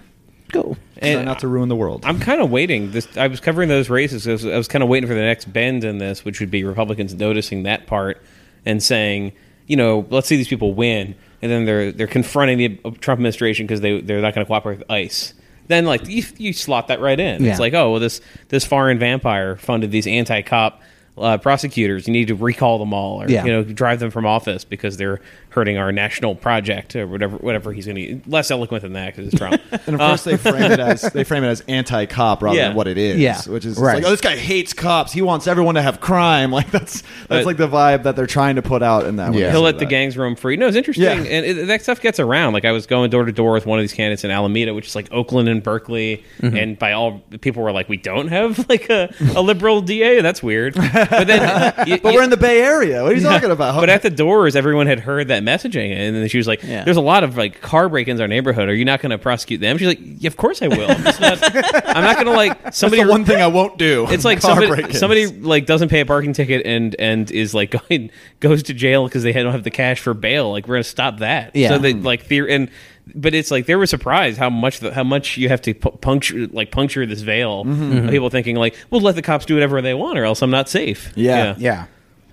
go. 0.52 0.76
Try 1.00 1.08
And 1.08 1.24
not 1.26 1.40
to 1.40 1.48
ruin 1.48 1.70
the 1.70 1.78
world. 1.78 2.04
I'm 2.06 2.20
kind 2.20 2.42
of 2.42 2.52
waiting. 2.52 2.92
This 2.92 3.08
I 3.18 3.28
was 3.28 3.40
covering 3.40 3.70
those 3.70 3.90
races. 3.90 4.28
I 4.28 4.34
was, 4.34 4.46
I 4.46 4.58
was 4.58 4.68
kind 4.68 4.84
of 4.84 4.90
waiting 4.90 5.08
for 5.08 5.14
the 5.16 5.22
next 5.22 5.46
bend 5.54 5.86
in 5.86 5.98
this, 5.98 6.26
which 6.26 6.42
would 6.42 6.52
be 6.52 6.66
Republicans 6.66 7.14
noticing 7.16 7.64
that 7.64 7.88
part 7.88 8.22
and 8.66 8.84
saying, 8.84 9.32
you 9.66 9.78
know, 9.78 10.06
let's 10.10 10.28
see 10.28 10.36
these 10.36 10.50
people 10.50 10.74
win, 10.74 11.16
and 11.42 11.50
then 11.50 11.64
they're 11.64 11.94
they're 11.94 12.06
confronting 12.06 12.58
the 12.58 12.68
Trump 13.00 13.20
administration 13.20 13.66
because 13.66 13.80
they 13.80 14.02
they're 14.02 14.20
not 14.20 14.36
going 14.36 14.46
to 14.46 14.50
cooperate 14.50 14.80
with 14.80 14.92
ICE. 14.92 15.34
Then 15.70 15.86
like 15.86 16.06
you, 16.10 16.24
you 16.38 16.52
slot 16.52 16.90
that 16.90 17.00
right 17.00 17.18
in. 17.20 17.46
Yeah. 17.46 17.52
It's 17.52 17.62
like 17.62 17.74
oh 17.74 17.92
well 17.92 18.02
this 18.02 18.20
this 18.50 18.66
foreign 18.66 19.00
vampire 19.00 19.56
funded 19.56 19.92
these 19.92 20.06
anti 20.06 20.42
cop 20.42 20.82
uh, 21.20 21.38
prosecutors. 21.38 22.08
You 22.08 22.14
need 22.14 22.28
to 22.30 22.36
recall 22.36 22.78
them 22.80 22.94
all, 22.94 23.22
or 23.22 23.28
Yeah. 23.30 23.46
you 23.46 23.52
know, 23.52 23.64
drive 23.64 24.00
them 24.00 24.12
from 24.12 24.26
office 24.26 24.64
because 24.64 24.98
they're 24.98 25.20
hurting 25.50 25.78
our 25.78 25.92
national 25.92 26.36
project 26.36 26.96
or 26.96 27.08
whatever. 27.08 27.38
Whatever 27.38 27.74
he's 27.74 27.86
going 27.86 27.96
to 27.96 28.22
less 28.30 28.52
eloquent 28.52 28.84
than 28.84 28.94
that 28.94 29.16
because 29.16 29.28
it's 29.34 29.38
Trump. 29.38 29.62
And 29.88 29.96
of 29.96 30.00
course, 30.00 30.24
they 30.24 30.38
frame 30.38 30.72
it 30.72 30.80
as 30.80 31.02
they 31.02 31.24
frame 31.24 31.44
it 31.44 31.48
as 31.48 31.62
anti-cop 31.68 32.44
rather 32.44 32.58
Yeah. 32.58 32.68
than 32.68 32.76
what 32.76 32.88
it 32.88 32.98
is. 32.98 33.18
Yeah. 33.18 33.42
which 33.48 33.66
is 33.66 33.78
Right. 33.80 33.96
like, 33.96 34.06
oh, 34.06 34.10
this 34.12 34.22
guy 34.22 34.36
hates 34.36 34.74
cops. 34.74 35.12
He 35.12 35.22
wants 35.24 35.48
everyone 35.48 35.76
to 35.76 35.82
have 35.82 36.00
crime. 36.00 36.52
Like 36.60 36.70
that's 36.72 37.02
that's 37.02 37.28
But- 37.28 37.46
like 37.46 37.58
the 37.58 37.68
vibe 37.68 38.04
that 38.04 38.16
they're 38.16 38.28
trying 38.28 38.56
to 38.58 38.62
put 38.62 38.84
out 38.84 39.06
in 39.06 39.16
that. 39.16 39.34
Yeah. 39.34 39.46
they 39.46 39.52
He'll 39.52 39.60
say 39.62 39.66
let 39.66 39.80
the 39.80 39.86
gangs 39.86 40.18
roam 40.18 40.36
free. 40.36 40.58
No, 40.58 40.68
it's 40.68 40.76
interesting, 40.78 41.06
Yeah. 41.06 41.14
and 41.32 41.46
it, 41.46 41.68
that 41.68 41.82
stuff 41.82 42.02
gets 42.02 42.20
around. 42.20 42.54
Like 42.54 42.66
I 42.66 42.72
was 42.72 42.86
going 42.86 43.10
door 43.10 43.26
to 43.26 43.32
door 43.32 43.54
with 43.54 43.66
one 43.66 43.80
of 43.80 43.84
these 43.84 43.94
candidates 43.94 44.24
in 44.24 44.32
Alameda, 44.32 44.74
which 44.74 44.88
is 44.88 44.96
like 44.96 45.12
Oakland 45.12 45.48
and 45.50 45.64
Berkeley, 45.64 46.24
Mm-hmm. 46.42 46.56
and 46.58 46.80
by 46.80 46.92
all 46.94 47.20
people 47.42 47.64
were 47.64 47.72
like, 47.72 47.88
"We 47.90 47.98
don't 47.98 48.28
have 48.28 48.68
like 48.70 48.90
a, 48.90 49.14
a 49.36 49.42
liberal 49.42 49.82
DA." 49.82 50.22
That's 50.22 50.44
weird. 50.44 50.76
But 50.76 51.26
then, 51.28 51.88
you- 51.88 51.98
But 52.00 52.14
you- 52.14 52.18
we're 52.20 52.24
in 52.24 52.30
the 52.30 52.38
Bay 52.38 52.62
Area. 52.62 53.04
What 53.04 53.12
are 53.14 53.16
you 53.16 53.22
talking 53.24 53.52
about? 53.52 53.80
But 53.80 53.90
at 53.90 54.02
the 54.02 54.10
doors, 54.10 54.56
everyone 54.56 54.88
had 54.88 55.00
heard 55.02 55.28
that 55.30 55.39
messaging, 55.44 55.92
and 55.96 56.16
then 56.16 56.28
she 56.28 56.38
was 56.38 56.48
like, 56.48 56.64
Yeah. 56.64 56.84
"There's 56.84 56.98
a 56.98 57.02
lot 57.02 57.24
of 57.24 57.38
like 57.38 57.62
car 57.62 57.90
break-ins 57.90 58.20
in 58.20 58.22
our 58.22 58.28
neighborhood. 58.28 58.70
Are 58.70 58.74
you 58.74 58.86
not 58.86 59.02
going 59.02 59.12
to 59.12 59.18
prosecute 59.18 59.62
them?" 59.62 59.78
She's 59.78 59.88
like, 59.88 60.00
yeah, 60.02 60.28
"Of 60.28 60.38
course 60.38 60.62
I 60.62 60.68
will. 60.68 60.90
I'm, 60.90 61.04
not, 61.04 61.56
I'm 61.88 62.04
not 62.04 62.16
going 62.16 62.28
to 62.28 62.34
like 62.34 62.64
That's 62.64 62.78
somebody." 62.78 63.04
the 63.04 63.10
one 63.10 63.26
thing 63.26 63.42
I 63.42 63.48
won't 63.48 63.78
do. 63.78 64.06
it's 64.10 64.26
like 64.26 64.42
Car 64.42 64.52
somebody, 64.52 64.68
break-ins. 64.68 65.00
somebody 65.00 65.28
like 65.28 65.66
doesn't 65.66 65.90
pay 65.90 66.02
a 66.02 66.06
parking 66.06 66.34
ticket 66.34 66.66
and 66.66 66.96
and 67.00 67.30
is 67.32 67.54
like 67.54 67.72
going 67.90 68.12
goes 68.40 68.64
to 68.64 68.74
jail 68.74 69.06
because 69.06 69.24
they 69.24 69.34
don't 69.34 69.52
have 69.52 69.64
the 69.64 69.72
cash 69.72 70.00
for 70.00 70.14
bail. 70.14 70.52
Like 70.52 70.68
we're 70.68 70.76
gonna 70.76 70.84
stop 70.84 71.20
that. 71.20 71.56
Yeah. 71.56 71.70
So 71.70 71.78
they 71.78 71.94
like 71.94 72.28
theor- 72.28 72.50
and 72.50 72.70
but 73.16 73.34
it's 73.34 73.50
like 73.50 73.66
they 73.66 73.76
were 73.76 73.88
surprised 73.88 74.38
how 74.38 74.52
much 74.52 74.82
the, 74.82 74.94
how 74.94 75.04
much 75.04 75.36
you 75.36 75.50
have 75.50 75.62
to 75.64 75.74
pu- 75.74 75.98
puncture 75.98 76.46
like 76.48 76.72
puncture 76.72 77.06
this 77.08 77.22
veil. 77.22 77.66
Mm-hmm. 77.66 78.06
of 78.06 78.10
People 78.12 78.30
thinking 78.30 78.56
like, 78.56 78.76
well, 78.92 79.02
let 79.02 79.16
the 79.16 79.22
cops 79.24 79.46
do 79.46 79.56
whatever 79.56 79.82
they 79.82 79.96
want, 79.96 80.20
or 80.20 80.26
else 80.26 80.42
I'm 80.44 80.52
not 80.52 80.70
safe. 80.70 81.12
Yeah. 81.16 81.56
Yeah. 81.58 81.86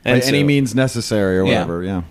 And 0.04 0.20
by 0.20 0.26
any 0.28 0.40
so- 0.40 0.46
means 0.46 0.74
necessary 0.74 1.38
or 1.38 1.44
whatever. 1.46 1.82
Yeah. 1.82 1.90
Yeah, 1.90 2.02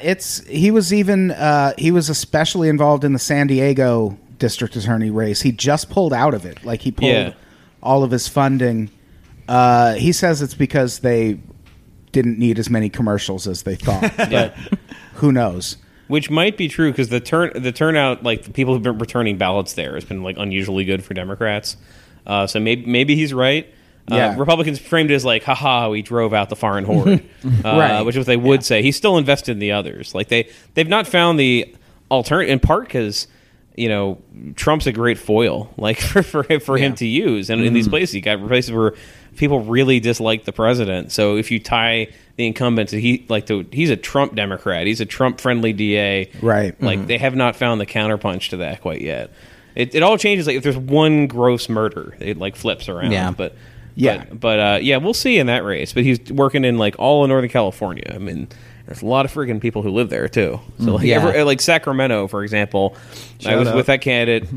it's 0.00 0.40
he 0.46 0.70
was 0.70 0.92
even 0.92 1.30
uh, 1.30 1.72
he 1.78 1.90
was 1.90 2.08
especially 2.08 2.68
involved 2.68 3.04
in 3.04 3.12
the 3.12 3.18
San 3.18 3.46
Diego 3.46 4.18
district 4.38 4.76
attorney 4.76 5.10
race. 5.10 5.40
He 5.42 5.52
just 5.52 5.88
pulled 5.90 6.12
out 6.12 6.34
of 6.34 6.44
it. 6.44 6.64
Like 6.64 6.80
he 6.82 6.90
pulled 6.90 7.10
Yeah. 7.12 7.32
all 7.82 8.02
of 8.04 8.10
his 8.10 8.28
funding. 8.28 8.90
Uh, 9.48 9.94
he 9.94 10.12
says 10.12 10.42
it's 10.42 10.54
because 10.54 10.98
they 11.00 11.38
didn't 12.12 12.38
need 12.38 12.58
as 12.58 12.68
many 12.68 12.88
commercials 12.90 13.46
as 13.48 13.62
they 13.62 13.76
thought. 13.76 14.02
Yeah. 14.30 14.54
Who 15.14 15.30
knows? 15.32 15.76
Which 16.08 16.28
might 16.28 16.56
be 16.56 16.68
true 16.68 16.90
because 16.90 17.08
the 17.08 17.20
turn 17.20 17.52
the 17.54 17.72
turnout, 17.72 18.22
like 18.22 18.42
the 18.42 18.50
people 18.50 18.74
who've 18.74 18.82
been 18.82 18.98
returning 18.98 19.38
ballots 19.38 19.72
there, 19.74 19.94
has 19.94 20.04
been 20.04 20.22
like 20.22 20.36
unusually 20.38 20.84
good 20.84 21.02
for 21.04 21.14
Democrats. 21.14 21.76
Uh, 22.26 22.46
so 22.46 22.60
maybe 22.60 22.84
maybe 22.86 23.16
he's 23.16 23.32
right. 23.32 23.72
Uh, 24.10 24.16
Yeah. 24.16 24.36
Republicans 24.38 24.78
framed 24.78 25.10
it 25.10 25.14
as 25.14 25.24
like, 25.24 25.44
haha, 25.44 25.88
we 25.88 26.02
drove 26.02 26.32
out 26.34 26.48
the 26.48 26.56
foreign 26.56 26.84
horde, 26.84 27.22
uh, 27.44 27.48
Right. 27.64 28.02
which 28.02 28.16
is 28.16 28.20
what 28.20 28.26
they 28.26 28.36
would 28.36 28.64
say. 28.64 28.82
He's 28.82 28.96
still 28.96 29.16
invested 29.16 29.52
in 29.52 29.58
the 29.60 29.72
others. 29.72 30.14
Like 30.14 30.28
they 30.28 30.48
they've 30.74 30.88
not 30.88 31.06
found 31.06 31.38
the 31.38 31.74
alternate 32.08 32.48
in 32.48 32.58
part 32.60 32.84
because 32.86 33.26
you 33.76 33.88
know 33.88 34.20
Trump's 34.56 34.86
a 34.86 34.92
great 34.92 35.18
foil, 35.18 35.72
like 35.76 35.98
for 36.00 36.22
for, 36.22 36.42
for 36.60 36.76
him 36.78 36.94
to 36.96 37.06
use. 37.06 37.48
And 37.50 37.62
in 37.64 37.72
these 37.74 37.88
places, 37.88 38.14
you 38.14 38.20
got 38.20 38.44
places 38.46 38.72
where 38.72 38.94
people 39.36 39.60
really 39.60 39.98
dislike 40.00 40.44
the 40.44 40.52
president. 40.52 41.10
So 41.10 41.36
if 41.36 41.50
you 41.50 41.58
tie 41.58 42.08
the 42.36 42.46
incumbent 42.46 42.90
to 42.90 43.00
he 43.00 43.24
like 43.30 43.46
to, 43.46 43.64
he's 43.72 43.88
a 43.88 43.96
Trump 43.96 44.34
Democrat, 44.34 44.86
he's 44.86 45.00
a 45.00 45.06
Trump 45.06 45.40
friendly 45.40 45.72
DA, 45.72 46.28
Right. 46.42 46.78
Like 46.82 47.06
they 47.06 47.18
have 47.18 47.34
not 47.34 47.56
found 47.56 47.80
the 47.80 47.86
counterpunch 47.86 48.50
to 48.50 48.56
that 48.58 48.80
quite 48.82 49.00
yet. 49.00 49.30
It, 49.74 49.94
it 49.94 50.02
all 50.02 50.18
changes 50.18 50.46
like 50.46 50.56
if 50.56 50.62
there's 50.62 50.76
one 50.76 51.26
gross 51.28 51.70
murder, 51.70 52.14
it 52.20 52.36
like 52.36 52.56
flips 52.56 52.90
around. 52.90 53.12
Yeah. 53.12 53.30
but 53.30 53.54
Yeah. 53.94 54.24
but, 54.30 54.40
but 54.40 54.60
uh, 54.60 54.78
yeah, 54.82 54.96
we'll 54.98 55.14
see 55.14 55.38
in 55.38 55.46
that 55.48 55.64
race. 55.64 55.92
But 55.92 56.04
he's 56.04 56.18
working 56.30 56.64
in 56.64 56.78
like 56.78 56.96
all 56.98 57.22
of 57.24 57.28
Northern 57.28 57.50
California. 57.50 58.10
I 58.14 58.18
mean, 58.18 58.48
there's 58.86 59.02
a 59.02 59.06
lot 59.06 59.24
of 59.24 59.32
freaking 59.32 59.60
people 59.60 59.82
who 59.82 59.90
live 59.90 60.08
there 60.10 60.28
too. 60.28 60.60
So 60.78 60.94
like, 60.96 61.04
Yeah. 61.06 61.16
ever- 61.26 61.44
like 61.44 61.60
Sacramento, 61.60 62.26
for 62.28 62.42
example, 62.42 62.96
I 63.46 63.56
was 63.56 63.68
out. 63.68 63.76
with 63.76 63.86
that 63.86 64.00
candidate. 64.00 64.48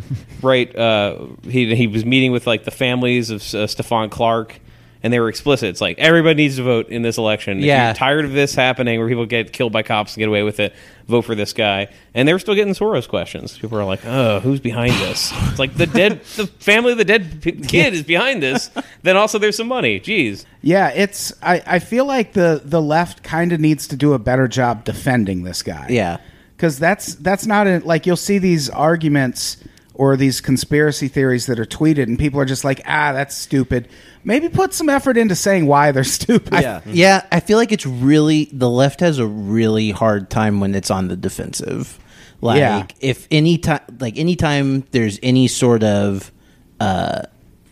right, 0.41 0.73
uh, 0.75 1.27
he 1.43 1.75
he 1.75 1.87
was 1.87 2.05
meeting 2.05 2.31
with 2.31 2.47
like 2.47 2.63
the 2.63 2.71
families 2.71 3.29
of 3.29 3.41
uh, 3.41 3.67
Stephon 3.67 4.09
Clark. 4.09 4.59
And 5.05 5.13
they 5.13 5.19
were 5.19 5.29
explicit. 5.29 5.69
It's 5.69 5.81
like 5.81 5.99
everybody 5.99 6.33
needs 6.33 6.55
to 6.55 6.63
vote 6.63 6.89
in 6.89 7.03
this 7.03 7.19
election. 7.19 7.59
If 7.59 7.65
Yeah. 7.65 7.85
you're 7.89 7.93
tired 7.93 8.25
of 8.25 8.31
this 8.31 8.55
happening, 8.55 8.97
where 8.97 9.07
people 9.07 9.27
get 9.27 9.53
killed 9.53 9.71
by 9.71 9.83
cops 9.83 10.15
and 10.15 10.19
get 10.21 10.27
away 10.27 10.41
with 10.41 10.59
it, 10.59 10.73
vote 11.07 11.21
for 11.21 11.35
this 11.35 11.53
guy. 11.53 11.89
And 12.15 12.27
they 12.27 12.33
were 12.33 12.39
still 12.39 12.55
getting 12.55 12.73
Soros 12.73 13.07
questions. 13.07 13.55
People 13.55 13.77
are 13.77 13.83
like, 13.85 13.99
"Oh, 14.03 14.39
who's 14.39 14.59
behind 14.59 14.93
this?" 14.93 15.31
It's 15.51 15.59
like 15.59 15.75
the 15.75 15.85
dead, 15.85 16.23
the 16.37 16.47
family 16.47 16.93
of 16.93 16.97
the 16.97 17.05
dead 17.05 17.39
p- 17.43 17.51
kid 17.51 17.93
is 17.93 18.01
behind 18.01 18.41
this. 18.41 18.71
Then 19.03 19.15
also 19.15 19.37
there's 19.37 19.57
some 19.57 19.67
money. 19.67 19.99
Jeez. 19.99 20.45
Yeah, 20.63 20.89
it's 20.89 21.31
I, 21.43 21.61
I 21.67 21.77
feel 21.79 22.05
like 22.05 22.33
the 22.33 22.59
the 22.65 22.81
left 22.81 23.21
kind 23.21 23.51
of 23.51 23.59
needs 23.59 23.87
to 23.89 23.95
do 23.95 24.13
a 24.13 24.17
better 24.19 24.47
job 24.47 24.85
defending 24.85 25.43
this 25.43 25.61
guy. 25.61 25.85
Yeah. 25.89 26.17
because 26.57 26.79
that's 26.79 27.13
that's 27.15 27.45
not 27.45 27.67
a, 27.67 27.77
like 27.85 28.07
you'll 28.07 28.15
see 28.17 28.39
these 28.39 28.71
arguments 28.71 29.57
or 29.95 30.15
these 30.17 30.41
conspiracy 30.41 31.07
theories 31.07 31.45
that 31.47 31.59
are 31.59 31.65
tweeted, 31.65 32.03
and 32.03 32.19
people 32.19 32.39
are 32.39 32.45
just 32.45 32.63
like, 32.63 32.81
ah, 32.85 33.13
that's 33.13 33.33
stupid. 33.35 33.87
Maybe 34.23 34.49
put 34.49 34.73
some 34.73 34.89
effort 34.89 35.17
into 35.17 35.35
saying 35.35 35.65
why 35.67 35.91
they're 35.91 36.03
stupid. 36.19 36.53
Yeah. 36.53 36.81
Yeah, 36.85 37.25
I 37.31 37.39
feel 37.39 37.57
like 37.57 37.71
it's 37.71 37.85
really 37.85 38.49
the 38.51 38.69
left 38.69 38.99
has 38.99 39.17
a 39.19 39.25
really 39.25 39.91
hard 39.91 40.29
time 40.29 40.59
when 40.59 40.75
it's 40.75 40.91
on 40.91 41.07
the 41.07 41.15
defensive. 41.15 41.97
Like 42.41 42.59
Yeah. 42.59 42.85
if 42.99 43.27
any 43.31 43.57
time, 43.57 43.79
like 43.99 44.17
anytime 44.17 44.81
there's 44.91 45.17
any 45.23 45.47
sort 45.47 45.83
of 45.83 46.31
uh, 46.79 47.21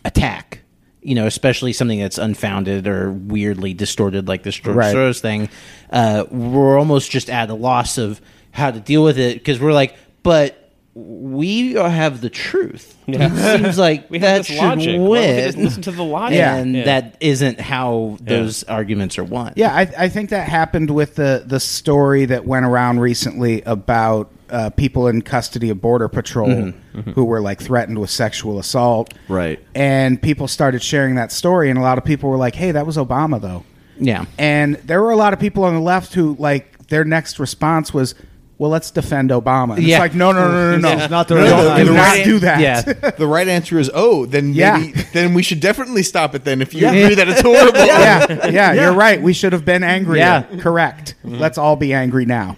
attack, 0.04 0.60
you 1.02 1.14
know, 1.14 1.26
especially 1.26 1.74
something 1.74 2.00
that's 2.00 2.16
unfounded 2.16 2.88
or 2.88 3.12
weirdly 3.12 3.74
distorted, 3.74 4.26
like 4.26 4.42
this 4.42 4.56
George 4.56 4.76
Right. 4.76 4.94
Soros 4.96 5.20
thing, 5.20 5.50
uh, 5.90 6.24
we're 6.30 6.78
almost 6.78 7.10
just 7.10 7.28
at 7.28 7.50
a 7.50 7.54
loss 7.54 7.98
of 7.98 8.20
how 8.52 8.70
to 8.70 8.80
deal 8.80 9.04
with 9.04 9.18
it 9.18 9.34
because 9.36 9.60
we're 9.60 9.74
like, 9.74 9.94
but 10.22 10.63
we 10.94 11.72
have 11.72 12.20
the 12.20 12.30
truth. 12.30 12.96
It 13.06 13.60
seems 13.60 13.78
like 13.78 14.08
We 14.10 14.18
that 14.18 14.36
have 14.38 14.46
should 14.46 14.56
logic. 14.58 14.86
Why 14.86 14.92
don't 14.94 15.02
we 15.02 15.08
win. 15.08 15.44
just 15.44 15.58
listen 15.58 15.82
to 15.82 15.90
the 15.92 16.04
logic? 16.04 16.38
Yeah. 16.38 16.54
and 16.56 16.74
Yeah. 16.74 16.84
that 16.84 17.16
isn't 17.20 17.60
how 17.60 18.16
those 18.20 18.62
arguments 18.64 19.18
are 19.18 19.24
won. 19.24 19.52
Yeah, 19.56 19.74
I, 19.74 19.80
I 19.98 20.08
think 20.08 20.30
that 20.30 20.48
happened 20.48 20.90
with 20.90 21.16
the 21.16 21.42
the 21.44 21.58
story 21.60 22.26
that 22.26 22.44
went 22.44 22.64
around 22.64 23.00
recently 23.00 23.62
about 23.62 24.30
uh, 24.50 24.70
people 24.70 25.08
in 25.08 25.22
custody 25.22 25.70
of 25.70 25.80
Border 25.80 26.08
Patrol 26.08 26.72
who 27.14 27.24
were 27.24 27.40
like 27.40 27.60
threatened 27.60 27.98
with 27.98 28.10
sexual 28.10 28.58
assault. 28.60 29.12
Right. 29.28 29.58
And 29.74 30.20
people 30.22 30.46
started 30.46 30.80
sharing 30.82 31.16
that 31.16 31.32
story, 31.32 31.70
and 31.70 31.78
a 31.78 31.82
lot 31.82 31.98
of 31.98 32.04
people 32.04 32.30
were 32.30 32.36
like, 32.36 32.54
"Hey, 32.54 32.70
that 32.70 32.86
was 32.86 32.96
Obama, 32.96 33.40
though." 33.40 33.64
yeah. 33.98 34.26
And 34.38 34.76
there 34.76 35.00
were 35.02 35.10
a 35.10 35.16
lot 35.16 35.32
of 35.32 35.40
people 35.40 35.64
on 35.64 35.74
the 35.74 35.80
left 35.80 36.14
who 36.14 36.36
like 36.38 36.86
their 36.88 37.04
next 37.04 37.38
response 37.40 37.92
was, 37.94 38.14
"Well, 38.58 38.70
let's 38.70 38.90
defend 38.90 39.30
Obama." 39.30 39.76
And 39.76 39.82
Yeah. 39.84 39.96
It's 39.96 40.00
like, 40.00 40.14
no, 40.14 40.32
no, 40.32 40.48
no, 40.48 40.70
no, 40.72 40.78
no, 40.78 41.02
It's 41.02 41.10
not 41.10 41.28
the 41.28 41.36
right 41.36 41.44
no, 41.50 41.68
time. 41.68 41.78
do 41.78 41.84
The 41.86 41.92
not 41.94 42.00
right- 42.02 42.24
do 42.24 42.38
that. 42.40 42.60
Yeah. 42.60 42.80
the 43.18 43.26
right 43.26 43.48
answer 43.48 43.78
is 43.78 43.90
oh 43.94 44.26
then 44.26 44.54
Yeah. 44.54 44.84
then 45.12 45.34
we 45.34 45.42
should 45.42 45.60
definitely 45.60 46.02
stop 46.02 46.34
it 46.34 46.44
then 46.44 46.62
if 46.62 46.72
you 46.74 46.86
agree 46.86 47.14
that 47.14 47.28
it's 47.28 47.40
horrible 47.42 47.78
yeah, 47.86 48.48
yeah, 48.50 48.72
you're 48.72 48.92
right. 48.94 49.20
We 49.20 49.32
should 49.32 49.52
have 49.52 49.64
been 49.64 49.82
angry. 49.82 50.18
Yeah. 50.18 50.42
correct. 50.60 51.14
Let's 51.24 51.58
all 51.58 51.76
be 51.76 51.92
angry 51.92 52.26
now. 52.26 52.56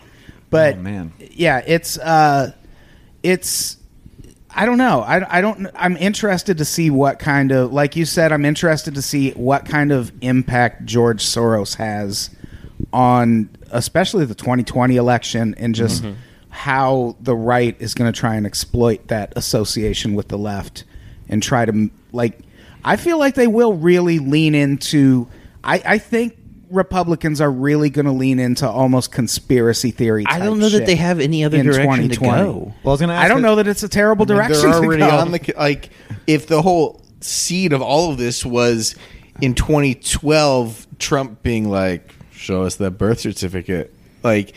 But 0.50 0.76
Oh, 0.76 0.80
man. 0.80 1.12
yeah, 1.18 1.60
it's 1.66 1.98
uh, 1.98 2.52
it's. 3.22 3.76
I 4.58 4.64
don't 4.64 4.78
know. 4.78 5.00
I, 5.02 5.38
I 5.38 5.40
don't. 5.42 5.66
I'm 5.74 5.96
interested 5.98 6.56
to 6.58 6.64
see 6.64 6.88
what 6.88 7.18
kind 7.18 7.52
of, 7.52 7.72
like 7.74 7.94
you 7.94 8.06
said, 8.06 8.32
I'm 8.32 8.46
interested 8.46 8.94
to 8.94 9.02
see 9.02 9.32
what 9.32 9.66
kind 9.66 9.92
of 9.92 10.10
impact 10.22 10.86
George 10.86 11.22
Soros 11.22 11.76
has 11.76 12.30
on, 12.92 13.50
especially 13.70 14.24
the 14.24 14.34
2020 14.34 14.96
election, 14.96 15.54
and 15.58 15.74
just 15.74 16.02
mm-hmm. 16.02 16.14
how 16.50 17.16
the 17.20 17.34
right 17.34 17.76
is 17.80 17.94
going 17.94 18.12
to 18.12 18.18
try 18.18 18.36
and 18.36 18.46
exploit 18.46 19.08
that 19.08 19.32
association 19.36 20.14
with 20.14 20.28
the 20.28 20.38
left 20.38 20.84
and 21.28 21.42
try 21.42 21.64
to 21.64 21.90
like. 22.12 22.40
I 22.84 22.96
feel 22.96 23.18
like 23.18 23.34
they 23.34 23.48
will 23.48 23.74
really 23.74 24.18
lean 24.18 24.54
into. 24.54 25.28
I, 25.64 25.82
I 25.84 25.98
think 25.98 26.38
Republicans 26.70 27.40
are 27.40 27.50
really 27.50 27.90
going 27.90 28.06
to 28.06 28.12
lean 28.12 28.38
into 28.38 28.68
almost 28.68 29.12
conspiracy 29.12 29.90
theory. 29.90 30.24
I 30.26 30.38
don't 30.38 30.58
know 30.58 30.68
that 30.68 30.86
they 30.86 30.96
have 30.96 31.20
any 31.20 31.44
other 31.44 31.62
direction 31.62 32.08
to 32.08 32.16
go. 32.20 32.26
Well, 32.26 32.74
I 32.84 32.88
was 32.88 33.00
gonna. 33.00 33.14
Ask 33.14 33.24
I 33.24 33.28
don't 33.28 33.38
it- 33.38 33.42
know 33.42 33.56
that 33.56 33.68
it's 33.68 33.82
a 33.82 33.88
terrible 33.88 34.24
direction 34.24 34.70
They're 34.70 34.80
to 34.80 34.86
already 34.86 35.00
go. 35.00 35.10
on 35.10 35.32
the 35.32 35.54
like. 35.56 35.90
If 36.26 36.46
the 36.46 36.62
whole 36.62 37.02
seed 37.20 37.72
of 37.72 37.82
all 37.82 38.10
of 38.10 38.18
this 38.18 38.44
was 38.44 38.96
in 39.40 39.54
2012, 39.54 40.86
Trump 40.98 41.42
being 41.42 41.68
like, 41.68 42.14
"Show 42.36 42.62
us 42.64 42.76
that 42.76 42.92
birth 42.92 43.20
certificate," 43.20 43.92
like. 44.22 44.54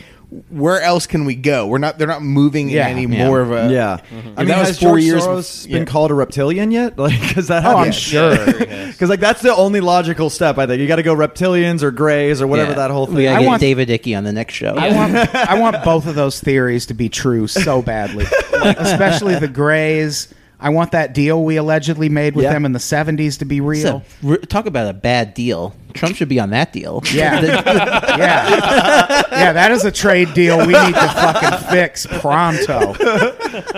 Where 0.48 0.80
else 0.80 1.08
can 1.08 1.24
we 1.24 1.34
go? 1.34 1.66
We're 1.66 1.78
not. 1.78 1.98
They're 1.98 2.06
not 2.06 2.22
moving 2.22 2.68
Yeah. 2.68 2.86
in 2.86 2.98
any 2.98 3.16
Yeah. 3.16 3.26
more 3.26 3.40
of 3.40 3.50
a. 3.50 3.68
Yeah, 3.68 3.96
mm-hmm. 3.96 4.28
I 4.36 4.42
mean, 4.42 4.46
that 4.50 4.58
was 4.60 4.68
has 4.68 4.78
four 4.78 4.90
George 4.90 5.02
years 5.02 5.24
Soros 5.26 5.66
bef- 5.66 5.68
been 5.68 5.78
yeah. 5.78 5.84
called 5.86 6.12
a 6.12 6.14
reptilian 6.14 6.70
yet? 6.70 6.96
Like, 7.00 7.20
because 7.20 7.48
that 7.48 7.66
Oh, 7.66 7.78
I'm 7.78 7.90
sure. 7.90 8.36
Because 8.86 9.10
like 9.10 9.18
that's 9.18 9.42
the 9.42 9.52
only 9.52 9.80
logical 9.80 10.30
step. 10.30 10.56
I 10.56 10.68
think 10.68 10.80
you 10.80 10.86
got 10.86 10.96
to 10.96 11.02
go 11.02 11.16
reptilians 11.16 11.82
or 11.82 11.90
grays 11.90 12.40
or 12.40 12.46
whatever 12.46 12.70
Yeah. 12.70 12.76
that 12.76 12.90
whole 12.92 13.06
thing. 13.06 13.16
We 13.16 13.24
gotta 13.24 13.38
I 13.38 13.40
get 13.40 13.46
want- 13.48 13.60
David 13.60 13.88
Icke 13.88 14.16
on 14.16 14.22
the 14.22 14.30
next 14.32 14.54
show. 14.54 14.76
I 14.76 14.92
want 14.94 15.34
I 15.34 15.58
want 15.58 15.82
both 15.82 16.06
of 16.06 16.14
those 16.14 16.38
theories 16.38 16.86
to 16.86 16.94
be 16.94 17.08
true 17.08 17.48
so 17.48 17.82
badly, 17.82 18.26
especially 18.52 19.34
the 19.40 19.48
Greys. 19.48 20.28
I 20.60 20.68
want 20.70 20.92
that 20.92 21.14
deal 21.14 21.42
we 21.42 21.56
allegedly 21.56 22.08
made 22.08 22.34
with 22.34 22.44
Yeah. 22.44 22.52
them 22.52 22.64
in 22.66 22.72
the 22.72 22.78
70s 22.78 23.38
to 23.38 23.44
be 23.44 23.60
real. 23.60 24.02
So, 24.22 24.28
r- 24.28 24.36
talk 24.38 24.66
about 24.66 24.88
a 24.88 24.92
bad 24.92 25.32
deal. 25.34 25.74
Trump 25.94 26.14
should 26.16 26.28
be 26.28 26.38
on 26.38 26.50
that 26.50 26.72
deal. 26.72 27.02
Yeah. 27.12 27.40
yeah. 28.16 29.22
Yeah, 29.32 29.52
that 29.54 29.72
is 29.72 29.84
a 29.84 29.90
trade 29.90 30.34
deal 30.34 30.58
we 30.58 30.66
need 30.74 30.94
to 30.94 31.08
fucking 31.08 31.68
fix 31.70 32.06
pronto. 32.06 32.92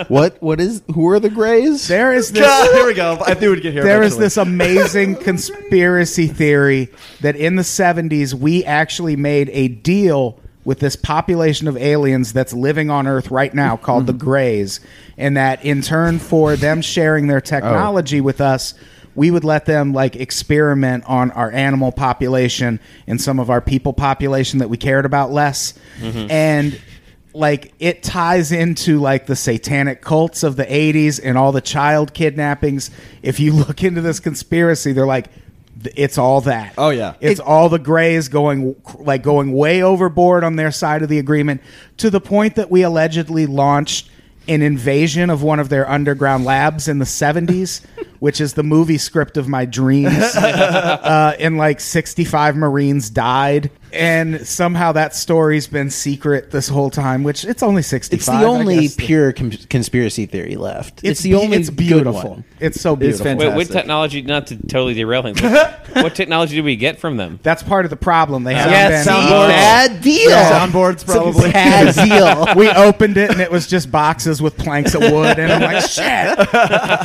What? 0.07 0.41
What 0.41 0.59
is? 0.59 0.81
Who 0.93 1.07
are 1.09 1.19
the 1.19 1.29
Greys? 1.29 1.87
There 1.87 2.13
is 2.13 2.31
this 2.31 2.43
God, 2.45 2.71
here 2.75 2.85
we 2.85 2.93
go. 2.93 3.17
I 3.25 3.33
knew 3.35 3.51
we'd 3.51 3.63
get 3.63 3.73
here. 3.73 3.83
there 3.83 4.03
is 4.03 4.13
eventually. 4.17 4.25
this 4.25 4.37
amazing 4.37 5.15
conspiracy 5.17 6.27
theory 6.27 6.89
that 7.21 7.35
in 7.35 7.55
the 7.55 7.63
70s 7.63 8.33
we 8.33 8.63
actually 8.65 9.15
made 9.15 9.49
a 9.53 9.67
deal 9.69 10.39
with 10.65 10.79
this 10.79 10.95
population 10.95 11.67
of 11.67 11.75
aliens 11.77 12.33
that's 12.33 12.53
living 12.53 12.89
on 12.89 13.07
earth 13.07 13.29
right 13.31 13.53
now 13.53 13.75
called 13.75 14.07
the 14.07 14.13
mm-hmm. 14.13 14.25
greys 14.25 14.79
and 15.17 15.35
that 15.35 15.63
in 15.65 15.81
turn 15.81 16.19
for 16.19 16.55
them 16.55 16.81
sharing 16.81 17.27
their 17.27 17.41
technology 17.41 18.21
with 18.21 18.39
us 18.39 18.73
we 19.15 19.31
would 19.31 19.43
let 19.43 19.65
them 19.65 19.93
like 19.93 20.15
experiment 20.15 21.03
on 21.05 21.31
our 21.31 21.51
animal 21.51 21.91
population 21.91 22.79
and 23.07 23.21
some 23.21 23.39
of 23.39 23.49
our 23.49 23.61
people 23.61 23.93
population 23.93 24.59
that 24.59 24.69
we 24.69 24.77
cared 24.77 25.05
about 25.05 25.31
less. 25.31 25.73
Mm-hmm. 25.99 26.31
And 26.31 26.81
like 27.33 27.73
it 27.79 28.03
ties 28.03 28.51
into 28.51 28.99
like 28.99 29.25
the 29.25 29.35
satanic 29.35 30.01
cults 30.01 30.43
of 30.43 30.55
the 30.55 30.65
80s 30.65 31.19
and 31.23 31.37
all 31.37 31.51
the 31.51 31.61
child 31.61 32.13
kidnappings. 32.13 32.91
If 33.21 33.39
you 33.39 33.53
look 33.53 33.83
into 33.83 34.01
this 34.01 34.19
conspiracy 34.19 34.93
they're 34.93 35.07
like 35.07 35.27
it's 35.95 36.17
all 36.17 36.41
that 36.41 36.73
Oh, 36.77 36.89
yeah. 36.89 37.15
it's 37.19 37.39
all 37.39 37.67
the 37.69 37.79
grays 37.79 38.27
going 38.29 38.75
like 38.99 39.23
going 39.23 39.51
way 39.53 39.81
overboard 39.83 40.43
on 40.43 40.55
their 40.55 40.71
side 40.71 41.01
of 41.03 41.09
the 41.09 41.19
agreement 41.19 41.61
to 41.97 42.09
the 42.09 42.21
point 42.21 42.55
that 42.55 42.69
we 42.71 42.83
allegedly 42.83 43.45
launched 43.45 44.09
an 44.47 44.61
invasion 44.61 45.29
of 45.29 45.41
one 45.41 45.59
of 45.59 45.69
their 45.69 45.89
underground 45.89 46.43
labs 46.45 46.87
in 46.87 46.99
the 46.99 47.05
70s 47.05 47.81
which 48.23 48.39
is 48.39 48.53
the 48.53 48.63
movie 48.63 48.97
script 48.97 49.35
of 49.35 49.49
my 49.49 49.65
dreams 49.65 50.13
uh, 50.37 51.35
and 51.41 51.57
like 51.57 51.81
65 51.81 52.55
marines 52.55 53.09
died 53.09 53.69
and 53.91 54.47
somehow 54.47 54.93
that 54.93 55.13
story's 55.13 55.67
been 55.67 55.89
secret 55.89 56.49
this 56.49 56.69
whole 56.69 56.89
time 56.89 57.23
which 57.23 57.43
it's 57.43 57.61
only 57.61 57.81
65 57.81 58.17
It's 58.17 58.25
the 58.25 58.47
only 58.47 58.87
pure 58.87 59.33
com- 59.33 59.51
conspiracy 59.51 60.25
theory 60.25 60.55
left. 60.55 61.01
It's, 61.03 61.19
the 61.19 61.31
be- 61.31 61.35
only 61.35 61.57
it's 61.57 61.69
good 61.69 61.75
beautiful 61.75 62.29
one. 62.29 62.43
it's 62.61 62.79
so 62.79 62.95
beautiful 62.95 63.25
fantastic. 63.25 63.49
Wait, 63.49 63.55
what 63.57 63.67
technology? 63.71 64.21
Not 64.21 64.47
to 64.47 64.55
totally 64.55 64.93
derail 64.93 65.21
things. 65.21 65.41
What, 65.93 66.03
what 66.05 66.15
technology 66.15 66.55
did 66.55 66.65
we 66.65 66.75
get 66.77 66.97
from 66.99 67.17
them? 67.17 67.39
that's 67.43 67.61
part 67.61 67.85
of 67.85 67.91
the 67.91 67.97
problem 67.97 68.45
they 68.45 68.55
haven't 68.55 68.71
Yeah, 68.71 68.89
been 68.89 69.03
see, 69.03 69.09
soundboards. 69.11 69.47
bad 69.49 70.01
deal. 70.01 70.31
Soundboards, 70.31 71.05
probably. 71.05 71.51
Bad 71.51 71.93
deal. 71.93 72.55
we 72.55 72.69
opened 72.69 73.17
it 73.17 73.29
and 73.29 73.39
it 73.41 73.51
was 73.51 73.67
just 73.67 73.91
boxes 73.91 74.41
with 74.41 74.57
planks 74.57 74.95
of 74.95 75.01
wood 75.01 75.37
and 75.37 75.51
I'm 75.51 75.61
like 75.61 75.83
shit 75.85 76.37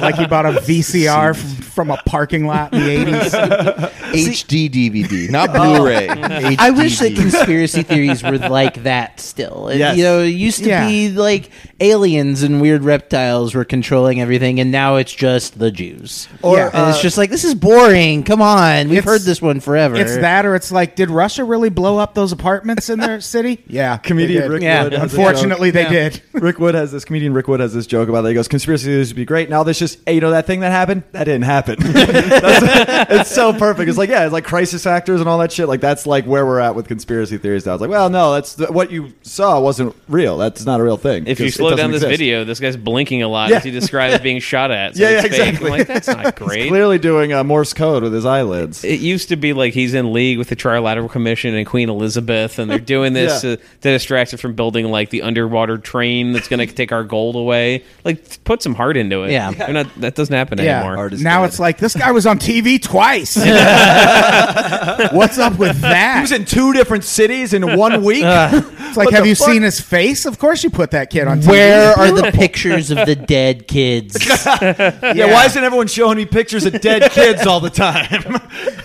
like 0.00 0.14
he 0.14 0.26
bought 0.26 0.46
a 0.46 0.52
VCR 0.52 1.07
from, 1.08 1.34
from 1.34 1.90
a 1.90 1.96
parking 2.06 2.46
lot 2.46 2.72
in 2.72 2.80
the 2.80 2.96
80s 3.12 3.90
HD 4.12 4.70
DVD, 4.70 5.30
not 5.30 5.52
Blu-ray. 5.52 6.08
I 6.58 6.70
wish 6.70 6.98
that 7.00 7.14
conspiracy 7.14 7.82
theories 7.82 8.22
were 8.22 8.38
like 8.38 8.82
that 8.84 9.20
still. 9.20 9.70
Yes. 9.72 9.96
You 9.96 10.04
know, 10.04 10.20
it 10.22 10.28
used 10.28 10.62
to 10.64 10.68
Yeah. 10.68 10.86
be 10.86 11.10
like 11.10 11.50
aliens 11.80 12.42
and 12.42 12.60
weird 12.60 12.82
reptiles 12.84 13.54
were 13.54 13.64
controlling 13.64 14.20
everything, 14.20 14.60
and 14.60 14.70
now 14.72 14.96
it's 14.96 15.12
just 15.12 15.58
the 15.58 15.70
Jews. 15.70 16.28
Or, 16.42 16.56
Yeah. 16.56 16.70
and 16.72 16.88
it's 16.90 16.98
uh, 16.98 17.02
just 17.02 17.18
like, 17.18 17.30
this 17.30 17.44
is 17.44 17.54
boring. 17.54 18.22
Come 18.24 18.42
on. 18.42 18.88
We've 18.88 19.04
heard 19.04 19.22
this 19.22 19.40
one 19.42 19.60
forever. 19.60 19.96
it's 19.96 20.16
that 20.16 20.46
or 20.46 20.54
it's 20.54 20.72
like 20.72 20.96
did 20.96 21.10
Russia 21.10 21.44
really 21.44 21.68
blow 21.70 21.98
up 21.98 22.14
those 22.14 22.32
apartments 22.32 22.88
in 22.90 22.98
their 22.98 23.20
city 23.20 23.62
yeah 23.68 23.96
Comedian. 23.98 24.50
Rick 24.50 24.62
Yeah. 24.62 24.84
Wood. 24.84 24.92
has 24.94 25.02
unfortunately 25.14 25.70
they 25.70 25.82
Yeah. 25.82 26.08
did 26.10 26.22
Rick 26.32 26.58
Wood 26.58 26.74
has 26.74 26.92
this 26.92 27.04
comedian. 27.04 27.32
Rick 27.34 27.48
Wood 27.48 27.60
has 27.60 27.72
this 27.74 27.86
joke 27.86 28.08
about 28.08 28.22
that. 28.22 28.28
He 28.30 28.34
goes, 28.34 28.48
"Conspiracy 28.48 28.86
theories 28.86 29.08
would 29.10 29.16
be 29.16 29.24
great." 29.24 29.50
Now 29.50 29.62
there's 29.62 29.78
just, 29.78 29.98
you 30.08 30.20
know, 30.20 30.30
that 30.30 30.46
thing 30.46 30.60
that 30.60 30.70
happened, 30.70 30.97
that 31.12 31.24
didn't 31.24 31.42
happen. 31.44 31.76
That's, 31.80 33.10
it's 33.12 33.30
so 33.30 33.52
perfect. 33.52 33.88
It's 33.88 33.98
like, 33.98 34.10
yeah, 34.10 34.24
it's 34.24 34.32
like 34.32 34.44
crisis 34.44 34.86
actors 34.86 35.20
and 35.20 35.28
all 35.28 35.38
that 35.38 35.52
shit. 35.52 35.68
Like 35.68 35.80
that's 35.80 36.06
like 36.06 36.24
where 36.26 36.44
we're 36.46 36.60
at 36.60 36.74
with 36.74 36.88
conspiracy 36.88 37.38
theories 37.38 37.66
now. 37.66 37.74
It's 37.74 37.80
like, 37.80 37.90
well, 37.90 38.10
no, 38.10 38.32
that's 38.34 38.56
what 38.70 38.90
you 38.90 39.12
saw 39.22 39.60
wasn't 39.60 39.94
real. 40.08 40.36
That's 40.38 40.64
not 40.64 40.80
a 40.80 40.82
real 40.82 40.96
thing. 40.96 41.26
If 41.26 41.40
you 41.40 41.50
slow 41.50 41.74
down 41.76 41.90
this 41.90 42.02
exist. 42.02 42.18
video, 42.18 42.44
this 42.44 42.60
guy's 42.60 42.76
blinking 42.76 43.22
a 43.22 43.28
lot 43.28 43.50
Yeah. 43.50 43.56
as 43.58 43.64
he 43.64 43.70
describes 43.70 44.18
being 44.22 44.40
shot 44.40 44.70
at. 44.70 44.96
So 44.96 45.02
Yeah, 45.02 45.10
yeah, 45.10 45.16
it's 45.18 45.22
fake. 45.28 45.32
exactly. 45.48 45.70
I'm 45.72 45.78
like, 45.78 45.86
that's 45.86 46.08
not 46.08 46.36
great. 46.36 46.60
He's 46.62 46.68
clearly 46.70 46.98
doing 46.98 47.32
uh, 47.32 47.44
Morse 47.44 47.72
code 47.74 48.02
with 48.02 48.12
his 48.12 48.24
eyelids. 48.26 48.84
it 48.84 49.00
used 49.00 49.28
to 49.30 49.36
be 49.36 49.52
like 49.52 49.74
he's 49.74 49.94
in 49.94 50.12
league 50.12 50.38
with 50.38 50.48
the 50.48 50.56
Trilateral 50.56 51.10
Commission 51.10 51.54
and 51.54 51.66
Queen 51.66 51.88
Elizabeth, 51.88 52.58
and 52.58 52.70
they're 52.70 52.78
doing 52.78 53.12
this 53.12 53.42
Yeah. 53.44 53.56
to, 53.56 53.62
to 53.62 53.90
distract 53.90 54.34
us 54.34 54.40
from 54.40 54.54
building 54.54 54.86
like 54.90 55.10
the 55.10 55.22
underwater 55.22 55.78
train 55.78 56.32
that's 56.32 56.48
going 56.48 56.66
to 56.66 56.72
take 56.74 56.92
our 56.92 57.04
gold 57.04 57.36
away. 57.36 57.84
Like, 58.04 58.44
put 58.44 58.62
some 58.62 58.74
heart 58.74 58.96
into 58.96 59.22
it. 59.24 59.32
Yeah. 59.32 59.50
They're 59.52 59.72
not, 59.72 59.94
that 60.00 60.14
doesn't 60.14 60.34
happen 60.34 60.58
yeah 60.58 60.64
anymore. 60.64 60.77
Art 60.82 61.12
is 61.12 61.22
now 61.22 61.40
dead. 61.42 61.48
it's 61.48 61.58
like 61.58 61.78
this 61.78 61.94
guy 61.94 62.10
was 62.12 62.26
on 62.26 62.38
TV 62.38 62.80
twice 62.80 63.36
what's 65.12 65.38
up 65.38 65.58
with 65.58 65.80
that? 65.80 66.16
He 66.16 66.20
was 66.22 66.32
in 66.32 66.44
two 66.44 66.72
different 66.72 67.04
cities 67.04 67.52
in 67.52 67.76
one 67.76 68.02
week. 68.08 68.22
it's 68.24 68.96
like 68.96 69.10
have 69.10 69.26
you 69.26 69.34
fuck? 69.34 69.48
seen 69.48 69.62
his 69.62 69.80
face 69.80 70.26
of 70.26 70.38
course 70.38 70.62
you 70.64 70.70
put 70.70 70.90
that 70.92 71.10
kid 71.10 71.26
on 71.28 71.40
TV 71.40 71.48
Where 71.48 71.92
are 71.92 72.12
the 72.12 72.30
pictures 72.34 72.90
of 72.90 73.06
the 73.06 73.14
dead 73.16 73.66
kids? 73.68 74.16
yeah. 74.26 75.32
why 75.32 75.46
isn't 75.46 75.62
everyone 75.62 75.86
showing 75.88 76.16
me 76.16 76.26
pictures 76.26 76.64
of 76.64 76.80
dead 76.80 77.10
kids 77.12 77.46
all 77.46 77.60
the 77.60 77.70
time? 77.70 78.36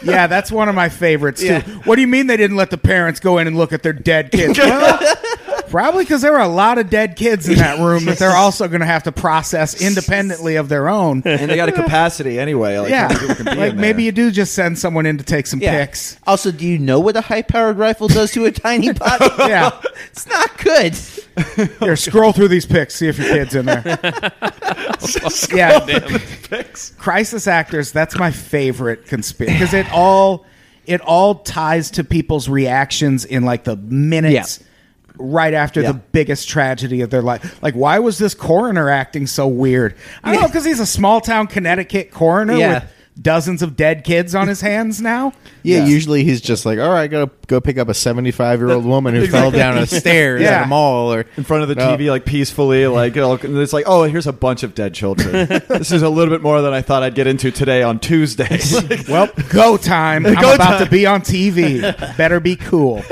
Yeah, 0.03 0.27
that's 0.27 0.51
one 0.51 0.69
of 0.69 0.75
my 0.75 0.89
favorites 0.89 1.41
too. 1.41 1.47
Yeah. 1.47 1.61
What 1.85 1.95
do 1.95 2.01
you 2.01 2.07
mean 2.07 2.27
they 2.27 2.37
didn't 2.37 2.57
let 2.57 2.69
the 2.71 2.77
parents 2.77 3.19
go 3.19 3.37
in 3.37 3.47
and 3.47 3.57
look 3.57 3.71
at 3.73 3.83
their 3.83 3.93
dead 3.93 4.31
kids? 4.31 4.57
well, 4.57 4.99
probably 5.73 6.03
because 6.03 6.21
there 6.21 6.31
were 6.31 6.37
a 6.39 6.47
lot 6.47 6.77
of 6.77 6.87
dead 6.91 7.15
kids 7.15 7.49
in 7.49 7.55
that 7.55 7.79
room 7.79 8.05
that 8.05 8.19
they're 8.19 8.29
also 8.35 8.67
going 8.67 8.81
to 8.81 8.85
have 8.85 9.01
to 9.01 9.11
process 9.11 9.81
independently 9.81 10.55
of 10.55 10.69
their 10.69 10.87
own. 10.87 11.23
and 11.25 11.49
they 11.49 11.55
got 11.55 11.67
a 11.67 11.71
capacity 11.71 12.37
anyway. 12.37 12.77
Like, 12.77 12.93
how 12.93 13.07
many 13.07 13.19
people 13.19 13.35
can 13.35 13.45
Yeah, 13.47 13.53
be 13.55 13.59
like 13.59 13.71
in 13.73 13.81
maybe 13.81 13.93
there? 14.03 14.05
you 14.05 14.11
do 14.11 14.29
just 14.31 14.53
send 14.53 14.77
someone 14.77 15.07
in 15.07 15.17
to 15.17 15.23
take 15.23 15.47
some 15.47 15.59
pics. 15.59 16.15
Also, 16.27 16.51
do 16.51 16.63
you 16.67 16.77
know 16.77 16.99
what 16.99 17.15
a 17.17 17.21
high-powered 17.21 17.79
rifle 17.79 18.07
does 18.07 18.31
to 18.33 18.45
a 18.45 18.51
tiny 18.51 18.91
body? 18.93 19.25
Yeah, 19.39 19.71
it's 20.11 20.27
not 20.27 20.55
good. 20.59 20.93
here, 21.79 21.95
scroll 21.95 22.33
through 22.33 22.49
these 22.49 22.67
pics, 22.67 22.93
see 22.93 23.07
if 23.07 23.17
your 23.17 23.29
kid's 23.29 23.55
in 23.55 23.65
there. 23.65 23.81
yeah, 25.51 25.79
crisis 26.99 27.47
actors. 27.47 27.91
That's 27.91 28.15
my 28.19 28.29
favorite 28.29 29.07
conspiracy 29.07 29.53
because 29.55 29.73
it 29.73 29.91
all 29.91 30.45
it 30.85 31.01
all 31.01 31.35
ties 31.35 31.89
to 31.91 32.03
people's 32.03 32.47
reactions 32.47 33.25
in 33.25 33.43
like 33.43 33.63
the 33.63 33.75
minutes. 33.77 34.63
Right 35.17 35.53
after 35.53 35.81
Yeah. 35.81 35.91
the 35.91 35.99
biggest 36.11 36.49
tragedy 36.49 37.01
of 37.01 37.09
their 37.11 37.21
life, 37.21 37.61
like 37.61 37.75
why 37.75 37.99
was 37.99 38.17
this 38.17 38.33
coroner 38.33 38.89
acting 38.89 39.27
so 39.27 39.47
weird? 39.47 39.95
I 40.23 40.31
don't 40.31 40.41
know 40.41 40.47
because 40.47 40.65
he's 40.65 40.79
a 40.79 40.85
small 40.87 41.21
town 41.21 41.47
Connecticut 41.47 42.09
coroner 42.11 42.55
Yeah. 42.55 42.73
with 42.73 42.83
dozens 43.21 43.61
of 43.61 43.75
dead 43.75 44.03
kids 44.03 44.33
on 44.33 44.47
his 44.47 44.59
hands 44.61 44.99
now. 44.99 45.31
Yeah, 45.61 45.85
usually 45.85 46.23
he's 46.23 46.41
just 46.41 46.65
like, 46.65 46.79
all 46.79 46.89
right, 46.89 47.11
go 47.11 47.29
go 47.45 47.61
pick 47.61 47.77
up 47.77 47.87
a 47.89 47.93
seventy-five-year-old 47.93 48.83
woman 48.85 49.13
who 49.13 49.27
fell 49.27 49.51
down 49.51 49.77
a 49.77 49.85
stairs 50.01 50.41
at 50.41 50.63
a 50.63 50.67
mall, 50.67 51.13
or 51.13 51.25
in 51.37 51.43
front 51.43 51.61
of 51.61 51.69
the 51.69 51.75
No. 51.75 51.95
TV, 51.95 52.09
like 52.09 52.25
peacefully, 52.25 52.87
like 52.87 53.15
you 53.15 53.21
know, 53.21 53.35
it's 53.39 53.71
like, 53.71 53.85
oh, 53.87 54.01
here's 54.03 54.25
a 54.25 54.33
bunch 54.33 54.63
of 54.63 54.73
dead 54.73 54.95
children. 54.95 55.31
this 55.69 55.91
is 55.91 56.01
a 56.01 56.09
little 56.09 56.33
bit 56.33 56.41
more 56.41 56.63
than 56.63 56.73
I 56.73 56.81
thought 56.81 57.03
I'd 57.03 57.13
get 57.13 57.27
into 57.27 57.51
today 57.51 57.83
on 57.83 57.99
Tuesday. 57.99 58.59
Like, 58.89 59.07
Well, 59.07 59.29
go 59.49 59.77
time. 59.77 60.25
I'm 60.25 60.33
Go 60.33 60.55
about 60.55 60.79
time. 60.79 60.85
to 60.85 60.89
be 60.89 61.05
on 61.05 61.21
TV. 61.21 61.81
Better 62.17 62.39
be 62.39 62.55
cool. 62.55 63.03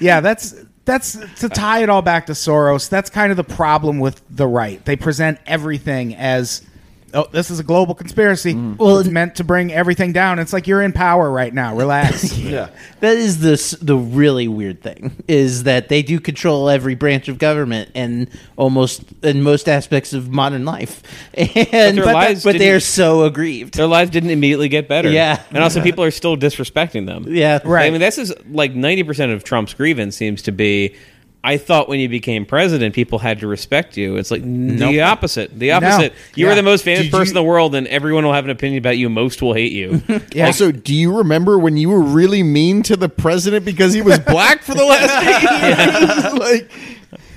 yeah, 0.00 0.20
that's 0.20 0.54
that's 0.84 1.12
to 1.40 1.48
tie 1.48 1.82
it 1.82 1.88
all 1.88 2.02
back 2.02 2.26
to 2.26 2.32
Soros. 2.32 2.88
That's 2.88 3.10
kind 3.10 3.30
of 3.30 3.36
the 3.36 3.44
problem 3.44 3.98
with 4.00 4.22
the 4.28 4.46
right. 4.46 4.84
They 4.84 4.96
present 4.96 5.38
everything 5.46 6.14
as 6.14 6.62
oh, 7.14 7.26
this 7.32 7.50
is 7.50 7.58
a 7.58 7.62
global 7.62 7.94
conspiracy. 7.94 8.54
Mm. 8.54 8.78
Well, 8.78 8.98
it's 8.98 9.08
meant 9.08 9.36
to 9.36 9.44
bring 9.44 9.72
everything 9.72 10.12
down. 10.12 10.38
It's 10.38 10.52
like 10.52 10.66
you're 10.66 10.82
in 10.82 10.92
power 10.92 11.30
right 11.30 11.52
now. 11.54 11.74
Relax. 11.76 12.36
yeah, 12.38 12.68
That 13.00 13.16
is 13.16 13.40
the 13.40 13.52
s- 13.52 13.72
the 13.80 13.96
really 13.96 14.48
weird 14.48 14.82
thing 14.82 15.22
is 15.28 15.62
that 15.64 15.88
they 15.88 16.02
do 16.02 16.20
control 16.20 16.68
every 16.68 16.94
branch 16.94 17.28
of 17.28 17.38
government 17.38 17.90
and 17.94 18.28
almost 18.56 19.02
in 19.22 19.42
most 19.42 19.68
aspects 19.68 20.12
of 20.12 20.30
modern 20.30 20.64
life, 20.64 21.02
and 21.34 21.96
their 21.96 22.04
but, 22.04 22.14
lives 22.14 22.44
but 22.44 22.52
didn't- 22.52 22.66
they're 22.66 22.80
so 22.80 23.24
aggrieved. 23.24 23.74
Their 23.74 23.86
lives 23.86 24.10
didn't 24.10 24.30
immediately 24.30 24.68
get 24.68 24.88
better. 24.88 25.10
Yeah. 25.10 25.42
And 25.50 25.62
also, 25.62 25.82
people 25.82 26.04
are 26.04 26.10
still 26.10 26.36
disrespecting 26.36 27.06
them. 27.06 27.26
Yeah. 27.28 27.60
Right. 27.64 27.86
I 27.86 27.90
mean, 27.90 28.00
this 28.00 28.18
is 28.18 28.32
like 28.50 28.74
90% 28.74 29.32
of 29.32 29.44
Trump's 29.44 29.74
grievance 29.74 30.16
seems 30.16 30.42
to 30.42 30.52
be 30.52 30.96
I 31.46 31.58
thought 31.58 31.90
when 31.90 32.00
you 32.00 32.08
became 32.08 32.46
president, 32.46 32.94
people 32.94 33.18
had 33.18 33.40
to 33.40 33.46
respect 33.46 33.98
you. 33.98 34.16
It's 34.16 34.30
like 34.30 34.42
the 34.42 35.02
opposite. 35.02 35.56
The 35.56 35.72
opposite. 35.72 36.14
You 36.34 36.46
Yeah. 36.46 36.52
are 36.52 36.54
the 36.54 36.62
most 36.62 36.84
famous 36.84 37.02
Did 37.02 37.12
person 37.12 37.34
you- 37.34 37.40
in 37.40 37.44
the 37.44 37.48
world, 37.48 37.74
and 37.74 37.86
everyone 37.88 38.24
will 38.24 38.32
have 38.32 38.46
an 38.46 38.50
opinion 38.50 38.78
about 38.78 38.96
you. 38.96 39.10
Most 39.10 39.42
will 39.42 39.52
hate 39.52 39.72
you. 39.72 40.02
Yeah. 40.32 40.46
Also, 40.46 40.72
do 40.72 40.94
you 40.94 41.16
remember 41.18 41.58
when 41.58 41.76
you 41.76 41.90
were 41.90 42.00
really 42.00 42.42
mean 42.42 42.82
to 42.84 42.96
the 42.96 43.10
president 43.10 43.64
because 43.64 43.92
he 43.92 44.00
was 44.00 44.18
black 44.20 44.62
for 44.62 44.74
the 44.74 44.84
last 44.84 45.22
eight 45.22 46.32
years? 46.32 46.34
like, 46.40 46.70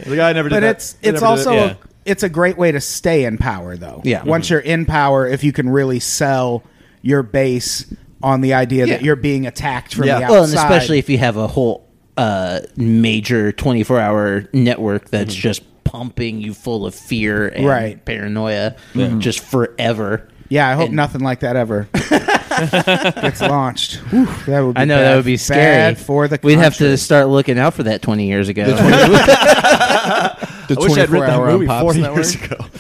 the 0.05 0.15
guy 0.15 0.31
never 0.33 0.47
did 0.49 0.55
but 0.55 0.59
that. 0.61 0.75
it's 0.77 0.95
He 1.01 1.09
it's 1.09 1.21
also 1.21 1.51
it. 1.51 1.55
Yeah. 1.55 1.73
it's 2.05 2.23
a 2.23 2.29
great 2.29 2.57
way 2.57 2.71
to 2.71 2.79
stay 2.79 3.25
in 3.25 3.37
power 3.37 3.75
though. 3.75 4.01
Yeah. 4.05 4.23
Once 4.23 4.45
mm-hmm. 4.45 4.53
you're 4.53 4.61
in 4.61 4.85
power, 4.85 5.27
if 5.27 5.43
you 5.43 5.51
can 5.51 5.69
really 5.69 5.99
sell 5.99 6.63
your 7.01 7.23
base 7.23 7.85
on 8.23 8.41
the 8.41 8.53
idea 8.53 8.87
that 8.87 9.01
you're 9.03 9.15
being 9.17 9.45
attacked 9.45 9.93
from 9.93 10.05
Yeah. 10.05 10.19
the 10.19 10.23
outside. 10.25 10.31
Well, 10.33 10.43
and 10.45 10.53
especially 10.53 10.97
if 10.99 11.09
you 11.09 11.17
have 11.17 11.35
a 11.37 11.47
whole 11.47 11.86
uh, 12.17 12.61
major 12.75 13.51
24 13.51 13.99
hour 13.99 14.43
network 14.53 15.09
that's 15.09 15.33
just 15.33 15.61
pumping 15.83 16.41
you 16.41 16.53
full 16.53 16.85
of 16.85 16.93
fear 16.93 17.47
and 17.47 17.65
Right. 17.65 18.03
paranoia 18.03 18.75
just 19.19 19.39
forever. 19.39 20.27
Yeah, 20.49 20.67
I 20.69 20.73
hope 20.73 20.87
And- 20.87 20.95
nothing 20.95 21.21
like 21.21 21.41
that 21.41 21.55
ever 21.55 21.87
gets 21.93 23.41
launched. 23.41 23.95
Whew, 24.11 24.25
that 24.47 24.61
would 24.61 24.75
be 24.75 24.81
I 24.81 24.85
know 24.85 24.95
bad- 24.97 25.03
that 25.11 25.15
would 25.17 25.25
be 25.25 25.37
scary. 25.37 25.61
bad 25.61 25.97
for 25.97 26.27
the 26.27 26.39
We'd 26.41 26.57
have 26.59 26.75
to 26.77 26.97
start 26.97 27.27
looking 27.27 27.59
out 27.59 27.73
for 27.73 27.83
that 27.83 28.01
20 28.01 28.27
years 28.27 28.47
ago. 28.49 28.65
The 28.65 28.73
I 28.81 30.37
wish 30.69 30.97
I'd 30.97 31.07
24 31.07 31.13
read 31.13 31.21
that 31.23 31.29
hour 31.29 31.47
on 31.47 31.53
movie 31.53 31.67
Pops 31.67 31.81
40 31.81 32.01
Network. 32.01 32.17
years 32.17 32.35
ago. 32.35 32.65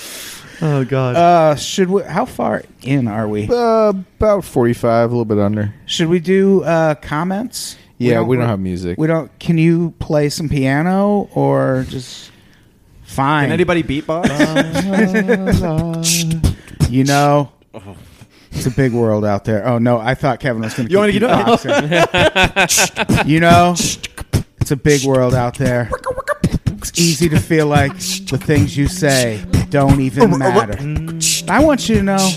Oh 0.59 0.83
god. 0.83 1.15
Uh, 1.15 1.55
should 1.55 1.87
we? 1.87 2.01
How 2.01 2.25
far 2.25 2.63
in 2.81 3.07
are 3.07 3.27
we? 3.27 3.47
Uh, 3.47 3.89
about 3.89 4.43
45, 4.43 5.03
a 5.03 5.05
little 5.13 5.23
bit 5.23 5.37
under. 5.37 5.71
Should 5.85 6.07
we 6.07 6.19
do 6.19 6.63
uh, 6.63 6.95
comments? 6.95 7.77
Yeah, 7.97 8.21
we 8.21 8.37
don't 8.37 8.47
have 8.47 8.59
music. 8.59 8.97
We 8.97 9.07
don't. 9.07 9.37
Can 9.39 9.57
you 9.57 9.91
play 9.99 10.29
some 10.29 10.49
piano 10.49 11.29
or 11.33 11.85
just 11.89 12.31
fine? 13.03 13.45
Can 13.45 13.53
anybody 13.53 13.83
beatbox? 13.83 14.27
You 16.89 17.03
know, 17.03 17.51
it's 18.51 18.65
a 18.65 18.71
big 18.71 18.93
world 18.93 19.25
out 19.25 19.43
there. 19.43 19.67
Oh 19.67 19.77
no, 19.77 19.99
I 19.99 20.15
thought 20.15 20.39
Kevin 20.39 20.61
was 20.61 20.73
going 20.73 20.87
to. 20.87 20.91
You 20.91 20.99
wanna 20.99 21.11
get 21.11 21.21
You 23.27 23.41
know, 23.41 23.75
it's 24.61 24.71
a 24.71 24.77
big 24.77 25.03
world 25.03 25.35
out 25.35 25.57
there. 25.57 25.91
It's 26.65 26.97
easy 26.97 27.27
to 27.27 27.39
feel 27.39 27.67
like 27.67 27.91
the 27.91 28.39
things 28.41 28.77
you 28.77 28.87
say 28.87 29.43
don't 29.69 29.99
even 29.99 30.31
oh, 30.31 30.35
oh, 30.35 30.37
matter. 30.37 30.77
I 31.51 31.61
want 31.61 31.89
you 31.89 31.95
to 31.95 32.03
know 32.03 32.29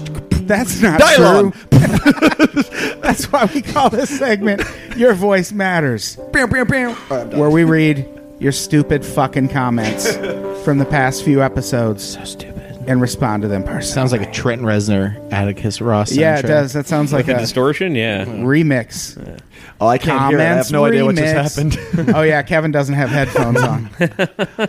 that's 0.46 0.82
not 0.82 0.98
Dialogue. 0.98 1.54
true. 1.70 1.70
that's 3.02 3.24
why 3.32 3.48
we 3.54 3.62
call 3.62 3.90
this 3.90 4.10
segment 4.18 4.62
"Your 4.96 5.14
Voice 5.14 5.52
Matters," 5.52 6.16
Bam 6.32 6.50
bam 6.50 6.66
bam. 6.66 6.94
where 7.38 7.50
we 7.50 7.64
read 7.64 8.06
your 8.38 8.52
stupid 8.52 9.04
fucking 9.04 9.48
comments 9.48 10.16
from 10.64 10.78
the 10.78 10.86
past 10.86 11.24
few 11.24 11.42
episodes. 11.42 12.14
So 12.14 12.24
stupid. 12.24 12.56
And 12.86 13.00
respond 13.00 13.42
to 13.42 13.48
them 13.48 13.62
personally. 13.62 13.92
Sounds 13.92 14.10
like 14.10 14.22
a 14.22 14.30
Trent 14.32 14.62
Reznor 14.62 15.30
Atticus 15.32 15.80
Ross. 15.80 16.10
Yeah, 16.12 16.38
it 16.38 16.44
soundtrack. 16.44 16.48
does. 16.48 16.72
That 16.72 16.86
sounds 16.88 17.12
like 17.12 17.26
The 17.26 17.36
a 17.36 17.38
distortion, 17.38 17.94
yeah. 17.94 18.24
remix. 18.24 19.38
oh, 19.80 19.86
I 19.86 19.98
can't 19.98 20.28
hear. 20.30 20.38
It. 20.38 20.42
I 20.42 20.46
have 20.56 20.72
no 20.72 20.86
idea 20.86 21.04
what 21.04 21.14
just 21.14 21.56
remix. 21.58 21.74
happened. 21.94 22.14
oh 22.16 22.22
yeah, 22.22 22.42
Kevin 22.42 22.72
doesn't 22.72 22.94
have 22.94 23.10
headphones 23.10 23.62
on. 23.62 23.90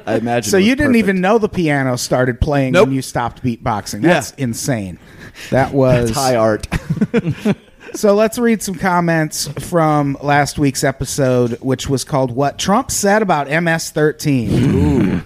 I 0.06 0.18
imagine. 0.18 0.52
so 0.52 0.58
it 0.58 0.60
was 0.60 0.68
you 0.68 0.76
didn't 0.76 0.92
perfect. 0.92 0.96
even 0.98 1.22
know 1.22 1.38
the 1.40 1.50
piano 1.50 1.96
started 1.96 2.40
playing 2.42 2.74
Nope. 2.74 2.88
when 2.90 2.96
you 2.96 3.02
stopped 3.02 3.42
beatboxing. 3.42 4.02
That's 4.02 4.32
insane. 4.32 5.00
That 5.50 5.74
was 5.74 6.10
It's 6.10 6.20
high 6.20 6.36
art. 6.36 6.68
So 7.94 8.16
let's 8.16 8.40
read 8.40 8.62
some 8.64 8.76
comments 8.76 9.48
from 9.68 10.18
last 10.22 10.58
week's 10.58 10.84
episode, 10.84 11.60
which 11.62 11.90
was 11.90 12.04
called 12.04 12.32
"What 12.32 12.58
Trump 12.58 12.90
Said 12.92 13.22
About 13.22 13.48
MS-13." 13.48 15.24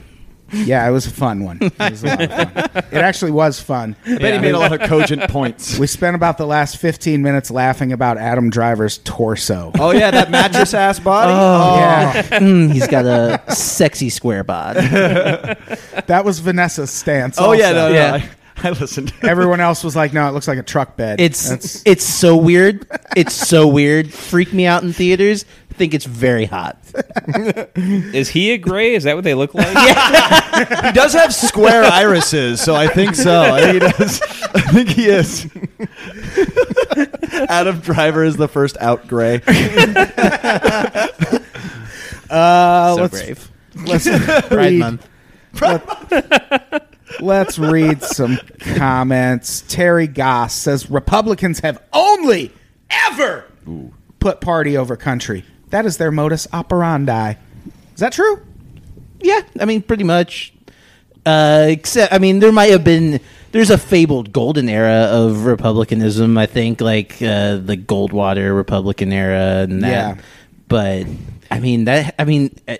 Yeah, 0.51 0.87
it 0.87 0.91
was 0.91 1.05
a 1.07 1.11
fun 1.11 1.43
one. 1.43 1.57
It, 1.61 1.77
was 1.77 2.03
a 2.03 2.07
lot 2.07 2.21
of 2.21 2.31
fun. 2.31 2.83
It 2.91 2.97
actually 3.01 3.31
was 3.31 3.59
fun. 3.59 3.95
I 4.05 4.17
bet 4.17 4.33
he 4.35 4.39
made 4.39 4.53
a 4.53 4.59
lot 4.59 4.71
of 4.79 4.87
cogent 4.87 5.29
points. 5.29 5.77
We 5.77 5.87
spent 5.87 6.15
about 6.15 6.37
the 6.37 6.45
last 6.45 6.77
15 6.77 7.21
minutes 7.21 7.49
laughing 7.51 7.91
about 7.91 8.17
Adam 8.17 8.49
Driver's 8.51 8.99
torso. 8.99 9.71
Oh 9.79 9.91
yeah, 9.91 10.11
that 10.11 10.31
mattress 10.31 10.73
ass 10.73 10.99
body. 10.99 11.31
Yeah, 11.33 12.39
Mm, 12.39 12.71
he's 12.71 12.87
got 12.87 13.05
a 13.05 13.41
sexy 13.53 14.09
square 14.09 14.43
bod. 14.43 14.75
that 14.77 16.21
was 16.23 16.39
Vanessa's 16.39 16.91
stance. 16.91 17.37
Oh, 17.39 17.51
yeah, 17.51 17.67
also. 17.67 17.75
no, 17.75 17.89
no, 17.89 17.93
Yeah. 17.93 18.25
I, 18.57 18.67
I 18.69 18.71
listened. 18.71 19.13
Everyone 19.21 19.59
else 19.59 19.83
was 19.83 19.95
like, 19.95 20.13
"No, 20.13 20.27
it 20.27 20.31
looks 20.31 20.47
like 20.47 20.57
a 20.57 20.63
truck 20.63 20.95
bed." 20.97 21.19
It's 21.21 21.49
That's- 21.49 21.83
it's 21.85 22.03
so 22.05 22.35
weird. 22.37 22.87
It's 23.15 23.33
so 23.33 23.67
weird. 23.67 24.13
Freak 24.13 24.53
me 24.53 24.65
out 24.65 24.83
in 24.83 24.93
theaters. 24.93 25.45
I 25.71 25.73
think 25.77 25.93
it's 25.93 26.05
very 26.05 26.45
hot. 26.45 26.77
Is 27.75 28.29
he 28.29 28.51
a 28.51 28.57
gray? 28.57 28.95
Is 28.95 29.03
that 29.03 29.15
what 29.15 29.25
they 29.25 29.33
look 29.33 29.53
like? 29.53 29.67
he 30.85 30.91
does 30.93 31.11
have 31.11 31.33
square 31.33 31.83
irises, 31.83 32.61
so 32.61 32.73
I 32.75 32.87
think 32.87 33.13
so. 33.15 33.41
I 33.41 33.59
think 33.59 33.73
he 33.73 33.79
does. 33.79 34.21
I 34.21 34.61
think 34.71 34.89
he 34.89 35.07
is. 35.07 35.47
Adam 37.49 37.79
Driver 37.81 38.23
is 38.23 38.37
the 38.37 38.47
first 38.47 38.77
out 38.79 39.05
gray. 39.09 39.41
uh, 42.29 42.95
so 42.95 43.01
let's 43.01 43.11
brave. 43.11 43.51
let's 43.85 44.07
Pride 44.07 44.51
read, 44.51 44.79
Month. 44.79 45.09
Let's 47.19 47.57
read 47.59 48.01
some 48.03 48.37
comments. 48.59 49.63
Terry 49.67 50.07
Goss 50.07 50.53
says 50.53 50.89
Republicans 50.89 51.59
have 51.59 51.81
only 51.93 52.51
ever 52.89 53.45
put 54.19 54.41
party 54.41 54.77
over 54.77 54.95
country. 54.95 55.45
That 55.69 55.85
is 55.85 55.97
their 55.97 56.11
modus 56.11 56.47
operandi. 56.53 57.33
Is 57.93 57.99
that 57.99 58.13
true? 58.13 58.45
Yeah, 59.21 59.41
I 59.59 59.65
mean, 59.65 59.81
pretty 59.81 60.03
much. 60.03 60.53
Uh, 61.25 61.65
except, 61.69 62.13
I 62.13 62.19
mean, 62.19 62.39
there 62.39 62.51
might 62.51 62.69
have 62.71 62.83
been. 62.83 63.19
There's 63.51 63.69
a 63.69 63.77
fabled 63.77 64.31
golden 64.33 64.69
era 64.69 65.07
of 65.09 65.45
republicanism. 65.45 66.37
I 66.37 66.45
think, 66.45 66.81
like 66.81 67.13
uh, 67.21 67.57
the 67.57 67.77
Goldwater 67.77 68.55
Republican 68.55 69.11
era, 69.11 69.63
and 69.63 69.83
that. 69.83 70.17
Yeah. 70.17 70.23
But 70.67 71.07
I 71.49 71.59
mean 71.59 71.85
that. 71.85 72.15
I 72.19 72.25
mean, 72.25 72.55
uh, 72.67 72.77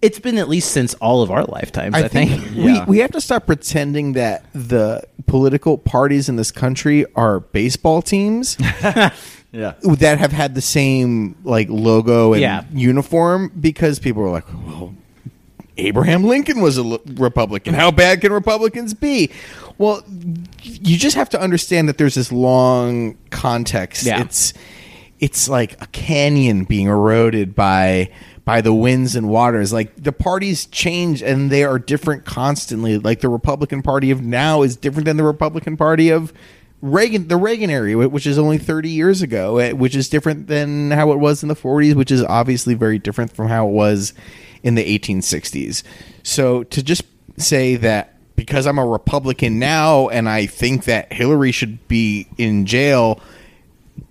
it's 0.00 0.18
been 0.18 0.38
at 0.38 0.48
least 0.48 0.70
since 0.72 0.94
all 0.94 1.22
of 1.22 1.30
our 1.30 1.44
lifetimes. 1.44 1.94
I, 1.94 2.06
think. 2.08 2.54
we, 2.56 2.80
we 2.84 2.98
have 2.98 3.10
to 3.12 3.20
stop 3.20 3.46
pretending 3.46 4.12
that 4.14 4.44
the 4.52 5.02
political 5.26 5.76
parties 5.78 6.28
in 6.28 6.36
this 6.36 6.50
country 6.50 7.04
are 7.14 7.40
baseball 7.40 8.00
teams 8.02 8.56
Yeah. 9.50 9.72
that 9.82 10.18
have 10.18 10.30
had 10.32 10.54
the 10.54 10.60
same 10.60 11.36
like 11.42 11.68
logo 11.70 12.32
and 12.34 12.42
Yeah. 12.42 12.64
uniform 12.72 13.50
because 13.60 13.98
people 13.98 14.22
were 14.22 14.30
like, 14.30 14.46
well, 14.52 14.94
Abraham 15.78 16.24
Lincoln 16.24 16.60
was 16.60 16.76
a 16.76 16.82
l- 16.82 17.00
Republican. 17.14 17.72
How 17.74 17.90
bad 17.90 18.20
can 18.20 18.32
Republicans 18.32 18.94
be? 18.94 19.30
Well, 19.78 20.02
you 20.62 20.98
just 20.98 21.16
have 21.16 21.28
to 21.30 21.40
understand 21.40 21.88
that 21.88 21.98
there's 21.98 22.14
this 22.16 22.32
long 22.32 23.16
context. 23.30 24.04
Yeah. 24.04 24.20
It's 24.22 24.52
it's 25.20 25.48
like 25.48 25.80
a 25.82 25.86
canyon 25.88 26.64
being 26.64 26.86
eroded 26.86 27.54
by 27.54 28.10
by 28.48 28.62
the 28.62 28.72
winds 28.72 29.14
and 29.14 29.28
waters. 29.28 29.74
Like 29.74 29.94
the 30.02 30.10
parties 30.10 30.64
change 30.64 31.22
and 31.22 31.50
they 31.50 31.64
are 31.64 31.78
different 31.78 32.24
constantly. 32.24 32.96
Like 32.96 33.20
the 33.20 33.28
Republican 33.28 33.82
Party 33.82 34.10
of 34.10 34.22
now 34.22 34.62
is 34.62 34.74
different 34.74 35.04
than 35.04 35.18
the 35.18 35.22
Republican 35.22 35.76
Party 35.76 36.08
of 36.08 36.32
Reagan, 36.80 37.28
the 37.28 37.36
Reagan 37.36 37.68
era, 37.68 38.08
which 38.08 38.26
is 38.26 38.38
only 38.38 38.56
30 38.56 38.88
years 38.88 39.20
ago, 39.20 39.58
eh, 39.58 39.72
which 39.72 39.94
is 39.94 40.08
different 40.08 40.46
than 40.46 40.92
how 40.92 41.12
it 41.12 41.18
was 41.18 41.42
in 41.42 41.50
the 41.50 41.54
40s, 41.54 41.94
which 41.94 42.10
is 42.10 42.22
obviously 42.22 42.72
very 42.72 42.98
different 42.98 43.34
from 43.34 43.48
how 43.48 43.68
it 43.68 43.72
was 43.72 44.14
in 44.62 44.76
the 44.76 44.98
1860s. 44.98 45.82
So 46.22 46.62
to 46.64 46.82
just 46.82 47.02
say 47.36 47.76
that 47.76 48.14
because 48.34 48.66
I'm 48.66 48.78
a 48.78 48.86
Republican 48.86 49.58
now 49.58 50.08
and 50.08 50.26
I 50.26 50.46
think 50.46 50.84
that 50.84 51.12
Hillary 51.12 51.52
should 51.52 51.86
be 51.86 52.26
in 52.38 52.64
jail 52.64 53.20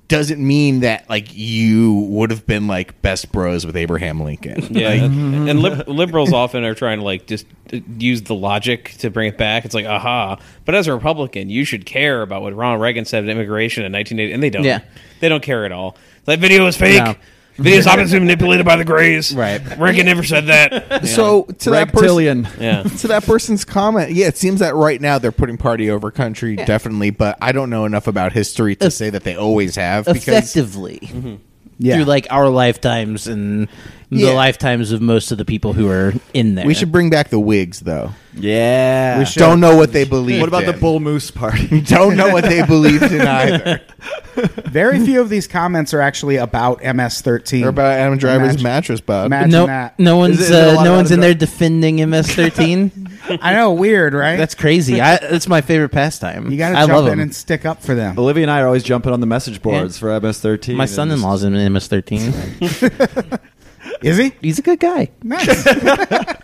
doesn't 0.08 0.46
mean 0.46 0.82
that 0.82 1.10
like 1.10 1.36
you 1.36 1.94
would 2.10 2.32
have 2.32 2.46
been 2.46 2.68
like 2.68 3.02
best 3.02 3.32
bros 3.32 3.66
with 3.66 3.76
Abraham 3.76 4.22
Lincoln. 4.22 4.74
Yeah, 4.74 4.92
and, 4.92 5.50
and 5.50 5.60
lib- 5.60 5.88
liberals 5.88 6.32
often 6.32 6.64
are 6.64 6.76
trying 6.76 7.00
to 7.00 7.04
like 7.06 7.26
just 7.28 7.46
uh, 7.74 7.80
use 7.98 8.22
the 8.24 8.36
logic 8.36 8.92
to 9.00 9.10
bring 9.10 9.28
it 9.28 9.38
back. 9.38 9.66
It's 9.66 9.76
like, 9.76 9.86
aha! 9.86 10.38
But 10.66 10.76
as 10.76 10.88
a 10.88 10.94
Republican, 10.94 11.50
you 11.50 11.66
should 11.66 11.86
care 11.86 12.22
about 12.22 12.42
what 12.42 12.56
Ronald 12.56 12.82
Reagan 12.82 13.06
said 13.06 13.24
about 13.24 13.32
immigration 13.32 13.84
in 13.86 13.92
1980, 13.92 14.34
and 14.34 14.44
they 14.44 14.50
don't. 14.50 14.64
Yeah. 14.64 14.82
they 15.20 15.30
don't 15.30 15.44
care 15.44 15.66
at 15.66 15.72
all. 15.72 15.98
That 16.26 16.40
video 16.40 16.66
is 16.68 16.78
fake. 16.78 17.04
No. 17.04 17.16
Video 17.58 17.80
is 17.80 17.88
obviously 17.88 18.20
manipulated 18.20 18.66
by 18.66 18.76
the 18.76 18.86
Greys. 18.86 19.34
Right. 19.34 19.62
Reagan 19.78 20.06
never 20.06 20.24
said 20.24 20.48
that. 20.48 21.06
So 21.08 21.44
to 21.44 21.70
that 21.72 21.88
person, 21.92 22.02
Reptilian. 22.02 22.48
Yeah. 22.60 22.84
to 22.84 23.08
that 23.08 23.24
person's 23.24 23.66
comment, 23.66 24.12
yeah, 24.12 24.28
it 24.28 24.38
seems 24.38 24.60
that 24.60 24.76
right 24.76 25.00
now 25.00 25.20
they're 25.20 25.32
putting 25.32 25.58
party 25.58 25.90
over 25.90 26.12
country, 26.12 26.56
definitely. 26.56 27.12
But 27.12 27.38
I 27.42 27.52
don't 27.52 27.70
know 27.70 27.86
enough 27.86 28.08
about 28.08 28.34
history 28.34 28.76
to 28.78 28.92
say 28.92 29.10
that 29.10 29.24
they 29.24 29.36
always 29.36 29.76
have. 29.76 30.06
Because 30.06 30.28
effectively 30.28 31.00
mm-hmm. 31.02 31.36
Yeah. 31.80 31.96
through 31.96 32.06
like 32.06 32.28
our 32.32 32.50
lifetimes 32.50 33.28
and 33.28 33.68
Yeah. 34.10 34.28
the 34.30 34.34
lifetimes 34.34 34.92
of 34.92 35.02
most 35.02 35.32
of 35.32 35.38
the 35.38 35.46
people 35.46 35.74
who 35.74 35.90
are 35.90 36.14
in 36.34 36.56
there. 36.56 36.66
we 36.66 36.74
should 36.74 36.92
bring 36.92 37.10
back 37.10 37.30
the 37.30 37.40
wigs, 37.40 37.82
though. 37.82 38.12
Yeah. 38.40 39.20
We 39.20 39.26
don't 39.36 39.60
know 39.60 39.76
what 39.76 39.92
they 39.94 40.04
believe. 40.06 40.40
What 40.40 40.48
about 40.50 40.66
the 40.66 40.74
Bull 40.74 41.00
Moose 41.00 41.30
Party? 41.32 41.82
Don't 41.86 42.16
know 42.16 42.30
what 42.30 42.44
they 42.44 42.64
believed 42.66 43.12
in 43.12 43.22
either. 43.28 43.82
Very 44.66 45.04
few 45.04 45.22
of 45.22 45.30
these 45.30 45.48
comments 45.48 45.94
are 45.94 46.02
actually 46.02 46.36
about 46.38 46.84
MS-13. 46.84 47.66
Or 47.66 47.70
about 47.70 47.94
Adam 47.94 48.18
Driver's 48.18 48.50
Imagine- 48.50 48.64
mattress, 48.64 49.02
Bob. 49.02 49.26
Imagine 49.28 49.52
no, 49.52 49.66
that. 49.68 49.98
no 50.00 50.18
one's 50.18 50.40
Is 50.40 50.50
it- 50.52 50.54
is 50.54 50.78
uh, 50.78 50.84
no 50.84 50.94
one's 50.94 51.12
in 51.12 51.18
dri- 51.20 51.28
there 51.30 51.36
defending 51.36 51.98
MS13. 51.98 53.07
I 53.30 53.54
know, 53.54 53.74
weird, 53.74 54.14
right? 54.14 54.36
That's 54.38 54.56
crazy. 54.56 55.02
I, 55.02 55.18
that's 55.18 55.48
my 55.48 55.62
favorite 55.62 55.90
pastime. 55.90 56.50
you 56.52 56.58
got 56.58 56.70
to 56.72 56.78
I 56.78 56.82
jump 56.82 56.94
love 56.94 57.06
in 57.08 57.14
'em. 57.14 57.20
and 57.22 57.36
stick 57.36 57.66
up 57.66 57.82
for 57.82 57.96
them. 57.96 58.18
Olivia 58.18 58.44
and 58.44 58.52
I 58.52 58.62
are 58.62 58.66
always 58.68 58.84
jumping 58.84 59.12
on 59.14 59.20
the 59.20 59.26
message 59.28 59.62
boards 59.62 59.98
for 59.98 60.10
MS-13. 60.20 60.76
My 60.76 60.86
son-in-law's 60.86 61.44
in 61.44 61.54
MS13. 61.54 63.40
Is 64.02 64.18
he? 64.18 64.34
He's 64.42 64.60
a 64.60 64.62
good 64.62 64.80
guy. 64.80 65.10
Nice. 65.24 65.68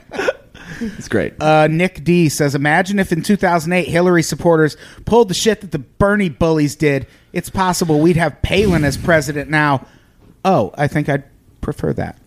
It's 0.79 1.07
great. 1.07 1.33
Uh, 1.41 1.67
Nick 1.67 2.03
D 2.03 2.27
says, 2.27 2.55
"Imagine 2.55 2.99
if 2.99 3.13
in 3.13 3.21
2008 3.21 3.87
Hillary 3.87 4.23
supporters 4.23 4.75
pulled 5.05 5.29
the 5.29 5.33
shit 5.33 5.61
that 5.61 5.71
the 5.71 5.79
Bernie 5.79 6.27
bullies 6.29 6.75
did. 6.75 7.07
It's 7.31 7.49
possible 7.49 7.99
we'd 8.01 8.17
have 8.17 8.41
Palin 8.41 8.83
as 8.83 8.97
president 8.97 9.49
now." 9.49 9.85
Oh, 10.43 10.73
I 10.77 10.87
think 10.87 11.07
I'd 11.07 11.23
prefer 11.61 11.93
that. 11.93 12.17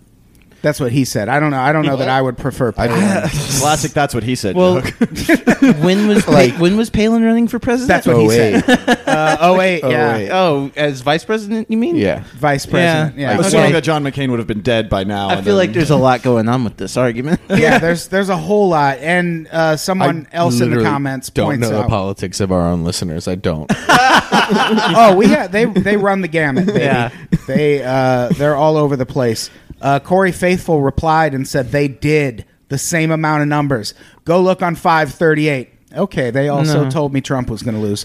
That's 0.66 0.80
what 0.80 0.90
he 0.90 1.04
said. 1.04 1.28
I 1.28 1.38
don't 1.38 1.52
know. 1.52 1.60
I 1.60 1.70
don't 1.70 1.86
know 1.86 1.96
that 1.98 2.08
I 2.08 2.20
would 2.20 2.36
prefer 2.36 2.72
Palin. 2.72 2.90
Classic. 3.30 3.92
That's 3.92 4.12
what 4.12 4.24
he 4.24 4.34
said. 4.34 4.56
Well, 4.56 4.80
joke. 4.80 4.94
when 5.78 6.08
was 6.08 6.26
Like- 6.26 6.54
when 6.54 6.76
was 6.76 6.90
Palin 6.90 7.22
running 7.22 7.46
for 7.46 7.60
president? 7.60 7.86
That's 7.86 8.06
what 8.08 8.16
he 8.16 8.24
Oh, 8.24 8.28
wait. 8.28 8.64
said. 8.64 9.02
Uh, 9.16 9.36
oh 9.40 9.56
wait, 9.56 9.82
yeah, 9.82 10.12
wait. 10.16 10.30
Oh, 10.30 10.70
as 10.76 11.00
vice 11.00 11.24
president, 11.24 11.70
you 11.70 11.78
mean? 11.78 11.94
Yeah. 11.96 12.24
vice 12.34 12.66
president. 12.66 13.16
Yeah. 13.16 13.30
Yeah, 13.30 13.36
Like, 13.38 13.46
assuming 13.46 13.64
Okay. 13.66 13.72
that 13.74 13.84
John 13.84 14.02
McCain 14.04 14.28
would 14.30 14.40
have 14.40 14.48
been 14.48 14.60
dead 14.60 14.90
by 14.90 15.04
now. 15.04 15.28
I 15.28 15.34
and 15.34 15.44
feel 15.44 15.56
then- 15.56 15.68
like 15.68 15.72
there's 15.74 15.90
a 15.90 15.96
lot 15.96 16.22
going 16.22 16.48
on 16.50 16.64
with 16.64 16.76
this 16.76 16.96
argument. 16.98 17.40
yeah. 17.48 17.78
There's 17.78 18.08
there's 18.08 18.28
a 18.28 18.36
whole 18.36 18.68
lot, 18.68 18.98
and 18.98 19.46
uh, 19.52 19.76
someone 19.76 20.26
else 20.32 20.54
in 20.54 20.58
the 20.58 20.66
literally 20.66 20.84
comments 20.90 21.30
don't 21.30 21.46
points 21.46 21.62
know 21.62 21.76
the 21.78 21.84
out. 21.84 21.88
politics 21.88 22.40
of 22.40 22.50
our 22.52 22.62
own 22.68 22.82
listeners. 22.84 23.26
I 23.28 23.36
don't. 23.36 23.70
oh, 23.72 25.14
we 25.16 25.28
have 25.28 25.52
they 25.52 25.64
they 25.64 25.96
run 25.96 26.20
the 26.20 26.28
gamut. 26.28 26.66
Baby. 26.66 26.80
Yeah. 26.80 27.10
they 27.46 27.82
uh, 27.84 28.28
they're 28.30 28.56
all 28.56 28.76
over 28.76 28.96
the 28.96 29.06
place. 29.06 29.50
Uh, 29.86 30.00
Corey 30.00 30.32
Faithful 30.32 30.80
replied 30.82 31.32
and 31.32 31.46
said 31.46 31.70
they 31.70 31.86
did 31.86 32.44
the 32.70 32.78
same 32.78 33.12
amount 33.12 33.42
of 33.42 33.48
numbers. 33.48 33.94
Go 34.24 34.40
look 34.40 34.60
on 34.60 34.74
five 34.74 35.12
thirty 35.12 35.48
eight. 35.48 35.70
Okay, 35.96 36.30
they 36.32 36.48
also 36.48 36.84
No. 36.84 36.90
told 36.90 37.12
me 37.14 37.20
Trump 37.20 37.48
was 37.48 37.62
going 37.62 37.76
to 37.76 37.80
lose. 37.80 38.04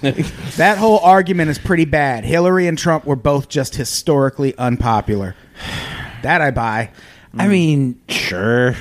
that 0.58 0.78
whole 0.78 1.00
argument 1.00 1.50
is 1.50 1.58
pretty 1.58 1.86
bad. 1.86 2.24
Hillary 2.24 2.68
and 2.68 2.78
Trump 2.78 3.06
were 3.06 3.16
both 3.16 3.50
just 3.50 3.76
historically 3.76 4.56
unpopular. 4.58 5.36
That 6.22 6.40
I 6.42 6.52
buy. 6.52 6.92
I 7.36 7.48
mean, 7.48 8.00
sure. 8.08 8.76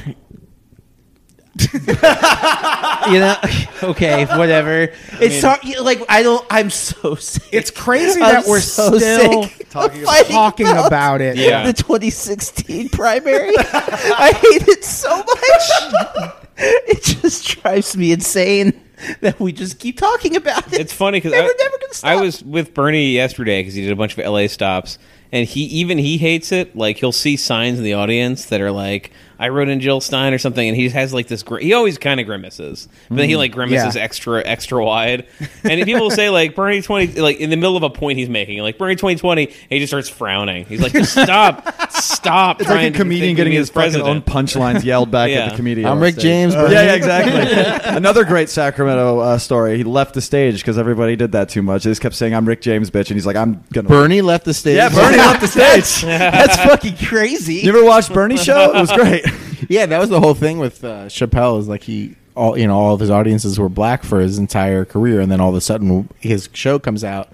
you 1.75 3.19
know, 3.19 3.37
okay, 3.91 4.25
whatever. 4.37 4.93
It's 5.21 5.43
hard, 5.43 5.61
like 5.81 6.03
I 6.09 6.23
don't. 6.23 6.45
I'm 6.51 6.71
so 6.71 7.15
sick. 7.17 7.43
It's 7.53 7.71
crazy 7.71 8.21
I'm 8.23 8.35
that 8.35 8.47
we're 8.47 8.61
so 8.61 8.97
still 8.99 9.45
sick 9.45 9.69
talking 9.71 10.03
of 10.03 10.27
talking 10.29 10.67
about 10.69 11.21
it. 11.21 11.37
Yeah. 11.37 11.67
the 11.67 11.73
2016 11.73 12.89
primary. 12.91 13.55
I 13.57 14.33
hate 14.35 14.69
it 14.69 14.85
so 14.85 15.17
much. 15.17 16.33
It 16.57 17.03
just 17.03 17.49
drives 17.61 17.97
me 17.97 18.13
insane 18.13 18.79
that 19.21 19.41
we 19.41 19.53
just 19.53 19.79
keep 19.79 19.99
talking 19.99 20.37
about 20.37 20.73
it. 20.73 20.81
It's 20.81 20.93
funny 20.93 21.19
because 21.19 21.33
Never- 21.33 21.49
I, 21.49 21.55
never 21.59 21.79
gonna 21.79 21.95
stop. 21.95 22.11
I 22.11 22.17
was 22.21 22.43
with 22.43 22.75
Bernie 22.75 23.13
yesterday 23.13 23.61
because 23.61 23.75
he 23.75 23.83
did 23.83 23.93
a 23.93 23.97
bunch 23.97 24.17
of 24.17 24.25
LA 24.27 24.47
stops, 24.47 24.99
and 25.33 25.47
he 25.49 25.63
even 25.65 25.97
he 25.99 26.19
hates 26.19 26.53
it. 26.53 26.77
Like 26.77 26.99
he'll 26.99 27.13
see 27.13 27.37
signs 27.37 27.79
in 27.79 27.85
the 27.85 27.95
audience 27.95 28.47
that 28.47 28.61
are 28.61 28.71
like, 28.73 29.11
"I 29.41 29.49
wrote 29.49 29.69
in 29.69 29.81
Jill 29.81 30.01
Stein" 30.01 30.33
or 30.35 30.39
something, 30.39 30.69
and 30.69 30.77
he 30.77 30.89
has 30.91 31.13
like 31.13 31.27
this. 31.27 31.43
Gr- 31.43 31.59
he 31.59 31.73
always 31.73 31.99
kind 31.99 32.21
of 32.21 32.27
grimaces, 32.27 32.89
but 33.09 33.17
then 33.17 33.29
he 33.29 33.37
like 33.37 33.51
grimaces 33.53 33.97
Yeah. 33.97 34.03
extra 34.03 34.43
extra 34.45 34.85
wide. 34.85 35.27
And 35.65 35.79
if 35.81 35.87
people 35.87 36.11
say 36.11 36.31
like 36.31 36.55
Bernie 36.55 36.81
twenty, 36.83 37.21
like 37.21 37.39
in 37.39 37.51
the 37.51 37.57
middle 37.57 37.77
of 37.77 37.83
a 37.83 37.91
point 37.91 38.19
he's 38.19 38.29
making, 38.29 38.59
like 38.61 38.79
Bernie 38.79 38.97
twenty 38.97 39.17
twenty, 39.19 39.53
he 39.69 39.79
just 39.79 39.91
starts 39.91 40.09
frowning. 40.09 40.65
He's 40.67 40.81
like, 40.81 40.93
"Just 40.93 41.13
stop, 41.13 41.67
stop!" 41.93 42.61
It's 42.61 42.69
like 42.71 42.95
a 42.95 42.97
comedian 42.97 43.37
getting 43.37 43.51
me 43.53 43.57
his 43.57 43.69
as 43.71 43.75
fucking 43.75 44.01
own 44.01 44.23
punchlines 44.23 44.85
yelled 44.85 45.11
back 45.11 45.31
Yeah. 45.31 45.47
at 45.47 45.51
the 45.51 45.57
comedian. 45.57 45.87
I'm 45.89 46.01
Rick 46.01 46.15
stage. 46.15 46.23
James, 46.25 46.55
Uh, 46.55 46.69
yeah, 46.71 46.83
yeah, 46.85 46.95
exactly. 46.95 47.95
Another 47.97 48.25
great 48.25 48.49
Sacramento 48.49 49.19
uh, 49.21 49.39
story. 49.39 49.77
He 49.77 49.85
left 49.85 50.15
the 50.15 50.21
stage 50.21 50.57
because 50.59 50.79
everybody 50.79 51.17
did 51.17 51.33
that 51.33 51.49
too 51.49 51.63
much. 51.63 51.85
They 51.85 51.91
just 51.91 52.01
kept 52.03 52.15
saying, 52.15 52.35
"I'm 52.35 52.47
Rick 52.47 52.61
James, 52.63 52.91
bitch," 52.91 53.09
and 53.09 53.17
he's 53.17 53.27
like, 53.27 53.37
"I'm 53.37 53.63
gonna." 53.73 53.89
Bernie 53.89 54.23
left 54.23 54.45
the 54.45 54.55
stage. 54.55 54.77
Yeah, 54.77 54.89
Bernie 54.89 55.17
left 55.19 55.41
the 55.41 55.47
stage. 55.49 56.03
That's 56.03 56.57
fucking 56.57 56.97
crazy. 57.07 57.57
You 57.57 57.69
ever 57.71 57.85
watched 57.85 58.13
Bernie 58.13 58.37
show? 58.39 58.73
It 58.75 58.81
was 58.81 58.93
great. 58.93 59.25
Yeah, 59.69 59.87
that 59.87 59.99
was 60.01 60.09
the 60.09 60.19
whole 60.21 60.35
thing 60.35 60.59
with 60.59 60.83
uh, 60.83 61.05
Chappelle. 61.07 61.59
Is 61.61 61.69
like 61.69 61.83
he, 61.85 62.17
all 62.35 62.59
you 62.59 62.67
know, 62.67 62.77
all 62.77 62.95
of 62.95 63.01
his 63.01 63.11
audiences 63.11 63.59
were 63.59 63.69
black 63.69 64.03
for 64.03 64.21
his 64.21 64.39
entire 64.39 64.85
career, 64.85 65.21
and 65.21 65.31
then 65.31 65.41
all 65.41 65.51
of 65.51 65.55
a 65.55 65.61
sudden 65.61 66.09
his 66.19 66.49
show 66.55 66.79
comes 66.81 67.05
out, 67.05 67.29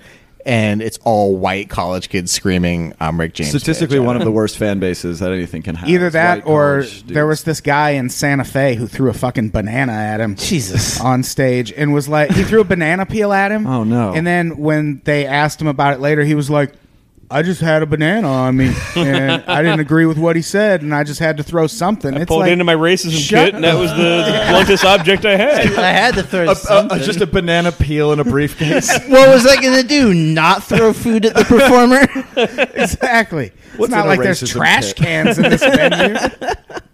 and 0.44 0.82
it's 0.82 0.99
all 1.05 1.36
white 1.36 1.70
college 1.70 2.09
kids 2.11 2.32
screaming, 2.32 2.92
"I'm 3.01 3.18
Rick 3.18 3.34
James." 3.34 3.51
Statistically, 3.51 3.99
bitch." 3.99 4.05
one 4.05 4.16
of 4.16 4.24
the 4.24 4.30
worst 4.40 4.59
fan 4.59 4.80
bases 4.80 5.20
that 5.20 5.32
anything 5.32 5.62
can 5.62 5.76
have. 5.76 5.88
Either 5.88 6.09
is 6.09 6.12
that 6.12 6.44
white 6.44 6.51
or 6.53 6.72
college 6.80 7.01
dudes. 7.03 7.12
there 7.14 7.26
was 7.26 7.42
this 7.44 7.61
guy 7.62 7.90
in 7.90 8.11
Santa 8.11 8.44
Fe 8.44 8.74
who 8.74 8.86
threw 8.86 9.09
a 9.09 9.14
fucking 9.14 9.51
banana 9.51 9.92
at 9.92 10.20
him. 10.20 10.34
Jesus. 10.36 11.01
On 11.07 11.22
stage 11.22 11.72
and 11.72 11.94
was 11.94 12.09
like, 12.09 12.32
he 12.32 12.42
threw 12.42 12.61
a 12.61 12.64
banana 12.64 13.07
peel 13.07 13.32
at 13.32 13.51
him. 13.51 13.66
Oh, 13.66 13.82
no. 13.84 14.12
And 14.12 14.26
then 14.26 14.59
when 14.59 15.01
they 15.05 15.26
asked 15.26 15.61
him 15.61 15.68
about 15.68 15.94
it 15.94 16.01
later, 16.01 16.22
he 16.22 16.34
was 16.34 16.51
like, 16.51 16.72
I 17.28 17.42
just 17.42 17.60
had 17.60 17.82
a 17.82 17.86
banana 17.86 18.28
on 18.28 18.56
me 18.56 18.72
and 18.94 19.42
I 19.48 19.60
didn't 19.62 19.80
agree 19.80 20.06
with 20.06 20.16
what 20.16 20.36
he 20.36 20.42
said 20.42 20.82
and 20.82 20.94
I 20.94 21.02
just 21.02 21.18
had 21.18 21.38
to 21.38 21.42
throw 21.42 21.66
something. 21.66 22.14
I 22.14 22.20
it's 22.20 22.28
pulled 22.28 22.40
like, 22.42 22.52
into 22.52 22.64
my 22.64 22.74
racism 22.76 23.18
shut 23.18 23.46
kit, 23.46 23.54
and 23.56 23.64
that 23.64 23.74
was 23.74 23.90
the, 23.90 23.96
the 23.96 24.46
bluntest 24.50 24.84
object 24.84 25.24
I 25.24 25.36
had. 25.36 25.72
I 25.78 25.90
had 25.90 26.14
to 26.14 26.22
throw 26.22 26.46
A- 26.46 26.52
a- 26.52 26.54
something. 26.56 26.98
just 27.00 27.20
a 27.20 27.26
banana 27.26 27.72
peel 27.72 28.12
in 28.12 28.20
a 28.20 28.24
briefcase. 28.24 28.88
what 29.08 29.28
was 29.28 29.44
I 29.46 29.60
going 29.60 29.80
to 29.82 29.86
do? 29.88 30.14
Not 30.14 30.62
throw 30.62 30.92
food 30.92 31.26
at 31.26 31.34
the 31.34 31.44
performer? 31.44 32.06
exactly. 32.80 33.50
What's 33.76 33.90
it's 33.92 33.96
not 33.96 34.06
like 34.06 34.20
there's 34.20 34.48
trash 34.48 34.92
kit? 34.92 34.96
cans 34.96 35.38
in 35.38 35.50
this 35.50 35.62
venue. 35.62 36.14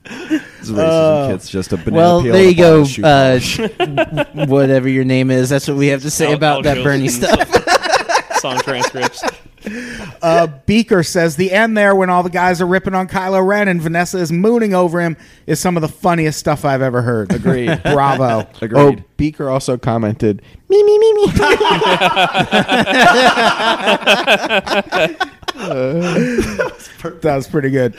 It's 0.05 0.71
racism 0.71 1.31
kit's 1.31 1.49
just 1.51 1.73
a 1.73 1.77
banana 1.77 1.97
well, 1.97 2.23
peel. 2.23 2.33
there 2.33 2.49
you 2.49 2.55
go. 2.57 2.85
bottle 2.85 3.37
of 3.37 3.43
shoe 3.43 3.65
Uh, 3.79 4.47
whatever 4.47 4.89
your 4.89 5.05
name 5.05 5.31
is, 5.31 5.49
that's 5.51 5.69
what 5.69 5.77
we 5.77 5.89
have 5.89 6.03
to 6.03 6.11
say 6.11 6.29
Al- 6.29 6.35
about 6.35 6.57
Al 6.67 6.75
that 6.75 6.83
Bernie 6.85 7.07
Jolson 7.09 7.47
stuff. 7.47 8.39
Song 8.41 8.59
transcripts. 8.61 9.23
Uh, 10.23 10.47
Beaker 10.67 11.03
says 11.03 11.35
the 11.35 11.51
end 11.51 11.77
there 11.77 11.97
when 11.97 12.09
all 12.09 12.23
the 12.23 12.31
guys 12.31 12.61
are 12.61 12.67
ripping 12.67 12.95
on 12.95 13.09
Kylo 13.09 13.45
Ren 13.45 13.67
and 13.67 13.83
Vanessa 13.83 14.19
is 14.19 14.31
mooning 14.31 14.73
over 14.73 15.01
him 15.01 15.17
is 15.49 15.59
some 15.59 15.77
of 15.77 15.81
the 15.81 15.89
funniest 15.89 16.39
stuff 16.39 16.65
I've 16.65 16.81
ever 16.81 17.03
heard. 17.03 17.33
Agreed. 17.33 17.83
Bravo. 17.83 18.49
Agreed. 18.61 19.01
Oh, 19.01 19.05
Beaker 19.17 19.51
also 19.51 19.77
commented, 19.77 20.41
"Me, 20.69 20.81
me, 20.85 20.99
me, 20.99 21.13
me." 21.15 21.27
That 27.23 27.35
was 27.37 27.49
pretty 27.49 27.71
good. 27.71 27.95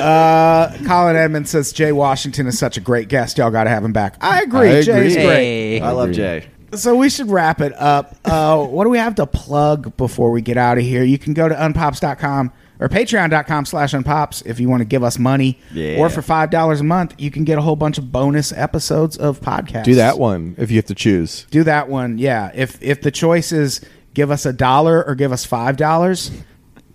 Uh, 0.00 0.76
Colin 0.86 1.16
Edmonds 1.16 1.50
says 1.50 1.72
Jay 1.72 1.92
Washington 1.92 2.46
is 2.46 2.58
such 2.58 2.76
a 2.76 2.80
great 2.80 3.08
guest. 3.08 3.38
Y'all 3.38 3.50
got 3.50 3.64
to 3.64 3.70
have 3.70 3.84
him 3.84 3.92
back. 3.92 4.16
I 4.20 4.42
agree. 4.42 4.70
I 4.70 4.82
Jay's 4.82 5.14
agree. 5.16 5.24
great. 5.26 5.78
Hey. 5.78 5.80
I 5.80 5.90
love 5.90 6.12
Jay. 6.12 6.46
So 6.74 6.94
we 6.96 7.08
should 7.08 7.30
wrap 7.30 7.60
it 7.60 7.72
up. 7.74 8.16
Uh, 8.24 8.64
what 8.64 8.84
do 8.84 8.90
we 8.90 8.98
have 8.98 9.14
to 9.16 9.26
plug 9.26 9.96
before 9.96 10.30
we 10.30 10.42
get 10.42 10.56
out 10.56 10.78
of 10.78 10.84
here? 10.84 11.02
You 11.02 11.18
can 11.18 11.32
go 11.34 11.48
to 11.48 11.54
unpops.com 11.54 12.52
or 12.80 12.88
patreon.com 12.88 13.64
slash 13.64 13.92
unpops 13.92 14.44
if 14.46 14.60
you 14.60 14.68
want 14.68 14.80
to 14.80 14.84
give 14.84 15.02
us 15.02 15.18
money. 15.18 15.58
Yeah. 15.72 15.98
Or 15.98 16.10
for 16.10 16.20
$5 16.20 16.80
a 16.80 16.82
month, 16.84 17.14
you 17.18 17.30
can 17.30 17.44
get 17.44 17.58
a 17.58 17.62
whole 17.62 17.76
bunch 17.76 17.98
of 17.98 18.12
bonus 18.12 18.52
episodes 18.52 19.16
of 19.16 19.40
podcasts. 19.40 19.84
Do 19.84 19.94
that 19.96 20.18
one 20.18 20.54
if 20.58 20.70
you 20.70 20.76
have 20.76 20.86
to 20.86 20.94
choose. 20.94 21.46
Do 21.50 21.64
that 21.64 21.88
one. 21.88 22.18
Yeah. 22.18 22.50
If 22.54 22.82
if 22.82 23.02
the 23.02 23.10
choice 23.10 23.50
is 23.52 23.80
give 24.14 24.30
us 24.30 24.46
a 24.46 24.52
dollar 24.52 25.04
or 25.04 25.14
give 25.14 25.32
us 25.32 25.44
five 25.44 25.76
dollars, 25.76 26.30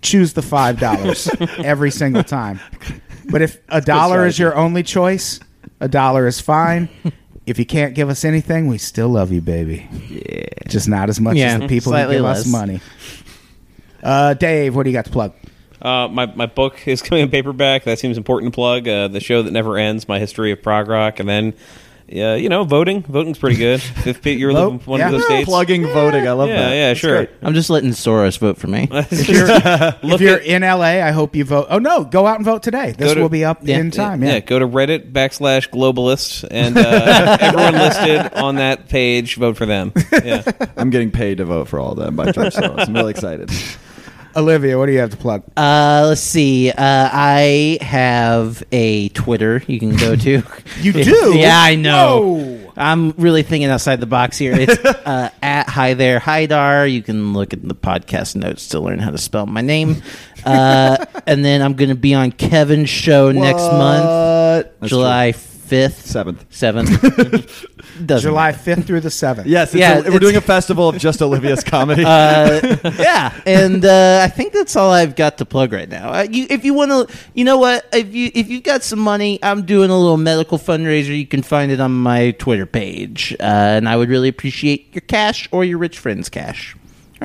choose 0.02 0.34
the 0.34 0.42
five 0.42 0.78
dollars 0.78 1.28
every 1.58 1.90
single 1.90 2.22
time. 2.22 2.60
But 3.30 3.42
if 3.42 3.58
a 3.68 3.80
dollar 3.80 4.26
is 4.26 4.38
your 4.38 4.54
only 4.54 4.82
choice, 4.82 5.40
a 5.80 5.88
dollar 5.88 6.26
is 6.26 6.40
fine. 6.40 6.88
If 7.46 7.58
you 7.58 7.66
can't 7.66 7.94
give 7.94 8.08
us 8.08 8.24
anything, 8.24 8.68
we 8.68 8.78
still 8.78 9.08
love 9.10 9.30
you, 9.30 9.40
baby. 9.42 9.86
Yeah. 10.08 10.46
Just 10.66 10.88
not 10.88 11.08
as 11.10 11.20
much 11.20 11.36
Yeah, 11.36 11.54
as 11.54 11.60
the 11.60 11.68
people 11.68 11.92
who 11.92 11.98
slightly 11.98 12.16
give 12.16 12.24
less. 12.24 12.40
us 12.40 12.46
money. 12.46 12.80
Uh, 14.02 14.34
Dave, 14.34 14.74
what 14.74 14.84
do 14.84 14.90
you 14.90 14.94
got 14.94 15.04
to 15.06 15.10
plug? 15.10 15.32
Uh, 15.80 16.08
my 16.08 16.26
my 16.26 16.46
book 16.46 16.86
is 16.88 17.02
coming 17.02 17.24
in 17.24 17.30
paperback. 17.30 17.84
That 17.84 17.98
seems 17.98 18.16
important 18.16 18.52
to 18.52 18.54
plug. 18.54 18.88
Uh, 18.88 19.08
the 19.08 19.20
show 19.20 19.42
that 19.42 19.50
never 19.50 19.76
ends, 19.76 20.08
my 20.08 20.18
history 20.18 20.52
of 20.52 20.62
prog 20.62 20.88
rock, 20.88 21.20
and 21.20 21.28
then, 21.28 21.52
uh, 22.12 22.34
you 22.34 22.48
know, 22.48 22.64
voting. 22.64 23.02
Voting's 23.02 23.38
pretty 23.38 23.56
good. 23.56 23.82
If 24.06 24.24
you're 24.26 24.52
Vote? 24.52 24.86
one 24.86 25.00
Yeah. 25.00 25.06
of 25.06 25.12
those 25.12 25.24
states, 25.24 25.44
Plugging 25.46 25.84
voting. 25.86 26.26
I 26.28 26.32
love 26.32 26.48
yeah, 26.48 26.56
that. 26.56 26.74
yeah, 26.74 26.88
That's 26.88 27.00
sure. 27.00 27.16
great. 27.16 27.30
I'm 27.42 27.54
just 27.54 27.70
letting 27.70 27.90
Soros 27.90 28.38
vote 28.38 28.58
for 28.58 28.66
me. 28.66 28.88
If 28.92 29.28
you're, 29.28 29.46
if 30.14 30.20
you're 30.20 30.36
at- 30.36 30.44
in 30.46 30.62
LA, 30.62 31.02
I 31.06 31.10
hope 31.12 31.34
you 31.34 31.44
vote. 31.44 31.66
Oh 31.70 31.78
no, 31.78 32.04
go 32.04 32.26
out 32.26 32.36
and 32.36 32.44
vote 32.44 32.62
today. 32.62 32.92
This 32.92 33.14
to- 33.14 33.20
will 33.20 33.28
be 33.28 33.44
up 33.44 33.60
Yeah, 33.62 33.78
in 33.78 33.90
time. 33.90 34.22
Yeah. 34.22 34.40
go 34.40 34.58
to 34.58 34.66
Reddit 34.66 35.12
backslash 35.12 35.70
globalist, 35.70 36.46
and 36.50 36.76
uh, 36.76 37.38
everyone 37.40 37.74
listed 37.74 38.34
on 38.34 38.56
that 38.56 38.88
page, 38.88 39.36
vote 39.36 39.56
for 39.56 39.66
them. 39.66 39.92
Yeah. 40.12 40.42
I'm 40.76 40.90
getting 40.90 41.10
paid 41.10 41.38
to 41.38 41.44
vote 41.46 41.68
for 41.68 41.78
all 41.80 41.92
of 41.92 41.98
them 41.98 42.16
by 42.16 42.30
George 42.32 42.54
Soros. 42.54 42.86
I'm 42.86 42.94
really 42.94 43.10
excited. 43.12 43.50
Olivia, 44.36 44.78
what 44.78 44.86
do 44.86 44.92
you 44.92 44.98
have 44.98 45.10
to 45.10 45.16
plug? 45.16 45.44
Uh, 45.56 46.06
let's 46.08 46.20
see. 46.20 46.70
Uh, 46.70 46.74
I 46.78 47.78
have 47.80 48.62
a 48.72 49.08
Twitter 49.10 49.62
you 49.66 49.78
can 49.78 49.96
go 49.96 50.16
to. 50.16 50.42
You 50.80 50.92
do? 50.92 51.34
yeah, 51.38 51.60
I 51.60 51.76
know. 51.76 52.22
Whoa. 52.22 52.72
I'm 52.76 53.12
really 53.12 53.42
thinking 53.42 53.70
outside 53.70 54.00
the 54.00 54.06
box 54.06 54.36
here. 54.36 54.52
It's 54.54 54.84
uh, 54.84 55.30
at 55.40 55.68
Hi 55.68 55.94
There 55.94 56.18
Haidar. 56.18 56.90
You 56.92 57.02
can 57.02 57.32
look 57.32 57.52
at 57.52 57.66
the 57.66 57.74
podcast 57.74 58.34
notes 58.34 58.68
to 58.68 58.80
learn 58.80 58.98
how 58.98 59.10
to 59.10 59.18
spell 59.18 59.46
my 59.46 59.60
name. 59.60 60.02
Uh, 60.44 61.04
and 61.26 61.44
then 61.44 61.62
I'm 61.62 61.74
going 61.74 61.90
to 61.90 61.94
be 61.94 62.12
on 62.14 62.32
Kevin's 62.32 62.90
show 62.90 63.30
next 63.30 63.62
month, 63.62 64.68
That's 64.80 64.90
July 64.90 65.32
5th. 65.68 65.92
Seventh. 66.04 66.48
7th. 66.50 67.66
Doesn't 68.06 68.28
July 68.28 68.52
fifth 68.52 68.86
through 68.86 69.00
the 69.00 69.10
seventh. 69.10 69.46
Yes, 69.46 69.68
it's 69.74 69.80
Yeah, 69.80 69.98
a- 69.98 70.10
we're 70.10 70.18
doing 70.18 70.36
a 70.36 70.40
festival 70.40 70.88
of 70.88 70.98
just 70.98 71.20
Olivia's 71.22 71.62
comedy. 71.74 72.02
uh, 72.04 72.76
yeah, 72.98 73.32
and 73.46 73.84
uh, 73.84 74.20
I 74.24 74.28
think 74.28 74.52
that's 74.52 74.74
all 74.76 74.90
I've 74.90 75.14
got 75.16 75.38
to 75.38 75.44
plug 75.44 75.72
right 75.72 75.88
now. 75.88 76.12
Uh, 76.12 76.26
you, 76.30 76.46
if 76.50 76.64
you 76.64 76.74
want 76.74 76.90
to, 77.08 77.16
you 77.34 77.44
know 77.44 77.58
what? 77.58 77.86
If 77.92 78.14
you 78.14 78.30
if 78.34 78.48
you've 78.48 78.62
got 78.64 78.82
some 78.82 78.98
money, 78.98 79.38
I'm 79.42 79.64
doing 79.64 79.90
a 79.90 79.98
little 79.98 80.16
medical 80.16 80.58
fundraiser. 80.58 81.16
You 81.16 81.26
can 81.26 81.42
find 81.42 81.70
it 81.70 81.80
on 81.80 81.92
my 81.92 82.32
Twitter 82.32 82.66
page, 82.66 83.34
uh, 83.38 83.42
and 83.44 83.88
I 83.88 83.96
would 83.96 84.08
really 84.08 84.28
appreciate 84.28 84.92
your 84.94 85.02
cash 85.02 85.48
or 85.52 85.64
your 85.64 85.78
rich 85.78 85.98
friends' 85.98 86.28
cash. 86.28 86.76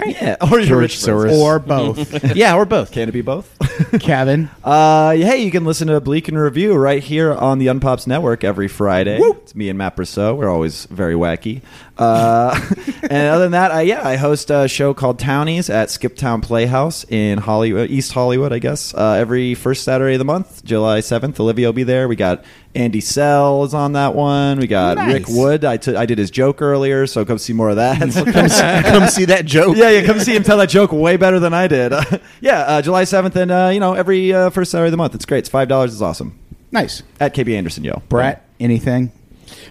All 0.02 0.10
Yeah, 0.12 0.36
or 0.42 0.60
you're 0.60 0.68
George 0.68 0.82
rich 0.82 0.96
first. 1.04 1.08
Soros. 1.08 1.38
or 1.40 1.60
both. 1.60 2.36
yeah, 2.36 2.56
or 2.56 2.66
both. 2.66 2.92
Can 2.92 3.10
it 3.10 3.12
be 3.12 3.22
both? 3.22 3.50
Kevin, 4.00 4.50
Uh, 4.64 5.12
hey, 5.12 5.38
you 5.44 5.52
can 5.52 5.66
listen 5.66 5.88
to 5.88 6.00
Bleak 6.02 6.28
and 6.28 6.38
Review 6.38 6.76
right 6.76 7.02
here 7.04 7.34
on 7.34 7.60
the 7.60 7.68
Unpops 7.68 8.08
Network 8.08 8.44
every 8.44 8.68
Friday. 8.68 9.20
It's 9.22 9.56
me 9.56 9.70
and 9.70 9.78
Matt 9.78 9.96
Brousseau. 9.96 10.36
We're 10.36 10.50
always 10.50 10.86
very 10.86 11.14
wacky. 11.16 11.62
Uh, 12.00 12.58
and 13.04 13.28
other 13.28 13.44
than 13.44 13.52
that, 13.52 13.72
I, 13.72 13.82
yeah, 13.82 14.08
I 14.08 14.16
host 14.16 14.50
a 14.50 14.70
show 14.70 14.94
called 14.94 15.20
Townies 15.20 15.70
at 15.70 15.90
Skiptown 15.90 16.42
Playhouse 16.42 17.04
in 17.10 17.40
Hollywood, 17.40 17.90
East 17.90 18.14
Hollywood, 18.14 18.54
I 18.54 18.60
guess. 18.60 18.94
Uh, 18.94 19.14
every 19.20 19.54
first 19.54 19.84
Saturday 19.84 20.14
of 20.16 20.20
the 20.20 20.26
month, 20.26 20.64
July 20.64 21.02
seventh. 21.02 21.38
Olivia 21.42 21.68
will 21.68 21.74
be 21.74 21.84
there. 21.84 22.08
We 22.08 22.16
got 22.16 22.46
Andy 22.74 23.02
Sell 23.02 23.66
is 23.66 23.74
on 23.74 23.94
that 23.94 24.16
one. 24.16 24.60
We 24.60 24.68
got 24.68 24.96
Nice. 24.96 25.14
Rick 25.14 25.26
Wood. 25.28 25.66
I 25.66 25.74
I 25.98 26.06
did 26.06 26.18
his 26.18 26.32
joke 26.32 26.62
earlier, 26.62 27.06
so 27.06 27.26
come 27.26 27.38
see 27.38 27.52
more 27.52 27.70
of 27.70 27.76
that. 27.76 28.14
So 28.14 28.24
come 28.24 28.48
Come 28.84 29.10
see 29.10 29.26
that 29.26 29.46
joke. 29.46 29.76
yeah, 29.78 29.90
yeah. 29.90 30.06
Come 30.06 30.20
see 30.22 30.34
him 30.36 30.44
tell 30.44 30.58
that 30.60 30.70
joke 30.70 30.94
way 30.94 31.18
better 31.18 31.40
than 31.40 31.54
I 31.54 31.68
did. 31.68 31.92
yeah, 32.42 32.60
uh, 32.62 32.82
July 32.82 33.04
seventh, 33.04 33.36
and 33.36 33.52
uh, 33.52 33.72
you 33.74 33.82
know 33.82 33.94
every 33.94 34.32
uh, 34.34 34.52
first 34.52 34.72
Saturday 34.72 34.88
of 34.88 34.92
the 34.92 34.98
month. 34.98 35.16
It's 35.16 35.26
great. 35.26 35.40
It's 35.40 35.50
five 35.50 35.68
dollars. 35.68 35.92
It's 35.92 36.02
awesome. 36.02 36.40
nice. 36.72 37.04
At 37.20 37.36
KB 37.36 37.58
Anderson, 37.58 37.84
yo. 37.84 38.02
Brett, 38.08 38.48
anything? 38.60 39.12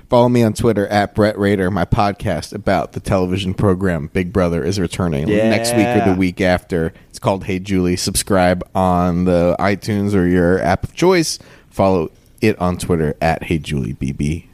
Follow 0.09 0.29
me 0.29 0.43
on 0.43 0.53
Twitter 0.55 0.87
at 0.89 1.14
Brett 1.14 1.39
Rader. 1.39 1.70
My 1.70 1.85
podcast 1.85 2.53
about 2.53 2.93
the 2.93 3.01
television 3.01 3.55
program 3.55 4.09
Big 4.12 4.33
Brother 4.33 4.64
is 4.64 4.79
returning 4.81 5.29
Yeah. 5.29 5.51
next 5.51 5.74
week 5.74 5.87
or 5.87 6.11
the 6.12 6.16
week 6.18 6.41
after. 6.41 6.93
It's 7.11 7.18
called 7.18 7.45
Hey 7.45 7.59
Julie. 7.59 7.97
Subscribe 7.97 8.66
on 8.74 9.24
the 9.24 9.57
iTunes 9.59 10.14
or 10.14 10.26
your 10.26 10.61
app 10.62 10.85
of 10.85 10.95
choice. 10.95 11.39
Follow 11.70 12.11
it 12.41 12.59
on 12.61 12.79
Twitter 12.79 13.16
at 13.20 13.45
Hey 13.45 13.59
Julie 13.59 13.95
BB. 13.95 14.45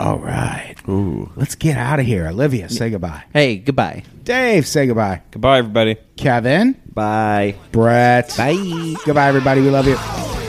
All 0.00 0.18
right. 0.20 0.76
Ooh. 0.88 1.28
Let's 1.34 1.56
get 1.56 1.76
out 1.76 1.98
of 1.98 2.06
here. 2.06 2.28
Olivia, 2.28 2.68
say 2.68 2.88
goodbye. 2.90 3.24
Hey, 3.32 3.56
goodbye. 3.56 4.04
Dave, 4.22 4.64
say 4.64 4.86
goodbye. 4.86 5.22
Goodbye, 5.32 5.58
everybody. 5.58 5.96
Kevin, 6.16 6.76
Bye. 6.94 7.56
Brett. 7.72 8.32
Bye. 8.36 8.94
Goodbye, 9.04 9.26
everybody. 9.28 9.60
We 9.60 9.70
love 9.70 9.88
you. 9.88 10.47